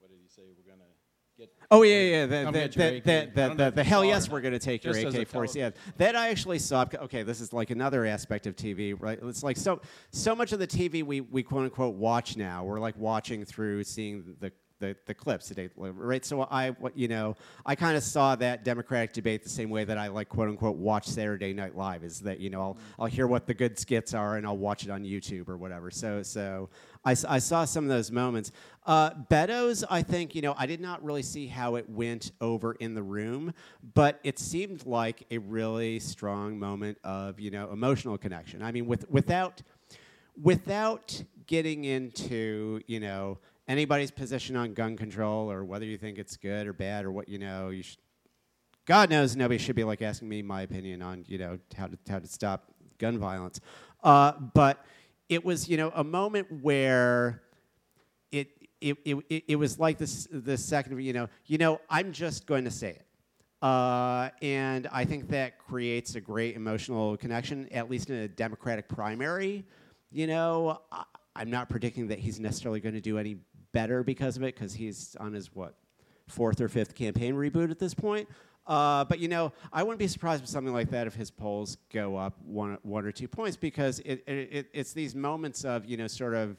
what 0.00 0.10
did 0.10 0.18
he 0.22 0.28
say? 0.28 0.42
We're 0.54 0.68
going 0.70 0.80
to 0.84 0.92
get. 1.36 1.52
Oh 1.70 1.82
yeah, 1.82 2.00
yeah, 2.00 2.26
the, 2.26 2.44
the, 2.44 2.50
the, 2.50 2.68
the, 2.68 3.00
the, 3.04 3.32
don't 3.34 3.36
know 3.36 3.54
the, 3.54 3.66
if 3.66 3.74
the 3.74 3.82
you 3.82 3.88
hell 3.88 4.00
saw 4.00 4.04
it 4.04 4.06
or 4.06 4.10
yes, 4.10 4.28
we're 4.30 4.40
going 4.40 4.52
to 4.52 4.58
take 4.58 4.84
your 4.84 4.94
Just 4.94 5.06
as 5.06 5.14
AK-47. 5.14 5.54
Yeah, 5.56 5.70
that 5.96 6.16
I 6.16 6.28
actually 6.28 6.58
saw. 6.58 6.86
Okay, 6.94 7.22
this 7.22 7.40
is 7.40 7.52
like 7.52 7.70
another 7.70 8.06
aspect 8.06 8.46
of 8.46 8.56
TV, 8.56 8.94
right? 8.98 9.18
It's 9.22 9.42
like 9.42 9.56
so 9.56 9.80
so 10.10 10.34
much 10.34 10.52
of 10.52 10.58
the 10.58 10.66
TV 10.66 11.04
we, 11.04 11.20
we 11.20 11.42
quote 11.42 11.64
unquote 11.64 11.94
watch 11.94 12.36
now. 12.36 12.64
We're 12.64 12.80
like 12.80 12.96
watching 12.96 13.44
through, 13.44 13.84
seeing 13.84 14.36
the. 14.40 14.52
The, 14.78 14.94
the 15.06 15.14
clips 15.14 15.48
today, 15.48 15.70
right? 15.74 16.22
So 16.22 16.42
I, 16.42 16.76
you 16.94 17.08
know, 17.08 17.34
I 17.64 17.74
kind 17.74 17.96
of 17.96 18.02
saw 18.02 18.36
that 18.36 18.62
Democratic 18.62 19.14
debate 19.14 19.42
the 19.42 19.48
same 19.48 19.70
way 19.70 19.84
that 19.84 19.96
I 19.96 20.08
like 20.08 20.28
quote 20.28 20.50
unquote 20.50 20.76
watch 20.76 21.06
Saturday 21.06 21.54
Night 21.54 21.74
Live. 21.74 22.04
Is 22.04 22.20
that 22.20 22.40
you 22.40 22.50
know 22.50 22.60
I'll 22.60 22.78
I'll 22.98 23.06
hear 23.06 23.26
what 23.26 23.46
the 23.46 23.54
good 23.54 23.78
skits 23.78 24.12
are 24.12 24.36
and 24.36 24.46
I'll 24.46 24.58
watch 24.58 24.84
it 24.84 24.90
on 24.90 25.02
YouTube 25.02 25.48
or 25.48 25.56
whatever. 25.56 25.90
So 25.90 26.22
so 26.22 26.68
I, 27.06 27.14
I 27.28 27.38
saw 27.38 27.64
some 27.64 27.84
of 27.84 27.88
those 27.88 28.10
moments. 28.10 28.50
Uh, 28.84 29.10
Beto's, 29.10 29.84
I 29.88 30.02
think, 30.02 30.34
you 30.34 30.42
know, 30.42 30.56
I 30.58 30.66
did 30.66 30.80
not 30.80 31.04
really 31.04 31.22
see 31.22 31.46
how 31.46 31.76
it 31.76 31.88
went 31.88 32.32
over 32.40 32.72
in 32.74 32.94
the 32.94 33.02
room, 33.02 33.54
but 33.94 34.18
it 34.24 34.40
seemed 34.40 34.84
like 34.86 35.24
a 35.30 35.38
really 35.38 36.00
strong 36.00 36.58
moment 36.58 36.98
of, 37.04 37.38
you 37.38 37.52
know, 37.52 37.70
emotional 37.70 38.18
connection. 38.18 38.60
I 38.60 38.72
mean, 38.72 38.86
with, 38.86 39.08
without, 39.08 39.62
without 40.42 41.22
getting 41.46 41.84
into, 41.84 42.80
you 42.88 42.98
know, 42.98 43.38
anybody's 43.68 44.10
position 44.10 44.56
on 44.56 44.74
gun 44.74 44.96
control 44.96 45.50
or 45.50 45.64
whether 45.64 45.84
you 45.84 45.98
think 45.98 46.18
it's 46.18 46.36
good 46.36 46.66
or 46.66 46.72
bad 46.72 47.04
or 47.04 47.12
what, 47.12 47.28
you 47.28 47.38
know, 47.38 47.70
you 47.70 47.82
should, 47.82 47.98
God 48.86 49.10
knows 49.10 49.34
nobody 49.34 49.58
should 49.58 49.76
be 49.76 49.84
like 49.84 50.00
asking 50.00 50.28
me 50.28 50.42
my 50.42 50.62
opinion 50.62 51.02
on 51.02 51.24
you 51.26 51.38
know 51.38 51.58
how 51.76 51.88
to 51.88 51.98
how 52.08 52.20
to 52.20 52.26
stop 52.26 52.72
gun 52.98 53.18
violence. 53.18 53.60
Uh, 54.02 54.32
but 54.54 54.84
it 55.28 55.44
was 55.44 55.68
you 55.68 55.76
know 55.76 55.92
a 55.94 56.04
moment 56.04 56.46
where 56.62 57.42
it 58.30 58.48
it, 58.80 58.96
it, 59.04 59.44
it, 59.48 59.56
was 59.56 59.78
like 59.80 59.98
this 59.98 60.28
the 60.30 60.56
second 60.56 61.00
you 61.00 61.12
know 61.12 61.28
you 61.46 61.58
know 61.58 61.80
I'm 61.90 62.12
just 62.12 62.46
going 62.46 62.64
to 62.64 62.70
say 62.70 62.90
it. 62.90 63.02
Uh, 63.60 64.28
and 64.42 64.86
I 64.92 65.04
think 65.04 65.28
that 65.30 65.58
creates 65.58 66.14
a 66.14 66.20
great 66.20 66.54
emotional 66.54 67.16
connection, 67.16 67.68
at 67.72 67.90
least 67.90 68.10
in 68.10 68.16
a 68.16 68.28
Democratic 68.28 68.86
primary. 68.86 69.64
You 70.12 70.26
know, 70.26 70.82
I, 70.92 71.04
I'm 71.34 71.50
not 71.50 71.68
predicting 71.68 72.06
that 72.08 72.18
he's 72.18 72.38
necessarily 72.38 72.80
going 72.80 72.94
to 72.94 73.00
do 73.00 73.18
any 73.18 73.38
better 73.76 74.02
because 74.02 74.38
of 74.38 74.42
it, 74.42 74.54
because 74.54 74.72
he's 74.72 75.14
on 75.20 75.34
his 75.34 75.54
what 75.54 75.74
fourth 76.28 76.62
or 76.62 76.68
fifth 76.68 76.94
campaign 76.94 77.34
reboot 77.34 77.70
at 77.70 77.78
this 77.78 77.92
point. 77.92 78.26
Uh, 78.66 79.04
but 79.04 79.18
you 79.18 79.28
know, 79.28 79.52
I 79.70 79.82
wouldn't 79.82 79.98
be 79.98 80.08
surprised 80.08 80.40
with 80.40 80.48
something 80.48 80.72
like 80.72 80.90
that 80.90 81.06
if 81.06 81.14
his 81.14 81.30
polls 81.30 81.76
go 81.92 82.16
up 82.16 82.34
one, 82.42 82.78
one 82.82 83.04
or 83.04 83.12
two 83.12 83.28
points 83.28 83.54
because 83.54 83.98
it, 84.00 84.24
it, 84.26 84.48
it, 84.50 84.70
it's 84.72 84.94
these 84.94 85.14
moments 85.14 85.64
of 85.66 85.84
you 85.84 85.98
know 85.98 86.06
sort 86.06 86.32
of 86.32 86.56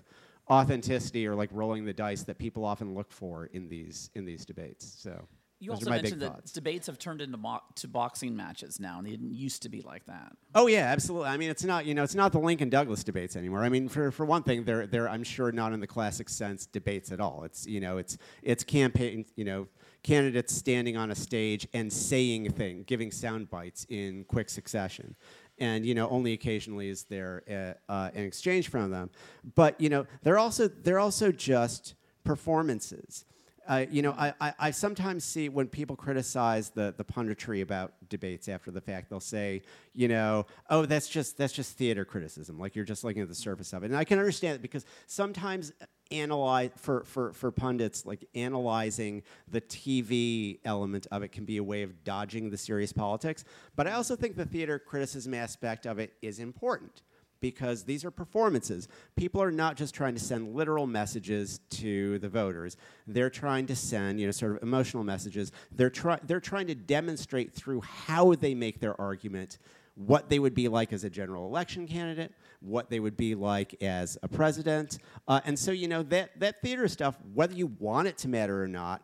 authenticity 0.48 1.26
or 1.26 1.34
like 1.34 1.50
rolling 1.52 1.86
the 1.86 1.92
dice 1.92 2.22
that 2.22 2.38
people 2.38 2.64
often 2.64 2.94
look 2.94 3.12
for 3.12 3.48
in 3.48 3.68
these 3.68 4.12
in 4.14 4.24
these 4.24 4.46
debates. 4.46 4.96
So 5.00 5.28
You 5.60 5.72
those 5.72 5.80
also 5.80 5.90
mentioned 5.90 6.22
that 6.22 6.34
thoughts. 6.34 6.52
debates 6.52 6.86
have 6.86 7.00
turned 7.00 7.20
into 7.22 7.38
mo- 7.38 7.62
to 7.76 7.88
boxing 7.88 8.36
matches 8.36 8.80
now, 8.80 9.00
and 9.00 9.08
they 9.08 9.12
didn't 9.12 9.34
used 9.34 9.64
to 9.64 9.70
be 9.70 9.82
like 9.82 10.06
that. 10.06 10.34
Oh 10.54 10.68
yeah, 10.68 10.92
absolutely. 10.92 11.30
I 11.30 11.38
mean, 11.38 11.50
it's 11.50 11.64
not 11.64 11.86
you 11.86 11.96
know 11.96 12.04
it's 12.04 12.14
not 12.16 12.32
the 12.32 12.40
Lincoln 12.40 12.70
Douglas 12.70 13.04
debates 13.04 13.36
anymore. 13.36 13.64
I 13.64 13.70
mean, 13.70 13.90
for, 13.90 14.12
for 14.12 14.26
one 14.26 14.44
thing, 14.44 14.66
they're 14.66 14.86
they're 14.86 15.10
I'm 15.10 15.24
sure 15.24 15.52
not 15.52 15.74
in 15.74 15.80
the 15.80 15.88
classic 15.88 16.30
sense 16.30 16.68
debates 16.68 17.12
at 17.12 17.20
all. 17.20 17.44
It's 17.44 17.66
you 17.66 17.80
know 17.80 17.98
it's 17.98 18.18
it's 18.44 18.64
campaign 18.64 19.26
you 19.36 19.46
know 19.46 19.68
candidates 20.04 20.54
standing 20.54 20.96
on 20.96 21.12
a 21.12 21.16
stage 21.16 21.68
and 21.74 21.92
saying 21.92 22.52
thing, 22.52 22.84
giving 22.86 23.12
sound 23.12 23.50
bites 23.50 23.86
in 23.90 24.26
quick 24.26 24.50
succession. 24.50 25.16
And 25.58 25.86
you 25.86 25.96
know, 25.96 26.08
only 26.10 26.34
occasionally 26.34 26.88
is 26.90 27.04
there 27.06 27.76
uh, 27.90 27.92
uh, 27.92 28.12
an 28.14 28.24
exchange 28.24 28.70
from 28.70 28.92
them. 28.92 29.10
But 29.56 29.82
you 29.82 29.90
know, 29.90 30.06
they're 30.22 30.38
also 30.38 30.68
they're 30.68 31.00
also 31.00 31.32
just 31.32 31.96
performances. 32.24 33.26
Uh, 33.68 33.86
you 33.90 34.02
know, 34.02 34.16
I, 34.18 34.34
I, 34.40 34.54
I 34.60 34.72
sometimes 34.72 35.26
see 35.26 35.50
when 35.50 35.68
people 35.68 35.98
criticize 35.98 36.70
the, 36.70 36.94
the 36.96 37.04
punditry 37.04 37.62
about 37.62 37.94
debates 38.08 38.48
after 38.48 38.72
the 38.72 38.80
fact, 38.80 39.10
they'll 39.10 39.20
say, 39.20 39.62
you 39.94 40.08
know, 40.08 40.46
oh, 40.70 40.86
that's 40.86 41.10
just 41.10 41.38
that's 41.38 41.52
just 41.52 41.78
theater 41.78 42.06
criticism. 42.06 42.58
Like 42.58 42.76
you're 42.76 42.86
just 42.86 43.04
looking 43.04 43.22
at 43.22 43.28
the 43.28 43.36
surface 43.36 43.74
of 43.74 43.84
it. 43.84 43.88
And 43.88 43.98
I 43.98 44.06
can 44.06 44.20
understand 44.20 44.56
it 44.56 44.62
because 44.62 44.86
sometimes 45.06 45.74
analyze 46.12 46.70
for, 46.78 47.04
for, 47.04 47.34
for 47.34 47.52
pundits, 47.52 48.06
like 48.06 48.26
analyzing 48.34 49.24
the 49.50 49.60
TV 49.60 50.60
element 50.64 51.08
of 51.12 51.22
it 51.24 51.34
can 51.34 51.44
be 51.44 51.58
a 51.58 51.64
way 51.64 51.84
of 51.84 52.04
dodging 52.06 52.50
the 52.50 52.58
serious 52.58 52.94
politics. 52.94 53.44
But 53.76 53.88
I 53.88 53.94
also 53.94 54.16
think 54.16 54.38
the 54.38 54.46
theater 54.46 54.80
criticism 54.80 55.34
aspect 55.34 55.86
of 55.86 56.00
it 56.00 56.14
is 56.22 56.40
important 56.40 57.02
because 57.40 57.84
these 57.84 58.04
are 58.06 58.12
performances. 58.12 58.88
People 59.16 59.42
are 59.42 59.52
not 59.52 59.76
just 59.76 59.94
trying 59.94 60.14
to 60.14 60.20
send 60.20 60.56
literal 60.56 60.88
messages 60.88 61.60
to 61.72 62.20
the 62.20 62.30
voters. 62.30 62.78
They're 63.06 63.30
trying 63.30 63.68
to 63.68 63.76
send, 63.76 64.20
you 64.20 64.26
know, 64.26 64.32
sort 64.32 64.56
of 64.56 64.64
emotional 64.64 65.04
messages. 65.04 65.52
They're 65.72 65.90
try- 65.90 66.20
they're 66.24 66.40
trying 66.40 66.68
to 66.68 66.76
demonstrate 66.76 67.54
through 67.54 67.82
how 67.82 68.34
they 68.36 68.54
make 68.54 68.80
their 68.80 69.00
argument 69.00 69.58
what 69.96 70.30
they 70.30 70.38
would 70.38 70.54
be 70.54 70.68
like 70.68 70.94
as 70.94 71.04
a 71.04 71.10
general 71.10 71.48
election 71.48 71.88
candidate, 71.88 72.32
what 72.60 72.90
they 72.90 73.00
would 73.00 73.18
be 73.18 73.34
like 73.34 73.82
as 73.82 74.18
a 74.22 74.28
president. 74.28 75.00
Uh, 75.28 75.42
and 75.44 75.58
so, 75.58 75.72
you 75.72 75.88
know, 75.88 76.04
that 76.04 76.40
that 76.40 76.62
theater 76.62 76.88
stuff, 76.88 77.18
whether 77.34 77.56
you 77.56 77.68
want 77.80 78.08
it 78.08 78.18
to 78.20 78.28
matter 78.28 78.62
or 78.62 78.68
not, 78.68 79.02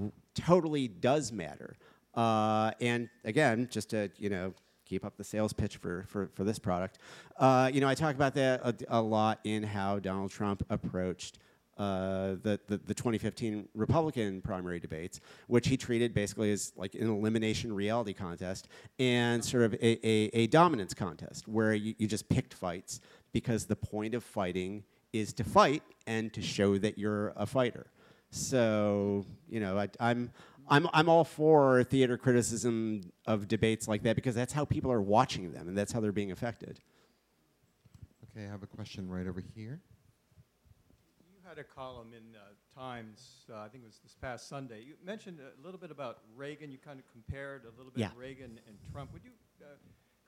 r- 0.00 0.12
totally 0.34 0.86
does 0.86 1.32
matter. 1.32 1.76
Uh, 2.14 2.70
and 2.80 3.08
again, 3.24 3.68
just 3.70 3.90
to, 3.90 4.08
you 4.16 4.30
know, 4.30 4.54
keep 4.86 5.04
up 5.04 5.16
the 5.16 5.24
sales 5.24 5.52
pitch 5.52 5.76
for, 5.76 6.04
for, 6.08 6.30
for 6.34 6.44
this 6.44 6.58
product. 6.58 6.98
Uh, 7.38 7.70
you 7.72 7.80
know, 7.80 7.88
I 7.88 7.94
talk 7.94 8.14
about 8.14 8.34
that 8.34 8.60
a, 8.62 8.98
a 8.98 9.02
lot 9.02 9.40
in 9.44 9.62
how 9.62 9.98
Donald 9.98 10.30
Trump 10.30 10.64
approached 10.70 11.38
uh, 11.76 12.36
the, 12.42 12.58
the, 12.68 12.78
the 12.78 12.94
2015 12.94 13.68
Republican 13.74 14.40
primary 14.40 14.80
debates, 14.80 15.20
which 15.46 15.68
he 15.68 15.76
treated 15.76 16.14
basically 16.14 16.50
as 16.50 16.72
like 16.74 16.94
an 16.94 17.08
elimination 17.08 17.70
reality 17.70 18.14
contest 18.14 18.68
and 18.98 19.44
sort 19.44 19.62
of 19.62 19.74
a, 19.74 20.08
a, 20.08 20.30
a 20.32 20.46
dominance 20.46 20.94
contest 20.94 21.46
where 21.46 21.74
you, 21.74 21.94
you 21.98 22.06
just 22.06 22.28
picked 22.30 22.54
fights 22.54 23.00
because 23.32 23.66
the 23.66 23.76
point 23.76 24.14
of 24.14 24.24
fighting 24.24 24.84
is 25.12 25.34
to 25.34 25.44
fight 25.44 25.82
and 26.06 26.32
to 26.32 26.40
show 26.40 26.78
that 26.78 26.96
you're 26.96 27.34
a 27.36 27.44
fighter. 27.44 27.88
So 28.30 29.26
you 29.48 29.60
know, 29.60 29.78
I, 29.78 29.88
I'm 30.00 30.30
I'm 30.68 30.88
I'm 30.92 31.08
all 31.08 31.24
for 31.24 31.84
theater 31.84 32.16
criticism 32.16 33.12
of 33.26 33.48
debates 33.48 33.86
like 33.88 34.02
that 34.02 34.16
because 34.16 34.34
that's 34.34 34.52
how 34.52 34.64
people 34.64 34.90
are 34.90 35.02
watching 35.02 35.52
them 35.52 35.68
and 35.68 35.76
that's 35.76 35.92
how 35.92 36.00
they're 36.00 36.12
being 36.12 36.32
affected. 36.32 36.80
Okay, 38.30 38.46
I 38.46 38.50
have 38.50 38.62
a 38.62 38.66
question 38.66 39.08
right 39.08 39.26
over 39.26 39.42
here. 39.54 39.80
You 41.20 41.38
had 41.48 41.58
a 41.58 41.64
column 41.64 42.12
in 42.12 42.34
uh, 42.34 42.40
Times, 42.78 43.46
uh, 43.50 43.60
I 43.60 43.68
think 43.68 43.84
it 43.84 43.86
was 43.86 44.00
this 44.02 44.14
past 44.20 44.50
Sunday. 44.50 44.82
You 44.82 44.94
mentioned 45.02 45.38
a 45.40 45.64
little 45.64 45.80
bit 45.80 45.90
about 45.90 46.18
Reagan. 46.36 46.70
You 46.70 46.76
kind 46.76 46.98
of 47.00 47.06
compared 47.10 47.62
a 47.64 47.70
little 47.78 47.90
bit 47.90 48.00
Yeah. 48.00 48.10
Reagan 48.14 48.60
and 48.68 48.76
Trump. 48.92 49.14
Would 49.14 49.24
you 49.24 49.30
uh, 49.62 49.64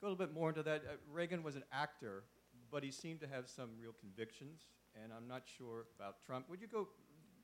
go 0.01 0.07
a 0.07 0.09
little 0.09 0.17
bit 0.25 0.33
more 0.33 0.49
into 0.49 0.63
that. 0.63 0.81
Uh, 0.81 0.93
Reagan 1.11 1.43
was 1.43 1.55
an 1.55 1.63
actor, 1.71 2.23
but 2.71 2.83
he 2.83 2.89
seemed 2.89 3.19
to 3.19 3.27
have 3.27 3.47
some 3.47 3.69
real 3.79 3.93
convictions, 3.99 4.61
and 4.95 5.13
I'm 5.13 5.27
not 5.27 5.43
sure 5.45 5.85
about 5.99 6.15
Trump. 6.25 6.49
Would 6.49 6.59
you 6.59 6.67
go 6.67 6.87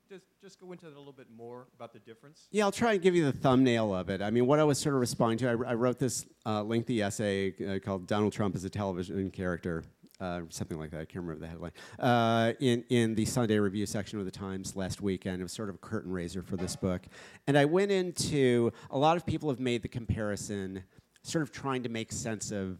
just 0.08 0.24
just 0.40 0.60
go 0.60 0.72
into 0.72 0.86
that 0.86 0.94
a 0.94 0.98
little 0.98 1.12
bit 1.12 1.26
more 1.34 1.66
about 1.74 1.92
the 1.92 1.98
difference? 1.98 2.46
Yeah, 2.50 2.64
I'll 2.64 2.72
try 2.72 2.92
and 2.94 3.02
give 3.02 3.14
you 3.14 3.24
the 3.24 3.32
thumbnail 3.32 3.94
of 3.94 4.10
it. 4.10 4.22
I 4.22 4.30
mean, 4.30 4.46
what 4.46 4.58
I 4.58 4.64
was 4.64 4.78
sort 4.78 4.94
of 4.94 5.00
responding 5.00 5.38
to, 5.38 5.48
I, 5.48 5.70
I 5.70 5.74
wrote 5.74 5.98
this 5.98 6.26
uh, 6.44 6.62
lengthy 6.62 7.02
essay 7.02 7.54
uh, 7.64 7.78
called 7.78 8.06
Donald 8.06 8.32
Trump 8.32 8.54
as 8.54 8.64
a 8.64 8.70
Television 8.70 9.30
Character, 9.30 9.84
uh, 10.20 10.42
something 10.48 10.78
like 10.78 10.90
that. 10.90 11.00
I 11.00 11.04
can't 11.04 11.24
remember 11.24 11.40
the 11.40 11.48
headline. 11.48 11.72
Uh, 11.98 12.52
in, 12.60 12.84
in 12.88 13.14
the 13.14 13.24
Sunday 13.24 13.58
Review 13.58 13.86
section 13.86 14.18
of 14.18 14.24
the 14.24 14.30
Times 14.30 14.76
last 14.76 15.00
weekend. 15.00 15.40
It 15.40 15.44
was 15.44 15.52
sort 15.52 15.68
of 15.68 15.74
a 15.74 15.78
curtain 15.78 16.12
raiser 16.12 16.42
for 16.42 16.56
this 16.56 16.76
book. 16.76 17.02
And 17.46 17.58
I 17.58 17.64
went 17.64 17.90
into, 17.90 18.72
a 18.90 18.98
lot 18.98 19.16
of 19.16 19.26
people 19.26 19.48
have 19.50 19.60
made 19.60 19.82
the 19.82 19.88
comparison, 19.88 20.84
sort 21.22 21.42
of 21.42 21.52
trying 21.52 21.82
to 21.82 21.88
make 21.88 22.12
sense 22.12 22.50
of 22.50 22.78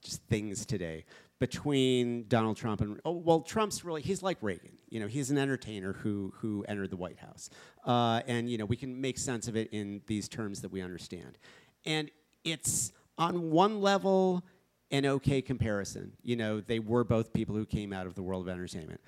just 0.00 0.22
things 0.24 0.64
today 0.64 1.04
between 1.38 2.26
Donald 2.28 2.56
Trump 2.56 2.80
and 2.80 3.00
oh 3.04 3.12
well 3.12 3.40
Trump's 3.40 3.84
really 3.84 4.02
he's 4.02 4.22
like 4.22 4.38
Reagan. 4.40 4.72
You 4.88 5.00
know 5.00 5.06
he's 5.06 5.30
an 5.30 5.38
entertainer 5.38 5.92
who 5.92 6.32
who 6.36 6.64
entered 6.68 6.90
the 6.90 6.96
White 6.96 7.18
House. 7.18 7.50
Uh, 7.84 8.22
and 8.26 8.50
you 8.50 8.58
know 8.58 8.64
we 8.64 8.76
can 8.76 9.00
make 9.00 9.18
sense 9.18 9.48
of 9.48 9.56
it 9.56 9.68
in 9.72 10.02
these 10.06 10.28
terms 10.28 10.60
that 10.62 10.72
we 10.72 10.80
understand. 10.80 11.38
And 11.84 12.10
it's 12.44 12.92
on 13.16 13.50
one 13.50 13.80
level 13.80 14.44
an 14.90 15.06
okay 15.06 15.42
comparison. 15.42 16.12
You 16.22 16.36
know 16.36 16.60
they 16.60 16.78
were 16.78 17.04
both 17.04 17.32
people 17.32 17.54
who 17.54 17.66
came 17.66 17.92
out 17.92 18.06
of 18.06 18.14
the 18.14 18.22
world 18.22 18.48
of 18.48 18.52
entertainment 18.52 19.00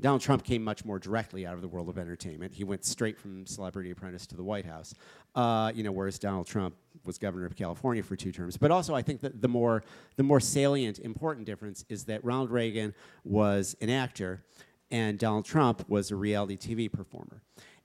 Donald 0.00 0.20
Trump 0.20 0.44
came 0.44 0.62
much 0.62 0.84
more 0.84 0.98
directly 0.98 1.44
out 1.44 1.54
of 1.54 1.60
the 1.60 1.68
world 1.68 1.88
of 1.88 1.98
entertainment. 1.98 2.54
He 2.54 2.62
went 2.62 2.84
straight 2.84 3.18
from 3.18 3.46
Celebrity 3.46 3.90
Apprentice 3.90 4.26
to 4.28 4.36
the 4.36 4.44
White 4.44 4.64
House, 4.64 4.94
uh, 5.34 5.72
you 5.74 5.82
know, 5.82 5.90
whereas 5.90 6.18
Donald 6.18 6.46
Trump 6.46 6.76
was 7.04 7.18
governor 7.18 7.46
of 7.46 7.56
California 7.56 8.02
for 8.02 8.14
two 8.14 8.30
terms. 8.30 8.56
But 8.56 8.70
also, 8.70 8.94
I 8.94 9.02
think 9.02 9.20
that 9.22 9.42
the 9.42 9.48
more 9.48 9.82
the 10.16 10.22
more 10.22 10.40
salient, 10.40 11.00
important 11.00 11.46
difference 11.46 11.84
is 11.88 12.04
that 12.04 12.24
Ronald 12.24 12.50
Reagan 12.50 12.94
was 13.24 13.76
an 13.80 13.90
actor, 13.90 14.44
and 14.90 15.18
Donald 15.18 15.44
Trump 15.44 15.88
was 15.88 16.10
a 16.10 16.16
reality 16.16 16.56
TV 16.56 16.90
performer. 16.90 17.42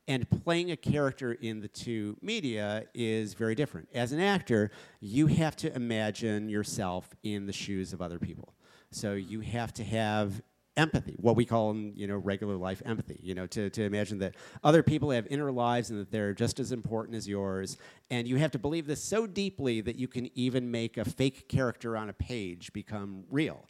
And 0.08 0.30
playing 0.44 0.70
a 0.70 0.76
character 0.76 1.32
in 1.32 1.62
the 1.62 1.70
two 1.70 2.18
media 2.22 2.84
is 2.94 3.34
very 3.36 3.56
different. 3.56 3.88
As 3.94 4.12
an 4.12 4.20
actor, 4.20 4.70
you 5.00 5.28
have 5.28 5.56
to 5.58 5.74
imagine 5.74 6.50
yourself 6.50 7.16
in 7.24 7.46
the 7.46 7.54
shoes 7.54 7.94
of 7.94 8.02
other 8.02 8.20
people. 8.20 8.54
So 8.92 9.14
you 9.14 9.40
have 9.40 9.74
to 9.76 9.84
have 9.86 10.42
empathy, 10.78 11.16
what 11.20 11.36
we 11.36 11.46
call 11.46 11.72
in 11.72 11.94
you 11.96 12.08
know 12.08 12.18
regular 12.18 12.56
life 12.56 12.82
empathy. 12.86 13.20
You 13.22 13.36
know, 13.36 13.48
to, 13.48 13.70
to 13.70 13.84
imagine 13.84 14.20
that 14.20 14.36
other 14.64 14.84
people 14.84 15.12
have 15.12 15.28
inner 15.28 15.52
lives 15.52 15.90
and 15.90 16.00
that 16.00 16.12
they're 16.12 16.34
just 16.34 16.60
as 16.60 16.72
important 16.72 17.16
as 17.16 17.28
yours, 17.28 17.78
and 18.10 18.28
you 18.28 18.38
have 18.38 18.52
to 18.52 18.60
believe 18.60 18.88
this 18.88 19.04
so 19.04 19.28
deeply 19.28 19.82
that 19.82 19.98
you 19.98 20.08
can 20.08 20.30
even 20.36 20.70
make 20.70 20.98
a 20.98 21.06
fake 21.06 21.48
character 21.48 21.96
on 21.98 22.10
a 22.10 22.14
page 22.14 22.74
become 22.74 23.24
real. 23.30 23.66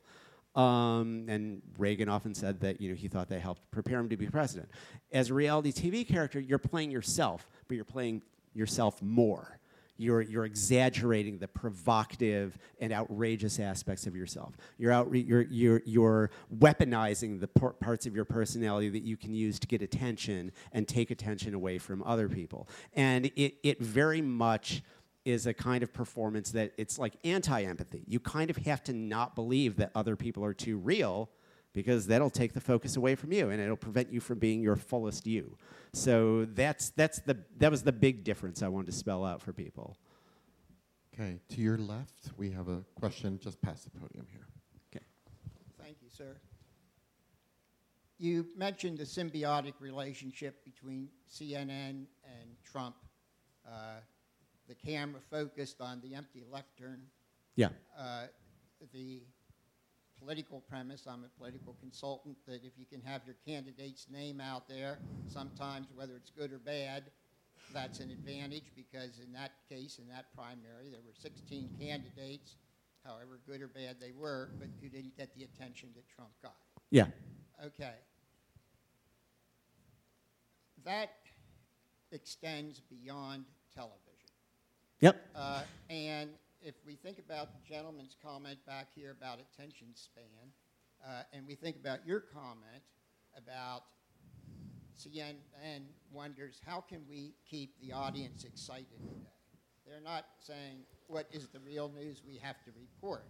Um, 0.55 1.25
and 1.29 1.63
Reagan 1.79 2.09
often 2.09 2.35
said 2.35 2.59
that 2.61 2.79
you 2.79 2.89
know 2.89 2.95
he 2.95 3.07
thought 3.07 3.29
that 3.29 3.41
helped 3.41 3.69
prepare 3.71 3.99
him 3.99 4.09
to 4.09 4.17
be 4.17 4.27
president. 4.27 4.69
As 5.11 5.29
a 5.29 5.33
reality 5.33 5.71
TV 5.71 6.07
character, 6.07 6.39
you're 6.39 6.59
playing 6.59 6.91
yourself, 6.91 7.49
but 7.67 7.75
you're 7.75 7.85
playing 7.85 8.21
yourself 8.53 9.01
more 9.01 9.59
you're, 9.97 10.21
you're 10.21 10.45
exaggerating 10.45 11.37
the 11.37 11.47
provocative 11.47 12.57
and 12.79 12.91
outrageous 12.91 13.59
aspects 13.59 14.07
of 14.07 14.15
yourself. 14.15 14.57
You're, 14.77 14.91
out, 14.91 15.13
you're, 15.13 15.43
you're, 15.43 15.81
you're 15.85 16.31
weaponizing 16.55 17.39
the 17.39 17.47
par- 17.47 17.73
parts 17.73 18.05
of 18.05 18.15
your 18.15 18.25
personality 18.25 18.89
that 18.89 19.03
you 19.03 19.17
can 19.17 19.33
use 19.33 19.59
to 19.59 19.67
get 19.67 19.81
attention 19.81 20.51
and 20.71 20.87
take 20.87 21.11
attention 21.11 21.53
away 21.53 21.77
from 21.77 22.03
other 22.03 22.27
people. 22.27 22.67
And 22.93 23.27
it, 23.35 23.55
it 23.63 23.81
very 23.81 24.21
much 24.21 24.83
is 25.25 25.47
a 25.47 25.53
kind 25.53 25.83
of 25.83 25.93
performance 25.93 26.51
that 26.51 26.73
it's 26.77 26.99
like 26.99 27.13
anti 27.23 27.63
empathy. 27.63 28.03
You 28.07 28.19
kind 28.19 28.49
of 28.49 28.57
have 28.57 28.83
to 28.83 28.93
not 28.93 29.35
believe 29.35 29.77
that 29.77 29.91
other 29.95 30.15
people 30.15 30.43
are 30.43 30.53
too 30.53 30.77
real 30.77 31.29
because 31.73 32.07
that'll 32.07 32.29
take 32.29 32.53
the 32.53 32.61
focus 32.61 32.95
away 32.95 33.15
from 33.15 33.31
you 33.31 33.49
and 33.49 33.59
it'll 33.59 33.75
prevent 33.75 34.11
you 34.11 34.19
from 34.19 34.39
being 34.39 34.61
your 34.61 34.75
fullest 34.75 35.25
you. 35.25 35.57
So 35.93 36.45
that's, 36.45 36.89
that's 36.91 37.19
the, 37.19 37.37
that 37.57 37.71
was 37.71 37.83
the 37.83 37.91
big 37.91 38.23
difference 38.23 38.61
I 38.61 38.67
wanted 38.67 38.87
to 38.87 38.91
spell 38.93 39.25
out 39.25 39.41
for 39.41 39.53
people. 39.53 39.97
Okay, 41.13 41.39
to 41.49 41.61
your 41.61 41.77
left, 41.77 42.31
we 42.37 42.49
have 42.51 42.67
a 42.67 42.83
question 42.95 43.39
just 43.39 43.61
past 43.61 43.83
the 43.83 43.91
podium 43.99 44.25
here. 44.31 44.47
Okay. 44.91 45.05
Thank 45.81 45.97
you, 46.01 46.09
sir. 46.09 46.37
You 48.17 48.47
mentioned 48.55 48.97
the 48.97 49.03
symbiotic 49.03 49.73
relationship 49.79 50.63
between 50.63 51.09
CNN 51.31 52.05
and 52.23 52.55
Trump. 52.63 52.95
Uh, 53.67 53.99
the 54.67 54.75
camera 54.75 55.19
focused 55.29 55.81
on 55.81 56.01
the 56.01 56.15
empty 56.15 56.43
lectern. 56.49 57.01
Yeah. 57.55 57.69
Uh, 57.97 58.25
the 58.91 59.23
political 60.23 60.61
premise. 60.69 61.05
I'm 61.07 61.23
a 61.23 61.37
political 61.37 61.75
consultant 61.79 62.37
that 62.47 62.63
if 62.63 62.71
you 62.77 62.85
can 62.85 63.01
have 63.01 63.21
your 63.25 63.35
candidate's 63.45 64.07
name 64.09 64.39
out 64.39 64.69
there, 64.69 64.99
sometimes 65.27 65.87
whether 65.95 66.15
it's 66.15 66.31
good 66.31 66.53
or 66.53 66.59
bad, 66.59 67.03
that's 67.73 67.99
an 67.99 68.09
advantage 68.11 68.71
because 68.75 69.19
in 69.25 69.33
that 69.33 69.51
case, 69.69 69.99
in 69.99 70.07
that 70.07 70.25
primary, 70.35 70.89
there 70.89 71.01
were 71.05 71.13
16 71.13 71.69
candidates, 71.79 72.55
however 73.05 73.39
good 73.45 73.61
or 73.61 73.67
bad 73.67 73.97
they 73.99 74.11
were, 74.17 74.49
but 74.59 74.69
you 74.81 74.89
didn't 74.89 75.17
get 75.17 75.35
the 75.35 75.43
attention 75.43 75.89
that 75.95 76.07
Trump 76.07 76.31
got. 76.41 76.55
Yeah. 76.89 77.07
Okay. 77.65 77.95
That 80.85 81.11
extends 82.11 82.79
beyond 82.79 83.45
television. 83.75 83.99
Yep. 85.01 85.25
Uh, 85.35 85.61
and 85.89 86.29
if 86.63 86.75
we 86.85 86.95
think 86.95 87.19
about 87.19 87.49
the 87.53 87.73
gentleman's 87.73 88.15
comment 88.23 88.57
back 88.65 88.87
here 88.95 89.11
about 89.11 89.39
attention 89.39 89.87
span, 89.93 90.23
uh, 91.05 91.23
and 91.33 91.45
we 91.45 91.55
think 91.55 91.75
about 91.75 92.05
your 92.07 92.21
comment 92.21 92.83
about 93.37 93.83
CNN 94.97 95.35
wonders 96.11 96.61
how 96.65 96.79
can 96.79 97.01
we 97.09 97.33
keep 97.49 97.79
the 97.81 97.91
audience 97.91 98.43
excited 98.43 98.99
today? 99.01 99.29
They're 99.85 100.01
not 100.01 100.25
saying 100.39 100.85
what 101.07 101.27
is 101.31 101.47
the 101.47 101.59
real 101.59 101.91
news 101.93 102.21
we 102.25 102.37
have 102.37 102.63
to 102.63 102.71
report. 102.79 103.25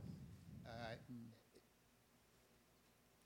Uh, 0.65 0.95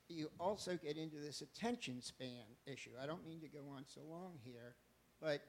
you 0.08 0.30
also 0.40 0.78
get 0.82 0.96
into 0.96 1.16
this 1.16 1.42
attention 1.42 2.00
span 2.00 2.44
issue. 2.66 2.90
I 3.00 3.06
don't 3.06 3.26
mean 3.26 3.40
to 3.40 3.48
go 3.48 3.60
on 3.76 3.84
so 3.86 4.00
long 4.08 4.38
here, 4.42 4.74
but 5.20 5.42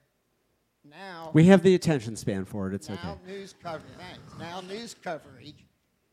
now 0.83 1.31
we 1.33 1.45
have 1.45 1.61
the 1.63 1.75
attention 1.75 2.15
span 2.15 2.45
for 2.45 2.67
it. 2.67 2.73
It's 2.73 2.89
now 2.89 2.95
okay. 3.23 3.33
news 3.33 3.53
coverage. 3.61 3.93
Thanks. 3.97 4.39
Now 4.39 4.61
news 4.61 4.95
coverage 5.03 5.65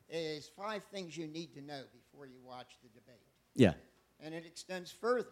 is 0.09 0.49
five 0.57 0.83
things 0.91 1.17
you 1.17 1.27
need 1.27 1.53
to 1.53 1.61
know 1.61 1.81
before 1.93 2.25
you 2.25 2.39
watch 2.43 2.77
the 2.81 2.89
debate, 2.89 3.27
Yeah. 3.55 3.73
and 4.19 4.33
it 4.33 4.45
extends 4.45 4.91
further. 4.91 5.29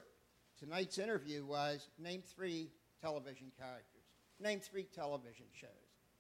Tonight's 0.60 0.98
interview 0.98 1.46
was 1.46 1.90
name 2.00 2.22
three 2.22 2.72
television 3.02 3.52
characters, 3.58 4.04
name 4.40 4.60
three 4.60 4.84
television 4.94 5.46
shows. 5.54 5.70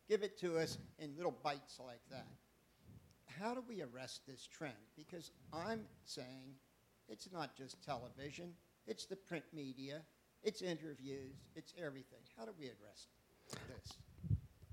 Give 0.07 0.23
it 0.23 0.37
to 0.39 0.57
us 0.57 0.77
in 0.99 1.15
little 1.17 1.35
bites 1.43 1.79
like 1.85 2.01
that. 2.11 2.27
How 3.39 3.53
do 3.53 3.63
we 3.67 3.81
arrest 3.81 4.21
this 4.27 4.45
trend? 4.47 4.73
Because 4.95 5.31
I'm 5.51 5.81
saying 6.05 6.55
it's 7.09 7.29
not 7.31 7.55
just 7.55 7.83
television, 7.83 8.53
it's 8.87 9.05
the 9.05 9.15
print 9.15 9.43
media, 9.53 10.01
it's 10.45 10.61
interviews, 10.61 11.35
it's 11.55 11.73
everything. 11.83 12.19
How 12.37 12.45
do 12.45 12.51
we 12.57 12.65
address 12.65 13.07
this? 13.67 13.97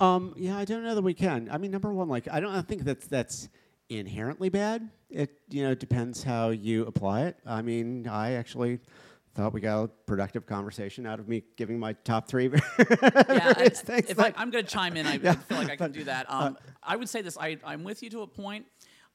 Um, 0.00 0.34
yeah, 0.36 0.56
I 0.56 0.64
don't 0.64 0.82
know 0.84 0.94
that 0.94 1.02
we 1.02 1.14
can. 1.14 1.48
I 1.50 1.58
mean, 1.58 1.70
number 1.70 1.92
one, 1.92 2.08
like 2.08 2.28
I 2.30 2.40
don't 2.40 2.54
I 2.54 2.62
think 2.62 2.84
that's 2.84 3.06
that's 3.06 3.48
inherently 3.88 4.48
bad. 4.48 4.88
It 5.10 5.30
you 5.48 5.62
know 5.62 5.74
depends 5.74 6.22
how 6.22 6.50
you 6.50 6.86
apply 6.86 7.22
it. 7.22 7.36
I 7.46 7.62
mean, 7.62 8.06
I 8.06 8.32
actually 8.32 8.80
thought 9.34 9.54
we 9.54 9.60
got 9.62 9.84
a 9.84 9.88
productive 9.88 10.44
conversation 10.44 11.06
out 11.06 11.18
of 11.18 11.26
me 11.26 11.42
giving 11.56 11.78
my 11.78 11.94
top 11.94 12.28
three. 12.28 12.50
yeah, 12.78 13.54
various 13.54 13.82
I, 13.88 13.94
if 13.96 14.18
I, 14.18 14.22
like- 14.24 14.34
I'm 14.38 14.50
going 14.50 14.64
to 14.64 14.70
chime 14.70 14.94
in, 14.96 15.06
I, 15.06 15.12
I 15.12 15.20
Yeah, 15.22 15.32
feel 15.34 15.56
like 15.56 15.70
I 15.70 15.76
can 15.76 15.86
but, 15.86 15.92
do 15.92 16.04
that. 16.04 16.30
Um, 16.30 16.58
I 16.82 16.96
would 16.96 17.08
say 17.08 17.22
this. 17.22 17.38
I, 17.38 17.56
I'm 17.64 17.82
with 17.82 18.02
you 18.02 18.10
to 18.10 18.20
a 18.22 18.26
point. 18.26 18.66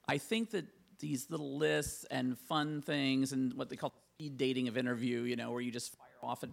I 0.10 0.18
think 0.18 0.50
that 0.52 0.66
these 1.00 1.30
little 1.30 1.58
lists 1.60 2.04
and 2.10 2.36
fun 2.36 2.82
things 2.82 3.32
and 3.32 3.54
what 3.54 3.70
they 3.70 3.76
call 3.76 3.94
speed 4.16 4.38
dating 4.38 4.68
of 4.68 4.78
interview, 4.78 5.22
you 5.22 5.36
know, 5.36 5.52
where 5.52 5.62
you 5.62 5.70
just 5.72 5.96
and 6.24 6.52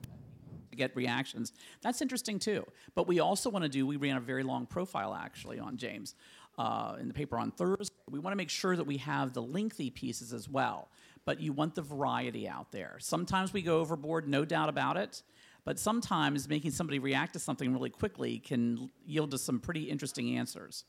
to 0.74 0.76
get 0.76 0.94
reactions. 0.96 1.52
That's 1.82 2.02
interesting 2.02 2.38
too. 2.38 2.64
But 2.94 3.06
we 3.06 3.20
also 3.20 3.50
want 3.50 3.64
to 3.64 3.68
do. 3.68 3.86
We 3.86 3.96
ran 3.96 4.16
a 4.16 4.20
very 4.20 4.42
long 4.42 4.66
profile 4.66 5.14
actually 5.14 5.58
on 5.58 5.76
James 5.76 6.14
uh, 6.58 6.96
in 7.00 7.08
the 7.08 7.14
paper 7.14 7.38
on 7.38 7.50
Thursday. 7.50 7.94
We 8.10 8.18
want 8.18 8.32
to 8.32 8.36
make 8.36 8.50
sure 8.50 8.76
that 8.76 8.84
we 8.86 8.98
have 8.98 9.32
the 9.32 9.42
lengthy 9.42 9.90
pieces 9.90 10.32
as 10.32 10.48
well. 10.48 10.88
But 11.24 11.40
you 11.40 11.52
want 11.52 11.74
the 11.74 11.82
variety 11.82 12.46
out 12.46 12.70
there. 12.70 12.96
Sometimes 12.98 13.52
we 13.52 13.62
go 13.62 13.78
overboard, 13.78 14.28
no 14.28 14.44
doubt 14.44 14.68
about 14.68 14.96
it. 14.96 15.22
But 15.64 15.78
sometimes 15.78 16.46
making 16.46 16.72
somebody 16.72 16.98
react 16.98 17.32
to 17.32 17.38
something 17.38 17.72
really 17.72 17.88
quickly 17.88 18.38
can 18.38 18.90
yield 19.06 19.30
to 19.30 19.38
some 19.38 19.58
pretty 19.58 19.84
interesting 19.84 20.36
answers. 20.36 20.84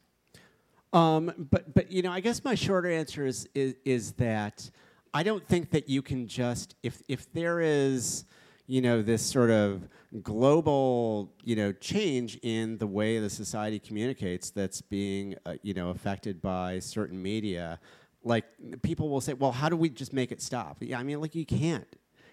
Um, 0.92 1.48
but 1.50 1.74
but 1.74 1.92
you 1.92 2.02
know, 2.02 2.12
I 2.12 2.20
guess 2.20 2.44
my 2.44 2.56
shorter 2.56 2.90
answer 2.90 3.26
is, 3.26 3.48
is 3.56 3.76
is 3.86 4.12
that 4.14 4.70
I 5.14 5.24
don't 5.24 5.46
think 5.48 5.72
that 5.72 5.88
you 5.88 6.02
can 6.02 6.28
just 6.28 6.76
if 6.84 7.02
if 7.08 7.32
there 7.32 7.62
is 7.62 8.26
you 8.68 8.82
know, 8.82 9.02
this 9.02 9.24
sort 9.24 9.52
of 9.52 9.88
global, 10.24 11.32
you 11.44 11.56
know, 11.56 11.72
change 11.74 12.38
in 12.42 12.78
the 12.78 12.88
way 12.88 13.20
the 13.20 13.30
society 13.30 13.80
communicates 13.80 14.50
that's 14.50 14.82
being, 14.82 15.36
uh, 15.46 15.54
you 15.62 15.74
know, 15.74 15.90
affected 15.90 16.42
by 16.42 16.80
certain 16.80 17.22
media. 17.22 17.80
Like 18.24 18.46
people 18.82 19.10
will 19.10 19.22
say, 19.22 19.34
well, 19.34 19.52
how 19.52 19.70
do 19.70 19.76
we 19.76 19.90
just 19.90 20.14
make 20.14 20.32
it 20.32 20.42
stop? 20.42 20.78
Yeah, 20.80 21.00
I 21.00 21.04
mean, 21.04 21.22
like 21.22 21.36
you 21.36 21.46
can't. 21.46 21.88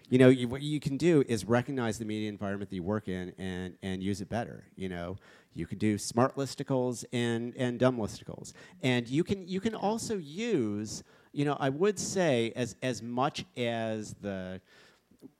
You 0.09 0.19
know, 0.19 0.29
you, 0.29 0.47
what 0.47 0.61
you 0.61 0.79
can 0.79 0.97
do 0.97 1.23
is 1.27 1.45
recognize 1.45 1.97
the 1.97 2.05
media 2.05 2.29
environment 2.29 2.69
that 2.69 2.75
you 2.75 2.83
work 2.83 3.07
in 3.07 3.33
and, 3.37 3.75
and 3.81 4.03
use 4.03 4.21
it 4.21 4.29
better. 4.29 4.65
You 4.75 4.89
know, 4.89 5.17
you 5.53 5.65
can 5.65 5.77
do 5.77 5.97
smart 5.97 6.35
listicles 6.35 7.05
and, 7.13 7.53
and 7.55 7.79
dumb 7.79 7.97
listicles. 7.97 8.53
And 8.81 9.07
you 9.07 9.23
can, 9.23 9.47
you 9.47 9.59
can 9.59 9.75
also 9.75 10.17
use, 10.17 11.03
you 11.31 11.45
know, 11.45 11.57
I 11.59 11.69
would 11.69 11.97
say 11.97 12.51
as, 12.55 12.75
as 12.83 13.01
much 13.01 13.45
as 13.55 14.13
the, 14.21 14.61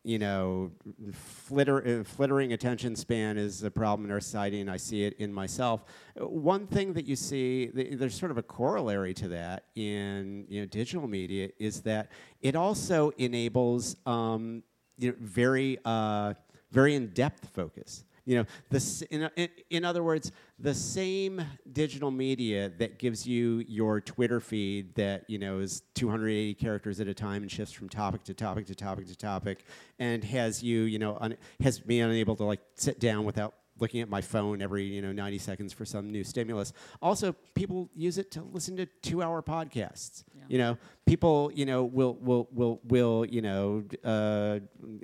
you 0.04 0.20
know, 0.20 0.72
flitter, 1.14 2.02
uh, 2.02 2.04
flittering 2.04 2.54
attention 2.54 2.96
span 2.96 3.38
is 3.38 3.64
a 3.64 3.72
problem 3.72 4.06
in 4.06 4.12
our 4.12 4.20
society, 4.20 4.62
and 4.62 4.70
I 4.70 4.78
see 4.78 5.04
it 5.04 5.14
in 5.20 5.34
myself. 5.34 5.86
One 6.18 6.68
thing 6.68 6.94
that 6.94 7.06
you 7.06 7.16
see, 7.16 7.68
th- 7.68 7.98
there's 7.98 8.18
sort 8.18 8.32
of 8.32 8.38
a 8.38 8.44
corollary 8.44 9.14
to 9.16 9.28
that 9.30 9.66
in 9.76 10.46
you 10.50 10.62
know, 10.62 10.66
digital 10.66 11.08
media, 11.08 11.50
is 11.60 11.82
that 11.82 12.12
it 12.42 12.56
also 12.56 13.12
enables 13.18 13.96
um, 14.06 14.64
you 14.98 15.12
know, 15.12 15.16
very, 15.20 15.80
uh, 15.86 16.34
very 16.72 16.96
in-depth 16.96 17.50
focus. 17.54 18.04
You 18.26 18.38
know, 18.72 18.80
in, 19.10 19.30
in, 19.36 19.50
in 19.70 19.86
other 19.86 20.02
words, 20.02 20.32
the 20.58 20.74
same 20.74 21.42
digital 21.72 22.10
media 22.10 22.72
that 22.78 22.98
gives 22.98 23.28
you 23.28 23.66
your 23.68 24.00
Twitter 24.00 24.40
feed 24.40 24.96
that 24.96 25.30
you 25.30 25.38
know 25.38 25.60
is 25.60 25.82
280 25.96 26.54
characters 26.54 27.02
at 27.02 27.08
a 27.08 27.14
time 27.14 27.42
and 27.42 27.52
shifts 27.52 27.74
from 27.74 27.90
topic 27.90 28.24
to 28.24 28.34
topic 28.34 28.66
to 28.68 28.76
topic 28.76 29.08
to 29.08 29.16
topic, 29.16 29.66
and 30.00 30.24
has 30.24 30.64
you, 30.64 30.84
you 30.84 31.00
know, 31.00 31.18
un, 31.20 31.36
has 31.62 31.86
me 31.86 32.00
unable 32.00 32.36
to 32.38 32.44
like 32.44 32.62
sit 32.76 33.00
down 33.00 33.26
without 33.26 33.56
looking 33.84 34.00
at 34.00 34.08
my 34.10 34.22
phone 34.22 34.62
every 34.62 34.86
you 34.86 35.02
know 35.02 35.12
90 35.12 35.38
seconds 35.40 35.74
for 35.74 35.84
some 35.84 36.10
new 36.10 36.24
stimulus. 36.24 36.72
Also, 37.02 37.34
people 37.54 37.90
use 37.94 38.18
it 38.18 38.32
to 38.32 38.42
listen 38.42 38.78
to 38.78 38.86
two-hour 39.02 39.44
podcasts. 39.44 40.24
Yeah. 40.34 40.44
You 40.48 40.58
know, 40.58 40.78
people 41.06 41.52
you 41.54 41.66
know 41.66 41.84
will 41.84 42.16
will 42.16 42.48
will 42.52 42.80
will 42.86 43.26
you 43.26 43.42
know 43.42 43.84
uh, 44.06 44.60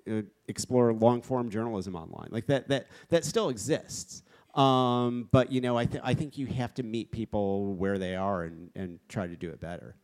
uh, 0.10 0.22
explore 0.48 0.94
long-form 0.94 1.50
journalism 1.50 1.94
online 1.96 2.30
like 2.32 2.46
that 2.48 2.70
that 2.70 2.88
that 3.10 3.26
still 3.26 3.50
exists. 3.50 4.24
Um, 4.56 5.28
but 5.32 5.52
you 5.52 5.60
know, 5.60 5.78
I 5.78 5.86
th- 5.86 6.04
I 6.06 6.14
think 6.14 6.38
you 6.38 6.48
have 6.48 6.74
to 6.76 6.84
meet 6.84 7.12
people 7.12 7.76
where 7.76 7.98
they 8.00 8.16
are 8.16 8.44
and, 8.44 8.72
and 8.76 9.00
try 9.10 9.28
to 9.28 9.36
do 9.36 9.50
it 9.50 9.60
better. 9.60 9.96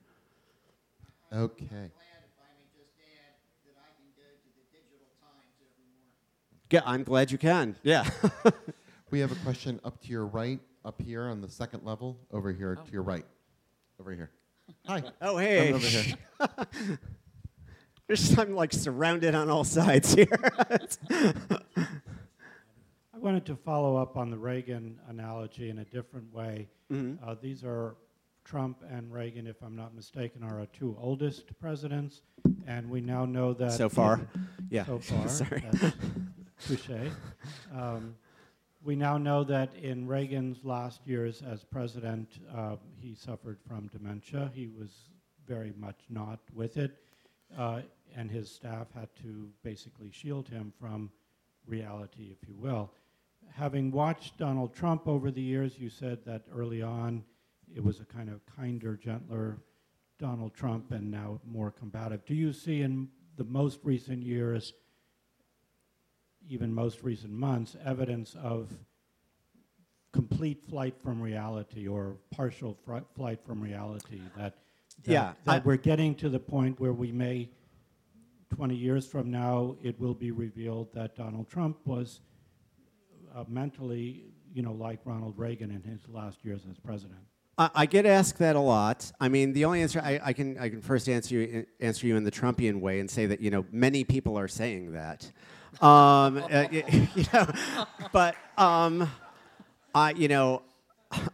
Okay. 1.34 1.66
Glad 1.66 2.22
if 2.28 2.38
I 2.44 2.52
may 2.60 2.68
just 2.78 2.94
add 3.00 3.40
that 3.66 3.76
I 3.80 3.90
can 3.98 4.12
go 4.20 4.28
to 4.28 4.50
the 4.60 4.66
Digital 4.70 5.08
Times 5.24 5.56
every 5.64 5.88
morning. 5.96 6.14
Yeah, 6.76 6.82
I'm 6.86 7.04
glad 7.06 7.32
you 7.32 7.38
can. 7.38 7.78
Yeah. 7.84 8.06
We 9.12 9.20
have 9.20 9.32
a 9.32 9.36
question 9.36 9.80
up 9.86 10.02
to 10.02 10.08
your 10.10 10.26
right, 10.26 10.60
up 10.84 11.00
here 11.00 11.28
on 11.28 11.40
the 11.40 11.48
second 11.48 11.86
level, 11.86 12.18
over 12.32 12.52
here 12.52 12.76
to 12.76 12.92
your 12.92 13.04
right. 13.04 13.24
Over 14.00 14.12
here. 14.14 14.32
Hi. 14.88 15.04
oh 15.22 15.38
hey. 15.38 15.68
Come 15.68 15.76
over 15.76 15.88
here. 15.88 16.16
There's 18.08 18.38
I'm 18.38 18.56
like 18.56 18.74
surrounded 18.74 19.36
on 19.36 19.48
all 19.50 19.64
sides 19.64 20.16
here. 20.16 20.28
I 21.12 21.46
wanted 23.14 23.46
to 23.46 23.56
follow 23.56 23.96
up 23.96 24.18
on 24.18 24.32
the 24.32 24.38
Reagan 24.38 25.00
analogy 25.08 25.70
in 25.70 25.78
a 25.78 25.86
different 25.86 26.34
way. 26.34 26.68
Mhm. 26.92 27.20
Uh, 27.26 27.36
these 27.40 27.64
are 27.64 27.96
Trump 28.44 28.84
and 28.92 29.14
Reagan, 29.14 29.46
if 29.48 29.62
I'm 29.62 29.76
not 29.78 29.96
mistaken, 29.96 30.44
are 30.44 30.60
our 30.60 30.66
two 30.74 30.98
oldest 31.00 31.58
presidents, 31.60 32.24
and 32.68 32.90
we 32.90 33.02
now 33.02 33.24
know 33.24 33.54
that 33.54 33.74
so 33.74 33.88
far. 33.88 34.28
Yeah. 34.70 34.84
so 34.86 34.98
far. 35.00 35.30
Sorry. 35.30 35.64
Touche. 36.60 37.12
Um, 37.74 38.16
we 38.84 38.96
now 38.96 39.18
know 39.18 39.44
that 39.44 39.76
in 39.76 40.08
Reagan's 40.08 40.64
last 40.64 41.02
years 41.06 41.42
as 41.42 41.64
president, 41.64 42.40
uh, 42.56 42.76
he 43.00 43.16
suffered 43.16 43.58
from 43.68 43.88
dementia. 43.88 44.52
He 44.54 44.68
was 44.68 44.92
very 45.48 45.74
much 45.78 46.00
not 46.10 46.40
with 46.54 46.78
it, 46.78 46.98
uh, 47.58 47.82
and 48.16 48.30
his 48.30 48.50
staff 48.50 48.88
had 48.94 49.10
to 49.24 49.50
basically 49.64 50.12
shield 50.12 50.48
him 50.48 50.72
from 50.80 51.12
reality, 51.66 52.32
if 52.32 52.48
you 52.48 52.56
will. 52.56 52.92
Having 53.54 53.92
watched 53.92 54.38
Donald 54.38 54.74
Trump 54.74 55.08
over 55.08 55.32
the 55.32 55.42
years, 55.42 55.80
you 55.80 55.90
said 55.90 56.24
that 56.26 56.44
early 56.54 56.82
on 56.82 57.24
it 57.76 57.84
was 57.84 58.00
a 58.00 58.06
kind 58.06 58.30
of 58.30 58.42
kinder, 58.56 58.96
gentler 58.96 59.58
Donald 60.18 60.54
Trump 60.54 60.92
and 60.92 61.12
now 61.12 61.40
more 61.46 61.72
combative. 61.72 62.26
Do 62.26 62.36
you 62.36 62.54
see 62.54 62.82
in 62.82 63.10
the 63.38 63.44
most 63.44 63.80
recent 63.84 64.24
years, 64.24 64.74
even 66.50 66.74
most 66.74 67.04
recent 67.04 67.34
months, 67.34 67.76
evidence 67.86 68.36
of 68.42 68.72
complete 70.12 70.64
flight 70.70 70.96
from 71.04 71.22
reality 71.22 71.88
or 71.88 72.16
partial 72.32 72.78
fri- 72.86 73.02
flight 73.16 73.40
from 73.46 73.62
reality 73.62 74.20
that, 74.38 74.54
that, 75.04 75.12
Yeah, 75.12 75.34
that 75.44 75.62
I- 75.62 75.66
we're 75.66 75.76
getting 75.78 76.16
to 76.16 76.30
the 76.30 76.40
point 76.40 76.80
where 76.80 76.94
we 76.94 77.12
may 77.12 77.50
20 78.56 78.76
years 78.76 79.06
from 79.06 79.30
now 79.30 79.76
it 79.84 80.00
will 80.00 80.14
be 80.14 80.32
revealed 80.32 80.94
that 80.94 81.16
Donald 81.16 81.50
Trump 81.50 81.78
was 81.86 82.22
uh, 83.36 83.44
mentally 83.50 84.24
you 84.54 84.62
know 84.62 84.72
like 84.72 85.00
Ronald 85.04 85.38
Reagan 85.38 85.70
in 85.72 85.82
his 85.84 86.08
last 86.08 86.46
years 86.46 86.62
as 86.70 86.78
president 86.80 87.20
I, 87.58 87.70
I 87.76 87.86
get 87.86 88.06
asked 88.06 88.38
that 88.40 88.56
a 88.58 88.60
lot. 88.60 89.12
I 89.20 89.30
mean, 89.30 89.54
the 89.54 89.64
only 89.66 89.82
answer 89.82 90.00
I, 90.04 90.20
I 90.24 90.34
can 90.34 90.58
I 90.58 90.68
can 90.70 90.82
first 90.82 91.08
answer 91.10 91.36
you 91.36 91.66
answer 91.82 92.06
you 92.08 92.16
in 92.18 92.24
the 92.24 92.32
Trumpian 92.32 92.80
way 92.82 93.00
and 93.02 93.10
say 93.10 93.26
that 93.26 93.42
you 93.42 93.50
know 93.50 93.66
many 93.72 94.04
people 94.06 94.38
are 94.38 94.48
saying 94.48 94.92
that, 94.94 95.30
um, 95.82 96.38
uh, 96.38 96.66
you 96.72 97.26
know, 97.34 97.48
but 98.12 98.36
um, 98.58 99.10
I 99.94 100.12
you 100.12 100.28
know, 100.28 100.62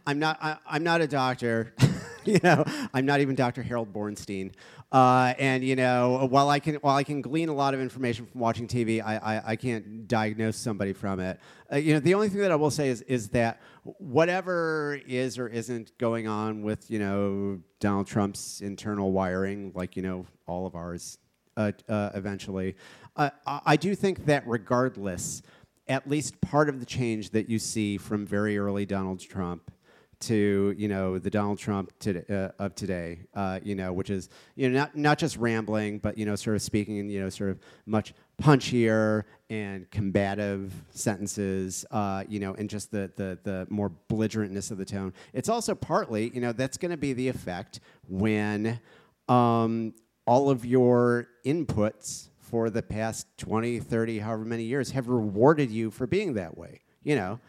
I'm 0.06 0.18
not 0.18 0.38
I, 0.42 0.56
I'm 0.66 0.84
not 0.84 1.00
a 1.00 1.06
doctor. 1.06 1.74
you 2.24 2.38
know, 2.42 2.64
I'm 2.94 3.06
not 3.06 3.20
even 3.20 3.34
Dr. 3.34 3.62
Harold 3.62 3.92
Bornstein. 3.92 4.52
Uh, 4.92 5.32
and 5.38 5.64
you 5.64 5.74
know, 5.74 6.26
while 6.30 6.50
I 6.50 6.60
can 6.60 6.74
while 6.76 6.96
I 6.96 7.02
can 7.02 7.22
glean 7.22 7.48
a 7.48 7.54
lot 7.54 7.72
of 7.72 7.80
information 7.80 8.26
from 8.26 8.40
watching 8.40 8.68
TV, 8.68 9.02
I, 9.02 9.16
I, 9.16 9.42
I 9.52 9.56
can't 9.56 10.06
diagnose 10.06 10.56
somebody 10.56 10.92
from 10.92 11.18
it. 11.18 11.40
Uh, 11.72 11.76
you 11.76 11.94
know, 11.94 12.00
the 12.00 12.12
only 12.12 12.28
thing 12.28 12.42
that 12.42 12.52
I 12.52 12.56
will 12.56 12.70
say 12.70 12.88
is 12.88 13.00
is 13.02 13.30
that 13.30 13.60
whatever 13.84 15.00
is 15.06 15.38
or 15.38 15.48
isn't 15.48 15.96
going 15.96 16.28
on 16.28 16.62
with 16.62 16.90
you 16.90 16.98
know 16.98 17.60
Donald 17.80 18.06
Trump's 18.06 18.60
internal 18.60 19.12
wiring, 19.12 19.72
like 19.74 19.96
you 19.96 20.02
know 20.02 20.26
all 20.46 20.66
of 20.66 20.74
ours, 20.74 21.16
uh, 21.56 21.72
uh, 21.88 22.10
eventually, 22.14 22.76
uh, 23.16 23.30
I 23.46 23.76
do 23.76 23.94
think 23.94 24.26
that 24.26 24.46
regardless, 24.46 25.42
at 25.88 26.08
least 26.08 26.40
part 26.40 26.68
of 26.68 26.80
the 26.80 26.86
change 26.86 27.30
that 27.30 27.48
you 27.48 27.58
see 27.58 27.98
from 27.98 28.26
very 28.26 28.56
early 28.58 28.86
Donald 28.86 29.20
Trump 29.20 29.70
to 30.22 30.72
you 30.78 30.86
know 30.86 31.18
the 31.18 31.30
Donald 31.30 31.58
Trump 31.58 31.92
to, 31.98 32.24
uh, 32.32 32.52
of 32.58 32.74
today, 32.74 33.18
uh, 33.34 33.58
you 33.62 33.74
know, 33.74 33.92
which 33.92 34.08
is 34.08 34.28
you 34.54 34.70
know 34.70 34.78
not 34.78 34.96
not 34.96 35.18
just 35.18 35.36
rambling, 35.36 35.98
but 35.98 36.16
you 36.16 36.24
know 36.24 36.36
sort 36.36 36.56
of 36.56 36.62
speaking 36.62 36.96
in 36.98 37.10
you 37.10 37.20
know 37.20 37.28
sort 37.28 37.50
of 37.50 37.58
much 37.86 38.14
punchier 38.40 39.24
and 39.50 39.90
combative 39.90 40.72
sentences, 40.90 41.84
uh, 41.90 42.24
you 42.28 42.40
know, 42.40 42.54
and 42.54 42.70
just 42.70 42.90
the, 42.90 43.10
the 43.16 43.38
the 43.42 43.66
more 43.68 43.92
belligerentness 44.08 44.70
of 44.70 44.78
the 44.78 44.84
tone. 44.84 45.12
It's 45.32 45.48
also 45.48 45.74
partly 45.74 46.30
you 46.32 46.40
know 46.40 46.52
that's 46.52 46.78
going 46.78 46.92
to 46.92 46.96
be 46.96 47.12
the 47.12 47.28
effect 47.28 47.80
when 48.08 48.80
um, 49.28 49.92
all 50.24 50.50
of 50.50 50.64
your 50.64 51.28
inputs 51.44 52.28
for 52.52 52.68
the 52.68 52.82
past 52.82 53.26
20, 53.38 53.80
30, 53.80 54.18
however 54.18 54.44
many 54.44 54.64
years 54.64 54.90
have 54.90 55.08
rewarded 55.08 55.70
you 55.70 55.90
for 55.90 56.06
being 56.06 56.34
that 56.34 56.58
way. 56.58 56.82
You 57.02 57.16
know, 57.16 57.40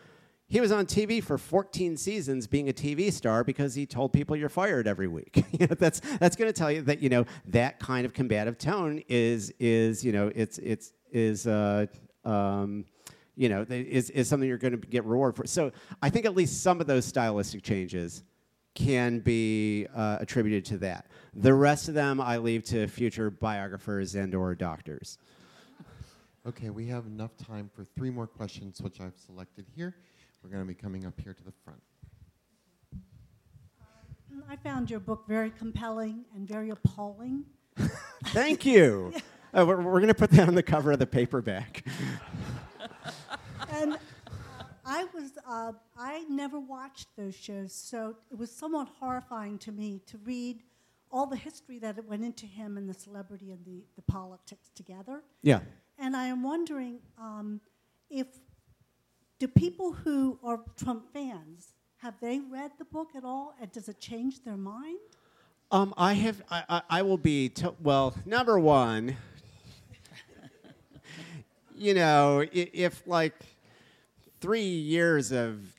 he 0.48 0.62
was 0.62 0.72
on 0.72 0.86
TV 0.86 1.22
for 1.22 1.38
14 1.38 1.98
seasons 1.98 2.48
being 2.48 2.70
a 2.70 2.72
TV 2.72 3.12
star 3.12 3.44
because 3.44 3.76
he 3.76 3.86
told 3.86 4.14
people 4.14 4.34
you're 4.38 4.48
fired 4.48 4.88
every 4.88 5.10
week. 5.10 5.44
you 5.52 5.68
know, 5.68 5.76
that's 5.78 6.00
that's 6.20 6.38
going 6.38 6.48
to 6.48 6.54
tell 6.54 6.72
you 6.72 6.84
that 6.84 7.02
you 7.02 7.10
know 7.10 7.26
that 7.48 7.82
kind 7.82 8.06
of 8.06 8.14
combative 8.14 8.58
tone 8.58 9.04
is 9.10 9.52
is 9.60 10.06
you 10.06 10.14
know 10.14 10.32
it's 10.34 10.58
it's 10.60 10.94
is 11.12 11.48
uh, 11.48 11.86
um, 12.24 12.86
you 13.36 13.50
know 13.50 13.66
is 13.70 14.10
is 14.10 14.30
something 14.30 14.48
you're 14.48 14.58
going 14.58 14.80
to 14.80 14.88
get 14.88 15.04
reward 15.04 15.36
for. 15.36 15.46
So 15.46 15.74
I 16.02 16.10
think 16.10 16.26
at 16.26 16.34
least 16.34 16.64
some 16.64 16.80
of 16.80 16.88
those 16.88 17.04
stylistic 17.04 17.62
changes 17.62 18.24
can 18.76 19.20
be 19.20 19.88
uh, 19.96 20.18
attributed 20.20 20.66
to 20.66 20.78
that. 20.80 21.08
The 21.36 21.54
rest 21.54 21.88
of 21.88 21.94
them 21.94 22.20
I 22.20 22.38
leave 22.38 22.64
to 22.66 22.88
future 22.88 23.30
biographers 23.30 24.16
and 24.16 24.34
or 24.34 24.56
doctors. 24.56 25.18
Okay, 26.46 26.70
we 26.70 26.88
have 26.88 27.06
enough 27.06 27.32
time 27.38 27.70
for 27.74 27.86
three 27.96 28.10
more 28.10 28.28
questions, 28.28 28.82
which 28.82 29.00
I've 29.00 29.18
selected 29.18 29.66
here. 29.76 29.96
We're 30.44 30.50
going 30.50 30.62
to 30.62 30.68
be 30.68 30.74
coming 30.74 31.06
up 31.06 31.14
here 31.22 31.34
to 31.34 31.44
the 31.44 31.54
front. 31.64 31.80
I 34.50 34.58
found 34.58 34.90
your 34.90 35.00
book 35.00 35.24
very 35.28 35.52
compelling 35.52 36.26
and 36.36 36.46
very 36.48 36.70
appalling. 36.70 37.46
Thank 38.26 38.66
you. 38.66 39.14
Uh, 39.54 39.64
we're 39.68 39.82
we're 39.82 40.00
going 40.00 40.08
to 40.08 40.14
put 40.14 40.32
that 40.32 40.48
on 40.48 40.56
the 40.56 40.64
cover 40.64 40.92
of 40.92 41.00
the 41.00 41.08
paperback. 41.08 41.86
and 43.72 43.94
uh, 43.94 43.98
I 44.86 45.06
was, 45.14 45.32
uh, 45.48 45.72
I 45.98 46.26
never 46.30 46.60
watched 46.60 47.08
those 47.16 47.36
shows, 47.36 47.74
so 47.74 48.16
it 48.32 48.38
was 48.38 48.52
somewhat 48.52 48.90
horrifying 49.00 49.58
to 49.60 49.72
me 49.72 50.02
to 50.08 50.18
read 50.20 50.62
all 51.12 51.26
the 51.26 51.36
history 51.38 51.80
that 51.80 51.98
it 51.98 52.06
went 52.06 52.24
into 52.24 52.46
him 52.46 52.76
and 52.78 52.90
the 52.90 52.94
celebrity 52.94 53.52
and 53.52 53.64
the, 53.66 53.84
the 53.96 54.02
politics 54.02 54.70
together. 54.76 55.24
Yeah. 55.42 55.60
And 56.00 56.16
I 56.16 56.26
am 56.26 56.44
wondering 56.44 57.00
um, 57.22 57.62
if 58.10 58.28
do 59.40 59.48
people 59.48 59.92
who 59.94 60.40
are 60.44 60.60
Trump 60.78 61.06
fans 61.14 61.74
have 61.98 62.16
they 62.20 62.40
read 62.40 62.72
the 62.78 62.86
book 62.86 63.10
at 63.16 63.24
all, 63.24 63.54
and 63.62 63.72
does 63.72 63.88
it 63.88 64.00
change 64.00 64.44
their 64.44 64.58
mind? 64.58 64.98
Um, 65.72 65.94
I 65.98 66.14
have. 66.14 66.42
I, 66.52 66.64
I, 66.68 66.82
I 66.90 67.02
will 67.02 67.18
be. 67.18 67.50
To, 67.50 67.74
well, 67.82 68.14
number 68.26 68.60
one. 68.60 69.16
you 71.76 71.94
know, 71.94 72.42
i- 72.42 72.50
if 72.74 73.06
like 73.08 73.34
three 74.44 74.60
years 74.60 75.32
of 75.32 75.74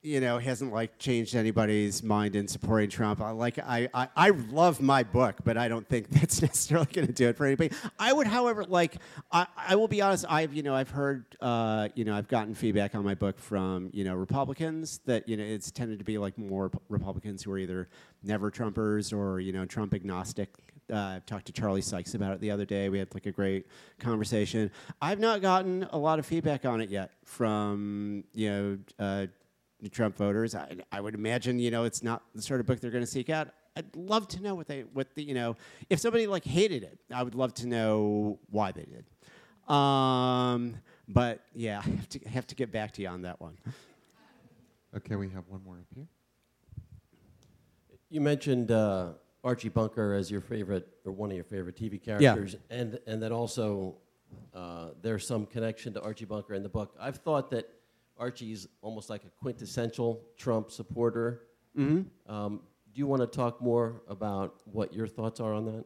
you 0.00 0.20
know 0.20 0.38
hasn't 0.38 0.72
like 0.72 0.98
changed 1.00 1.34
anybody's 1.34 2.00
mind 2.00 2.36
in 2.36 2.46
supporting 2.46 2.88
Trump. 2.88 3.20
I 3.20 3.32
like 3.32 3.58
I 3.58 3.88
I, 3.92 4.08
I 4.14 4.30
love 4.30 4.80
my 4.80 5.02
book, 5.02 5.34
but 5.42 5.56
I 5.56 5.66
don't 5.66 5.88
think 5.88 6.10
that's 6.10 6.40
necessarily 6.40 6.86
going 6.92 7.08
to 7.08 7.12
do 7.12 7.28
it 7.28 7.36
for 7.36 7.44
anybody. 7.44 7.74
I 7.98 8.12
would, 8.12 8.28
however, 8.28 8.64
like 8.66 8.98
I, 9.32 9.48
I 9.56 9.74
will 9.74 9.88
be 9.88 10.00
honest. 10.00 10.26
I've 10.28 10.54
you 10.54 10.62
know 10.62 10.76
I've 10.76 10.90
heard 10.90 11.24
uh, 11.40 11.88
you 11.96 12.04
know 12.04 12.14
I've 12.16 12.28
gotten 12.28 12.54
feedback 12.54 12.94
on 12.94 13.04
my 13.04 13.16
book 13.16 13.36
from 13.40 13.90
you 13.92 14.04
know 14.04 14.14
Republicans 14.14 15.00
that 15.06 15.28
you 15.28 15.36
know 15.36 15.42
it's 15.42 15.72
tended 15.72 15.98
to 15.98 16.04
be 16.04 16.16
like 16.16 16.38
more 16.38 16.70
Republicans 16.88 17.42
who 17.42 17.50
are 17.50 17.58
either 17.58 17.88
never 18.22 18.48
Trumpers 18.48 19.12
or 19.12 19.40
you 19.40 19.52
know 19.52 19.64
Trump 19.64 19.92
agnostic. 19.92 20.50
Uh, 20.92 20.96
I 20.96 21.22
talked 21.26 21.46
to 21.46 21.52
Charlie 21.52 21.80
Sykes 21.80 22.14
about 22.14 22.32
it 22.32 22.40
the 22.40 22.50
other 22.50 22.64
day. 22.64 22.88
We 22.88 22.98
had 22.98 23.12
like 23.14 23.26
a 23.26 23.32
great 23.32 23.66
conversation. 23.98 24.70
I've 25.00 25.18
not 25.18 25.40
gotten 25.40 25.86
a 25.90 25.98
lot 25.98 26.18
of 26.18 26.26
feedback 26.26 26.64
on 26.64 26.80
it 26.80 26.90
yet 26.90 27.12
from 27.24 28.24
you 28.34 28.50
know 28.50 28.78
uh, 28.98 29.26
Trump 29.90 30.16
voters. 30.16 30.54
I, 30.54 30.76
I 30.92 31.00
would 31.00 31.14
imagine 31.14 31.58
you 31.58 31.70
know 31.70 31.84
it's 31.84 32.02
not 32.02 32.22
the 32.34 32.42
sort 32.42 32.60
of 32.60 32.66
book 32.66 32.80
they're 32.80 32.90
going 32.90 33.04
to 33.04 33.10
seek 33.10 33.30
out. 33.30 33.48
I'd 33.76 33.96
love 33.96 34.28
to 34.28 34.42
know 34.42 34.54
what 34.54 34.66
they 34.68 34.82
what 34.92 35.14
the 35.14 35.22
you 35.22 35.34
know 35.34 35.56
if 35.88 36.00
somebody 36.00 36.26
like 36.26 36.44
hated 36.44 36.82
it. 36.82 36.98
I 37.12 37.22
would 37.22 37.34
love 37.34 37.54
to 37.54 37.66
know 37.66 38.38
why 38.50 38.72
they 38.72 38.84
did. 38.84 39.04
Um, 39.74 40.76
but 41.08 41.40
yeah, 41.54 41.80
I 41.84 41.88
have 41.88 42.08
to 42.10 42.28
have 42.28 42.46
to 42.48 42.54
get 42.54 42.70
back 42.70 42.92
to 42.92 43.02
you 43.02 43.08
on 43.08 43.22
that 43.22 43.40
one. 43.40 43.56
Okay, 44.96 45.16
we 45.16 45.28
have 45.30 45.44
one 45.48 45.62
more 45.64 45.76
up 45.76 45.86
here. 45.94 46.06
You 48.10 48.20
mentioned 48.20 48.70
uh, 48.70 49.14
Archie 49.44 49.68
Bunker 49.68 50.14
as 50.14 50.30
your 50.30 50.40
favorite, 50.40 50.88
or 51.04 51.12
one 51.12 51.30
of 51.30 51.36
your 51.36 51.44
favorite 51.44 51.76
TV 51.76 52.02
characters, 52.02 52.56
and 52.70 52.98
and 53.06 53.22
that 53.22 53.30
also 53.30 53.96
uh, 54.54 54.88
there's 55.02 55.26
some 55.26 55.46
connection 55.46 55.92
to 55.94 56.00
Archie 56.00 56.24
Bunker 56.24 56.54
in 56.54 56.62
the 56.62 56.68
book. 56.68 56.94
I've 56.98 57.18
thought 57.18 57.50
that 57.50 57.68
Archie's 58.18 58.66
almost 58.80 59.10
like 59.10 59.24
a 59.24 59.30
quintessential 59.40 60.22
Trump 60.36 60.70
supporter. 60.70 61.42
Mm-hmm. 61.76 62.32
Um, 62.32 62.60
do 62.92 62.98
you 62.98 63.06
want 63.06 63.20
to 63.20 63.26
talk 63.26 63.60
more 63.60 64.02
about 64.08 64.54
what 64.64 64.94
your 64.94 65.06
thoughts 65.06 65.40
are 65.40 65.52
on 65.52 65.66
that? 65.66 65.84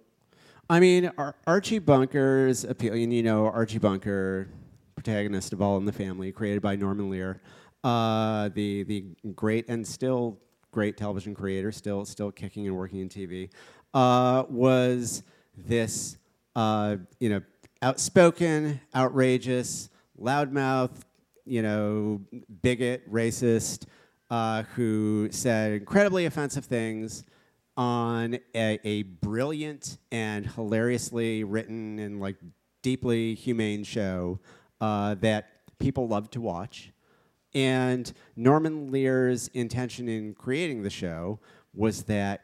I 0.71 0.81
mean, 0.81 1.11
Ar- 1.17 1.35
Archie 1.47 1.79
Bunker's 1.79 2.65
appeal, 2.65 2.93
and 2.93 3.13
you 3.13 3.23
know, 3.23 3.47
Archie 3.47 3.79
Bunker, 3.79 4.49
protagonist 4.95 5.53
of 5.53 5.63
All 5.63 5.79
in 5.79 5.87
the 5.87 5.93
Family, 5.93 6.31
created 6.31 6.63
by 6.63 6.77
Norman 6.77 7.11
Lear, 7.11 7.41
uh, 7.83 8.51
the 8.51 8.83
the 8.85 9.05
great 9.35 9.69
and 9.69 9.87
still 9.87 10.39
great 10.71 10.97
television 10.97 11.35
creator, 11.35 11.73
still 11.73 12.05
still 12.05 12.31
kicking 12.31 12.67
and 12.67 12.77
working 12.77 13.01
in 13.01 13.09
TV, 13.09 13.51
uh, 13.95 14.45
was 14.49 15.23
this 15.57 16.19
uh, 16.57 16.97
you 17.21 17.29
know 17.29 17.41
outspoken, 17.83 18.81
outrageous, 18.95 19.91
loudmouth, 20.21 20.91
you 21.45 21.63
know, 21.63 22.21
bigot, 22.63 23.11
racist, 23.11 23.87
uh, 24.31 24.63
who 24.75 25.29
said 25.31 25.73
incredibly 25.73 26.27
offensive 26.27 26.65
things 26.65 27.25
on 27.77 28.39
a, 28.55 28.81
a 28.85 29.03
brilliant 29.05 29.99
and 30.11 30.47
hilariously 30.47 31.45
written 31.45 31.99
and 32.01 32.21
like 32.21 32.37
deeply 32.83 33.35
humane 33.35 33.85
show 33.85 34.41
uh, 34.81 35.15
that 35.17 35.49
people 35.79 36.09
love 36.09 36.29
to 36.31 36.41
watch. 36.41 36.91
And 37.55 38.13
Norman 38.37 38.91
Lear's 38.91 39.49
intention 39.49 40.09
in 40.09 40.35
creating 40.35 40.83
the 40.83 40.91
show 40.91 41.41
was 41.75 42.05
that 42.05 42.43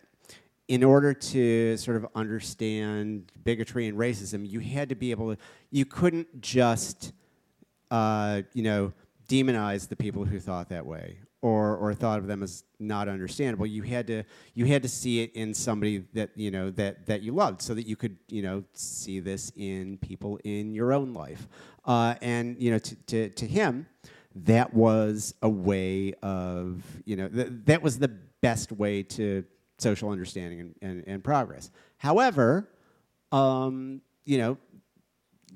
in 0.68 0.82
order 0.82 1.12
to 1.12 1.76
sort 1.76 1.96
of 1.96 2.06
understand 2.14 3.30
bigotry 3.44 3.86
and 3.86 3.98
racism, 3.98 4.48
you 4.48 4.60
had 4.60 4.88
to 4.88 4.94
be 4.94 5.10
able 5.10 5.34
to, 5.34 5.40
you 5.70 5.84
couldn't 5.84 6.40
just, 6.40 7.12
uh, 7.90 8.42
you 8.54 8.62
know, 8.62 8.92
demonize 9.28 9.88
the 9.88 9.96
people 9.96 10.24
who 10.24 10.40
thought 10.40 10.68
that 10.70 10.86
way 10.86 11.18
or, 11.42 11.76
or 11.76 11.92
thought 11.92 12.18
of 12.18 12.26
them 12.26 12.42
as 12.42 12.64
not 12.78 13.06
understandable. 13.06 13.66
You 13.66 13.82
had 13.82 14.06
to, 14.06 14.22
you 14.54 14.64
had 14.64 14.82
to 14.82 14.88
see 14.88 15.22
it 15.22 15.32
in 15.34 15.52
somebody 15.52 16.04
that, 16.14 16.30
you 16.34 16.50
know, 16.50 16.70
that, 16.70 17.04
that 17.04 17.22
you 17.22 17.32
loved 17.32 17.60
so 17.60 17.74
that 17.74 17.86
you 17.86 17.96
could, 17.96 18.16
you 18.28 18.40
know, 18.40 18.64
see 18.72 19.20
this 19.20 19.52
in 19.56 19.98
people 19.98 20.38
in 20.44 20.72
your 20.74 20.94
own 20.94 21.12
life. 21.12 21.46
Uh, 21.84 22.14
and, 22.22 22.56
you 22.58 22.70
know, 22.70 22.78
to, 22.78 22.94
to, 23.06 23.28
to 23.28 23.46
him, 23.46 23.86
that 24.34 24.74
was 24.74 25.34
a 25.42 25.48
way 25.48 26.14
of, 26.22 26.82
you 27.04 27.16
know, 27.16 27.28
th- 27.28 27.48
that 27.66 27.82
was 27.82 27.98
the 27.98 28.08
best 28.40 28.72
way 28.72 29.02
to 29.02 29.44
social 29.78 30.10
understanding 30.10 30.60
and, 30.60 30.74
and, 30.82 31.04
and 31.06 31.24
progress. 31.24 31.70
However, 31.98 32.68
um, 33.32 34.00
you 34.24 34.38
know, 34.38 34.58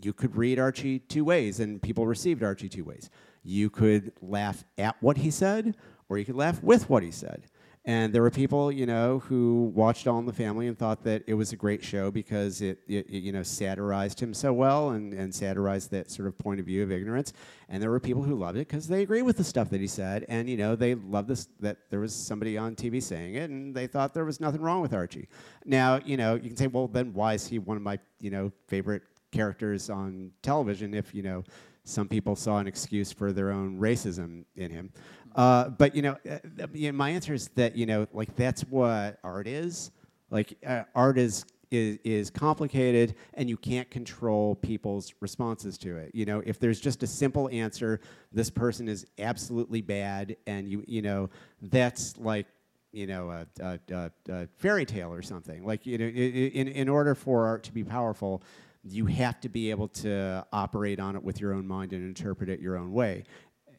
you 0.02 0.12
could 0.12 0.36
read 0.36 0.58
Archie 0.58 1.00
two 1.00 1.24
ways, 1.24 1.60
and 1.60 1.82
people 1.82 2.06
received 2.06 2.42
Archie 2.42 2.68
two 2.68 2.84
ways. 2.84 3.10
You 3.42 3.70
could 3.70 4.12
laugh 4.20 4.64
at 4.76 4.96
what 5.00 5.16
he 5.16 5.30
said, 5.30 5.76
or 6.08 6.18
you 6.18 6.24
could 6.24 6.36
laugh 6.36 6.62
with 6.62 6.88
what 6.88 7.02
he 7.02 7.10
said. 7.10 7.46
And 7.84 8.12
there 8.12 8.22
were 8.22 8.30
people, 8.30 8.70
you 8.70 8.86
know, 8.86 9.20
who 9.20 9.72
watched 9.74 10.06
All 10.06 10.18
in 10.18 10.26
the 10.26 10.32
Family 10.32 10.66
and 10.66 10.78
thought 10.78 11.04
that 11.04 11.22
it 11.26 11.34
was 11.34 11.52
a 11.52 11.56
great 11.56 11.82
show 11.82 12.10
because 12.10 12.60
it, 12.60 12.80
it, 12.86 13.08
it, 13.08 13.22
you 13.22 13.32
know, 13.32 13.42
satirized 13.42 14.20
him 14.20 14.34
so 14.34 14.52
well 14.52 14.90
and, 14.90 15.14
and 15.14 15.34
satirized 15.34 15.90
that 15.92 16.10
sort 16.10 16.28
of 16.28 16.36
point 16.36 16.60
of 16.60 16.66
view 16.66 16.82
of 16.82 16.92
ignorance. 16.92 17.32
And 17.68 17.82
there 17.82 17.90
were 17.90 18.00
people 18.00 18.22
who 18.22 18.34
loved 18.34 18.58
it 18.58 18.68
because 18.68 18.88
they 18.88 19.02
agree 19.02 19.22
with 19.22 19.36
the 19.36 19.44
stuff 19.44 19.70
that 19.70 19.80
he 19.80 19.86
said, 19.86 20.26
and 20.28 20.50
you 20.50 20.56
know, 20.56 20.76
they 20.76 20.94
loved 20.96 21.28
this 21.28 21.48
that 21.60 21.78
there 21.90 22.00
was 22.00 22.14
somebody 22.14 22.58
on 22.58 22.74
TV 22.74 23.02
saying 23.02 23.34
it, 23.34 23.50
and 23.50 23.74
they 23.74 23.86
thought 23.86 24.12
there 24.12 24.24
was 24.24 24.40
nothing 24.40 24.60
wrong 24.60 24.82
with 24.82 24.92
Archie. 24.92 25.28
Now, 25.64 26.00
you 26.04 26.16
know, 26.16 26.34
you 26.34 26.48
can 26.48 26.56
say, 26.56 26.66
well, 26.66 26.88
then 26.88 27.12
why 27.14 27.34
is 27.34 27.46
he 27.46 27.58
one 27.58 27.76
of 27.76 27.82
my, 27.82 27.98
you 28.20 28.30
know, 28.30 28.52
favorite 28.66 29.02
characters 29.32 29.88
on 29.88 30.32
television? 30.42 30.94
If 30.94 31.14
you 31.14 31.22
know, 31.22 31.44
some 31.88 32.06
people 32.06 32.36
saw 32.36 32.58
an 32.58 32.66
excuse 32.66 33.12
for 33.12 33.32
their 33.32 33.50
own 33.50 33.78
racism 33.78 34.44
in 34.56 34.70
him. 34.70 34.92
Uh, 35.34 35.68
but 35.70 35.94
you 35.94 36.02
know, 36.02 36.16
uh, 36.28 36.38
you 36.72 36.90
know, 36.90 36.96
my 36.96 37.10
answer 37.10 37.34
is 37.34 37.48
that 37.54 37.76
you 37.76 37.86
know, 37.86 38.06
like 38.12 38.34
that's 38.36 38.62
what 38.62 39.18
art 39.22 39.46
is. 39.46 39.90
Like 40.30 40.56
uh, 40.66 40.84
art 40.94 41.18
is, 41.18 41.44
is 41.70 41.98
is 42.04 42.30
complicated, 42.30 43.14
and 43.34 43.48
you 43.48 43.56
can't 43.56 43.90
control 43.90 44.54
people's 44.56 45.14
responses 45.20 45.78
to 45.78 45.96
it. 45.96 46.10
You 46.14 46.26
know, 46.26 46.42
if 46.44 46.58
there's 46.58 46.80
just 46.80 47.02
a 47.02 47.06
simple 47.06 47.48
answer, 47.52 48.00
this 48.32 48.50
person 48.50 48.88
is 48.88 49.06
absolutely 49.18 49.82
bad, 49.82 50.36
and 50.46 50.68
you 50.68 50.84
you 50.86 51.02
know, 51.02 51.30
that's 51.62 52.16
like 52.18 52.46
you 52.92 53.06
know, 53.06 53.30
a, 53.30 53.46
a, 53.60 53.78
a, 53.92 54.10
a 54.30 54.46
fairy 54.56 54.86
tale 54.86 55.12
or 55.12 55.22
something. 55.22 55.64
Like, 55.64 55.86
you 55.86 55.98
know, 55.98 56.06
in, 56.06 56.68
in 56.68 56.88
order 56.88 57.14
for 57.14 57.46
art 57.46 57.62
to 57.64 57.72
be 57.72 57.84
powerful, 57.84 58.42
you 58.82 59.06
have 59.06 59.40
to 59.40 59.48
be 59.48 59.70
able 59.70 59.88
to 59.88 60.44
operate 60.52 60.98
on 61.00 61.16
it 61.16 61.22
with 61.22 61.40
your 61.40 61.52
own 61.52 61.66
mind 61.66 61.92
and 61.92 62.04
interpret 62.04 62.48
it 62.48 62.60
your 62.60 62.76
own 62.76 62.92
way. 62.92 63.24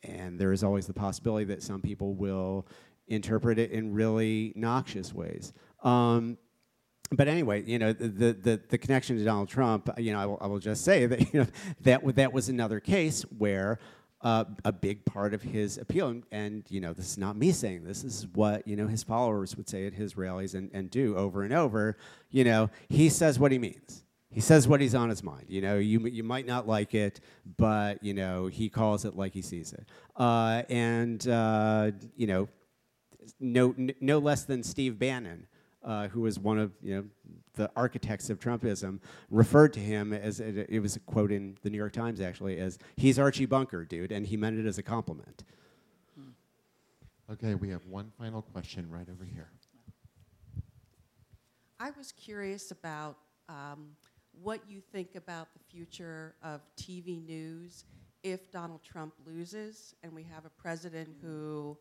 And 0.03 0.39
there 0.39 0.51
is 0.51 0.63
always 0.63 0.87
the 0.87 0.93
possibility 0.93 1.45
that 1.45 1.63
some 1.63 1.81
people 1.81 2.13
will 2.13 2.67
interpret 3.07 3.59
it 3.59 3.71
in 3.71 3.93
really 3.93 4.53
noxious 4.55 5.13
ways. 5.13 5.53
Um, 5.83 6.37
but 7.11 7.27
anyway, 7.27 7.63
you 7.63 7.79
know, 7.79 7.91
the, 7.91 8.33
the, 8.33 8.61
the 8.69 8.77
connection 8.77 9.17
to 9.17 9.23
Donald 9.23 9.49
Trump, 9.49 9.89
you 9.97 10.13
know, 10.13 10.19
I 10.19 10.25
will, 10.25 10.37
I 10.41 10.47
will 10.47 10.59
just 10.59 10.83
say 10.83 11.05
that, 11.07 11.19
you 11.33 11.41
know, 11.41 11.47
that, 11.81 12.15
that 12.15 12.33
was 12.33 12.49
another 12.49 12.79
case 12.79 13.23
where 13.37 13.79
uh, 14.21 14.43
a 14.65 14.71
big 14.71 15.05
part 15.05 15.33
of 15.33 15.41
his 15.41 15.77
appeal, 15.77 16.09
and, 16.09 16.23
and, 16.31 16.63
you 16.69 16.81
know, 16.81 16.93
this 16.93 17.07
is 17.07 17.17
not 17.17 17.37
me 17.37 17.51
saying 17.51 17.83
this, 17.83 18.01
this 18.01 18.19
is 18.19 18.27
what, 18.27 18.67
you 18.67 18.75
know, 18.75 18.87
his 18.87 19.01
followers 19.01 19.55
would 19.55 19.69
say 19.69 19.87
at 19.87 19.93
his 19.93 20.17
rallies 20.17 20.55
and, 20.55 20.69
and 20.73 20.91
do 20.91 21.15
over 21.15 21.43
and 21.43 21.53
over, 21.53 21.97
you 22.29 22.43
know, 22.43 22.69
he 22.89 23.09
says 23.09 23.39
what 23.39 23.51
he 23.51 23.57
means. 23.57 24.03
He 24.31 24.41
says 24.41 24.67
what 24.67 24.79
he's 24.79 24.93
on 24.93 25.09
his 25.09 25.23
mind. 25.23 25.45
You 25.47 25.61
know, 25.61 25.77
you, 25.77 26.05
you 26.07 26.23
might 26.23 26.45
not 26.45 26.67
like 26.67 26.93
it, 26.93 27.19
but, 27.57 28.03
you 28.03 28.13
know, 28.13 28.47
he 28.47 28.69
calls 28.69 29.03
it 29.05 29.15
like 29.15 29.33
he 29.33 29.41
sees 29.41 29.73
it. 29.73 29.87
Uh, 30.15 30.63
and, 30.69 31.27
uh, 31.27 31.91
you 32.15 32.27
know, 32.27 32.47
no, 33.39 33.75
no 33.99 34.19
less 34.19 34.43
than 34.43 34.63
Steve 34.63 34.99
Bannon, 34.99 35.47
uh, 35.83 36.07
who 36.09 36.21
was 36.21 36.39
one 36.39 36.59
of 36.59 36.71
you 36.81 36.95
know 36.95 37.05
the 37.53 37.71
architects 37.75 38.29
of 38.29 38.39
Trumpism, 38.39 38.99
referred 39.29 39.73
to 39.73 39.79
him 39.79 40.13
as 40.13 40.39
it, 40.39 40.67
it 40.69 40.79
was 40.79 40.95
a 40.95 40.99
quote 40.99 41.31
in 41.31 41.57
the 41.61 41.69
New 41.69 41.77
York 41.77 41.93
Times 41.93 42.21
actually 42.21 42.59
as 42.59 42.77
he's 42.97 43.19
Archie 43.19 43.45
Bunker, 43.45 43.85
dude, 43.85 44.11
and 44.11 44.25
he 44.25 44.37
meant 44.37 44.59
it 44.59 44.65
as 44.65 44.77
a 44.77 44.83
compliment. 44.83 45.43
Okay, 47.31 47.53
we 47.53 47.69
have 47.69 47.85
one 47.85 48.11
final 48.17 48.41
question 48.41 48.89
right 48.89 49.07
over 49.09 49.23
here. 49.23 49.51
I 51.79 51.91
was 51.91 52.11
curious 52.11 52.71
about 52.71 53.17
um, 53.47 53.91
what 54.41 54.61
you 54.67 54.81
think 54.91 55.15
about 55.15 55.49
the 55.53 55.59
future 55.59 56.35
of 56.43 56.61
TV 56.77 57.25
news 57.25 57.85
if 58.23 58.51
Donald 58.51 58.83
Trump 58.83 59.13
loses 59.25 59.95
and 60.03 60.13
we 60.13 60.23
have 60.23 60.45
a 60.45 60.49
president 60.49 61.09
who 61.21 61.77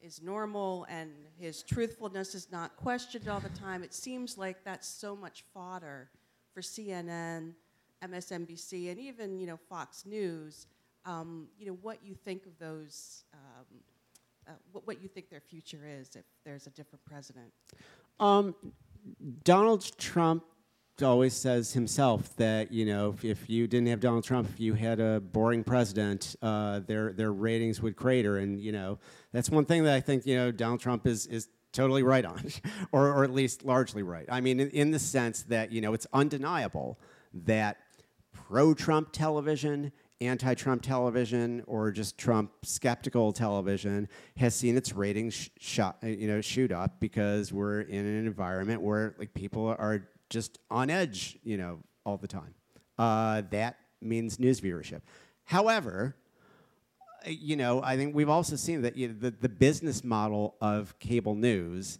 is 0.00 0.22
normal 0.22 0.86
and 0.90 1.10
his 1.38 1.62
truthfulness 1.62 2.34
is 2.34 2.52
not 2.52 2.76
questioned 2.76 3.28
all 3.28 3.40
the 3.40 3.48
time. 3.50 3.82
It 3.82 3.94
seems 3.94 4.36
like 4.36 4.62
that's 4.64 4.86
so 4.86 5.16
much 5.16 5.44
fodder 5.54 6.10
for 6.52 6.60
CNN 6.60 7.54
MSNBC, 8.04 8.90
and 8.90 8.98
even 8.98 9.38
you 9.38 9.46
know 9.46 9.56
Fox 9.56 10.04
News, 10.04 10.66
um, 11.04 11.48
you 11.58 11.66
know 11.66 11.78
what 11.80 11.98
you 12.04 12.14
think 12.14 12.46
of 12.46 12.58
those, 12.58 13.24
um, 13.32 13.78
uh, 14.48 14.52
what, 14.72 14.86
what 14.86 15.02
you 15.02 15.08
think 15.08 15.30
their 15.30 15.40
future 15.40 15.80
is 15.86 16.14
if 16.16 16.24
there's 16.44 16.66
a 16.66 16.70
different 16.70 17.04
president. 17.04 17.52
Um, 18.20 18.54
Donald 19.42 19.90
Trump 19.98 20.44
always 21.02 21.34
says 21.34 21.72
himself 21.72 22.34
that 22.36 22.72
you 22.72 22.84
know 22.84 23.10
if, 23.10 23.24
if 23.24 23.50
you 23.50 23.66
didn't 23.66 23.88
have 23.88 24.00
Donald 24.00 24.24
Trump, 24.24 24.48
if 24.52 24.60
you 24.60 24.74
had 24.74 25.00
a 25.00 25.20
boring 25.20 25.64
president, 25.64 26.36
uh, 26.42 26.80
their 26.80 27.12
their 27.12 27.32
ratings 27.32 27.80
would 27.82 27.96
crater, 27.96 28.38
and 28.38 28.60
you 28.60 28.72
know 28.72 28.98
that's 29.32 29.50
one 29.50 29.64
thing 29.64 29.84
that 29.84 29.94
I 29.94 30.00
think 30.00 30.26
you 30.26 30.36
know 30.36 30.50
Donald 30.52 30.80
Trump 30.80 31.06
is 31.06 31.26
is 31.26 31.48
totally 31.72 32.02
right 32.02 32.24
on, 32.24 32.44
or 32.92 33.08
or 33.08 33.24
at 33.24 33.32
least 33.32 33.64
largely 33.64 34.02
right. 34.02 34.26
I 34.28 34.40
mean, 34.40 34.60
in, 34.60 34.70
in 34.70 34.90
the 34.90 34.98
sense 34.98 35.42
that 35.44 35.72
you 35.72 35.80
know 35.80 35.94
it's 35.94 36.06
undeniable 36.12 36.98
that 37.32 37.78
pro-Trump 38.32 39.10
television 39.12 39.92
anti-Trump 40.20 40.82
television 40.82 41.62
or 41.66 41.90
just 41.90 42.16
Trump 42.16 42.50
skeptical 42.62 43.32
television 43.32 44.08
has 44.36 44.54
seen 44.54 44.76
its 44.76 44.92
ratings 44.92 45.34
sh- 45.34 45.48
shot, 45.58 45.98
you 46.02 46.28
know, 46.28 46.40
shoot 46.40 46.72
up 46.72 47.00
because 47.00 47.52
we're 47.52 47.80
in 47.82 48.06
an 48.06 48.26
environment 48.26 48.80
where 48.80 49.14
like 49.18 49.34
people 49.34 49.66
are 49.66 50.08
just 50.34 50.58
on 50.70 50.90
edge, 50.90 51.38
you 51.42 51.56
know, 51.56 51.78
all 52.04 52.18
the 52.18 52.28
time. 52.28 52.54
Uh, 52.98 53.42
that 53.50 53.78
means 54.02 54.38
news 54.38 54.60
viewership. 54.60 55.00
However, 55.44 56.16
uh, 57.26 57.30
you 57.30 57.56
know, 57.56 57.82
I 57.82 57.96
think 57.96 58.14
we've 58.14 58.28
also 58.28 58.56
seen 58.56 58.82
that 58.82 58.96
you 58.96 59.08
know, 59.08 59.14
the, 59.18 59.30
the 59.30 59.48
business 59.48 60.04
model 60.04 60.56
of 60.60 60.98
cable 60.98 61.34
news, 61.34 61.98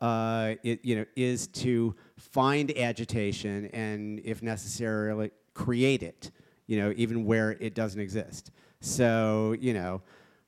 uh, 0.00 0.54
it, 0.62 0.84
you 0.84 0.94
know, 0.94 1.04
is 1.16 1.48
to 1.48 1.96
find 2.16 2.76
agitation 2.78 3.66
and, 3.72 4.20
if 4.24 4.42
necessarily, 4.42 5.32
create 5.54 6.02
it 6.02 6.30
you 6.70 6.78
know, 6.78 6.94
even 6.96 7.24
where 7.24 7.56
it 7.58 7.74
doesn't 7.74 8.00
exist. 8.00 8.52
So, 8.80 9.56
you 9.58 9.74
know, 9.74 10.02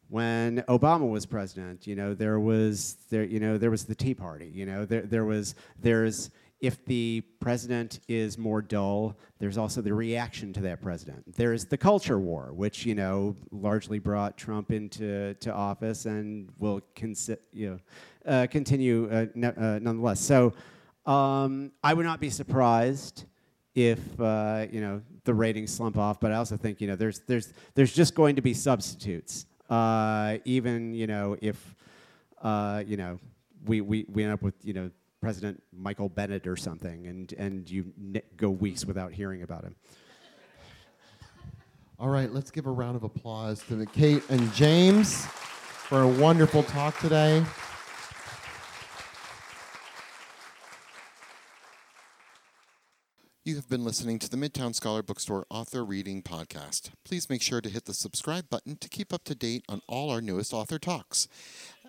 when 0.08 0.62
Obama 0.68 1.10
was 1.10 1.26
president, 1.26 1.84
you 1.84 1.96
know, 1.96 2.14
there 2.14 2.38
was 2.38 2.96
there, 3.10 3.24
you 3.24 3.40
know, 3.40 3.58
there 3.58 3.72
was 3.72 3.86
the 3.86 3.94
Tea 3.96 4.14
Party. 4.14 4.48
You 4.54 4.64
know, 4.64 4.84
there 4.84 5.02
there 5.02 5.24
was 5.24 5.56
there's 5.80 6.30
if 6.62 6.82
the 6.84 7.22
president 7.40 7.98
is 8.06 8.38
more 8.38 8.62
dull, 8.62 9.18
there's 9.40 9.58
also 9.58 9.82
the 9.82 9.92
reaction 9.92 10.52
to 10.52 10.60
that 10.60 10.80
president. 10.80 11.34
There's 11.36 11.64
the 11.64 11.76
culture 11.76 12.20
war, 12.20 12.52
which 12.54 12.86
you 12.86 12.94
know 12.94 13.34
largely 13.50 13.98
brought 13.98 14.38
Trump 14.38 14.70
into 14.70 15.34
to 15.34 15.52
office 15.52 16.06
and 16.06 16.48
will 16.60 16.80
consi- 16.94 17.36
you 17.52 17.70
know, 17.70 17.78
uh, 18.32 18.46
continue 18.46 19.10
uh, 19.10 19.26
uh, 19.44 19.80
nonetheless. 19.82 20.20
So 20.20 20.54
um, 21.04 21.72
I 21.82 21.94
would 21.94 22.06
not 22.06 22.20
be 22.20 22.30
surprised 22.30 23.24
if 23.74 23.98
uh, 24.20 24.66
you 24.70 24.80
know 24.80 25.02
the 25.24 25.34
ratings 25.34 25.74
slump 25.74 25.98
off. 25.98 26.20
But 26.20 26.30
I 26.30 26.36
also 26.36 26.56
think 26.56 26.80
you 26.80 26.86
know 26.86 26.94
there's 26.94 27.22
there's 27.26 27.52
there's 27.74 27.92
just 27.92 28.14
going 28.14 28.36
to 28.36 28.42
be 28.42 28.54
substitutes, 28.54 29.46
uh, 29.68 30.38
even 30.44 30.94
you 30.94 31.08
know 31.08 31.36
if 31.42 31.74
uh, 32.40 32.84
you 32.86 32.96
know 32.96 33.18
we, 33.66 33.80
we 33.80 34.06
we 34.08 34.22
end 34.22 34.32
up 34.32 34.42
with 34.42 34.54
you 34.62 34.74
know 34.74 34.90
President 35.22 35.62
Michael 35.72 36.08
Bennet 36.08 36.46
or 36.48 36.56
something, 36.56 37.06
and 37.06 37.32
and 37.38 37.70
you 37.70 37.92
go 38.36 38.50
weeks 38.50 38.84
without 38.84 39.12
hearing 39.12 39.42
about 39.42 39.62
him. 39.62 39.76
All 41.98 42.08
right, 42.08 42.30
let's 42.32 42.50
give 42.50 42.66
a 42.66 42.70
round 42.70 42.96
of 42.96 43.04
applause 43.04 43.62
to 43.68 43.86
Kate 43.86 44.24
and 44.28 44.52
James 44.52 45.24
for 45.24 46.02
a 46.02 46.08
wonderful 46.08 46.64
talk 46.64 46.98
today. 46.98 47.44
You 53.44 53.56
have 53.56 53.68
been 53.68 53.84
listening 53.84 54.18
to 54.20 54.28
the 54.30 54.36
Midtown 54.36 54.74
Scholar 54.74 55.02
Bookstore 55.02 55.46
Author 55.50 55.84
Reading 55.84 56.22
Podcast. 56.22 56.90
Please 57.04 57.28
make 57.28 57.42
sure 57.42 57.60
to 57.60 57.68
hit 57.68 57.86
the 57.86 57.94
subscribe 57.94 58.48
button 58.48 58.76
to 58.76 58.88
keep 58.88 59.12
up 59.12 59.24
to 59.24 59.34
date 59.34 59.64
on 59.68 59.82
all 59.88 60.10
our 60.10 60.20
newest 60.20 60.52
author 60.52 60.78
talks. 60.78 61.26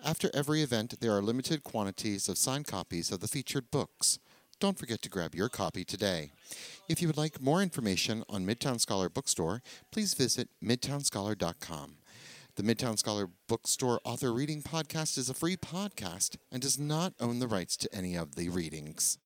After 0.06 0.30
every 0.34 0.60
event, 0.60 1.00
there 1.00 1.16
are 1.16 1.22
limited 1.22 1.64
quantities 1.64 2.28
of 2.28 2.36
signed 2.36 2.66
copies 2.66 3.10
of 3.10 3.20
the 3.20 3.28
featured 3.28 3.70
books. 3.70 4.18
Don't 4.60 4.78
forget 4.78 5.00
to 5.00 5.08
grab 5.08 5.34
your 5.34 5.48
copy 5.48 5.82
today. 5.82 6.32
If 6.90 7.00
you 7.00 7.08
would 7.08 7.16
like 7.16 7.40
more 7.40 7.62
information 7.62 8.22
on 8.28 8.44
Midtown 8.44 8.78
Scholar 8.78 9.08
Bookstore, 9.08 9.62
please 9.90 10.12
visit 10.12 10.50
midtownscholar.com. 10.62 11.96
The 12.56 12.62
Midtown 12.62 12.98
Scholar 12.98 13.30
Bookstore 13.48 13.98
Author 14.04 14.30
Reading 14.30 14.62
Podcast 14.62 15.16
is 15.16 15.30
a 15.30 15.34
free 15.34 15.56
podcast 15.56 16.36
and 16.52 16.60
does 16.60 16.78
not 16.78 17.14
own 17.18 17.38
the 17.38 17.48
rights 17.48 17.74
to 17.78 17.94
any 17.94 18.14
of 18.14 18.34
the 18.36 18.50
readings. 18.50 19.16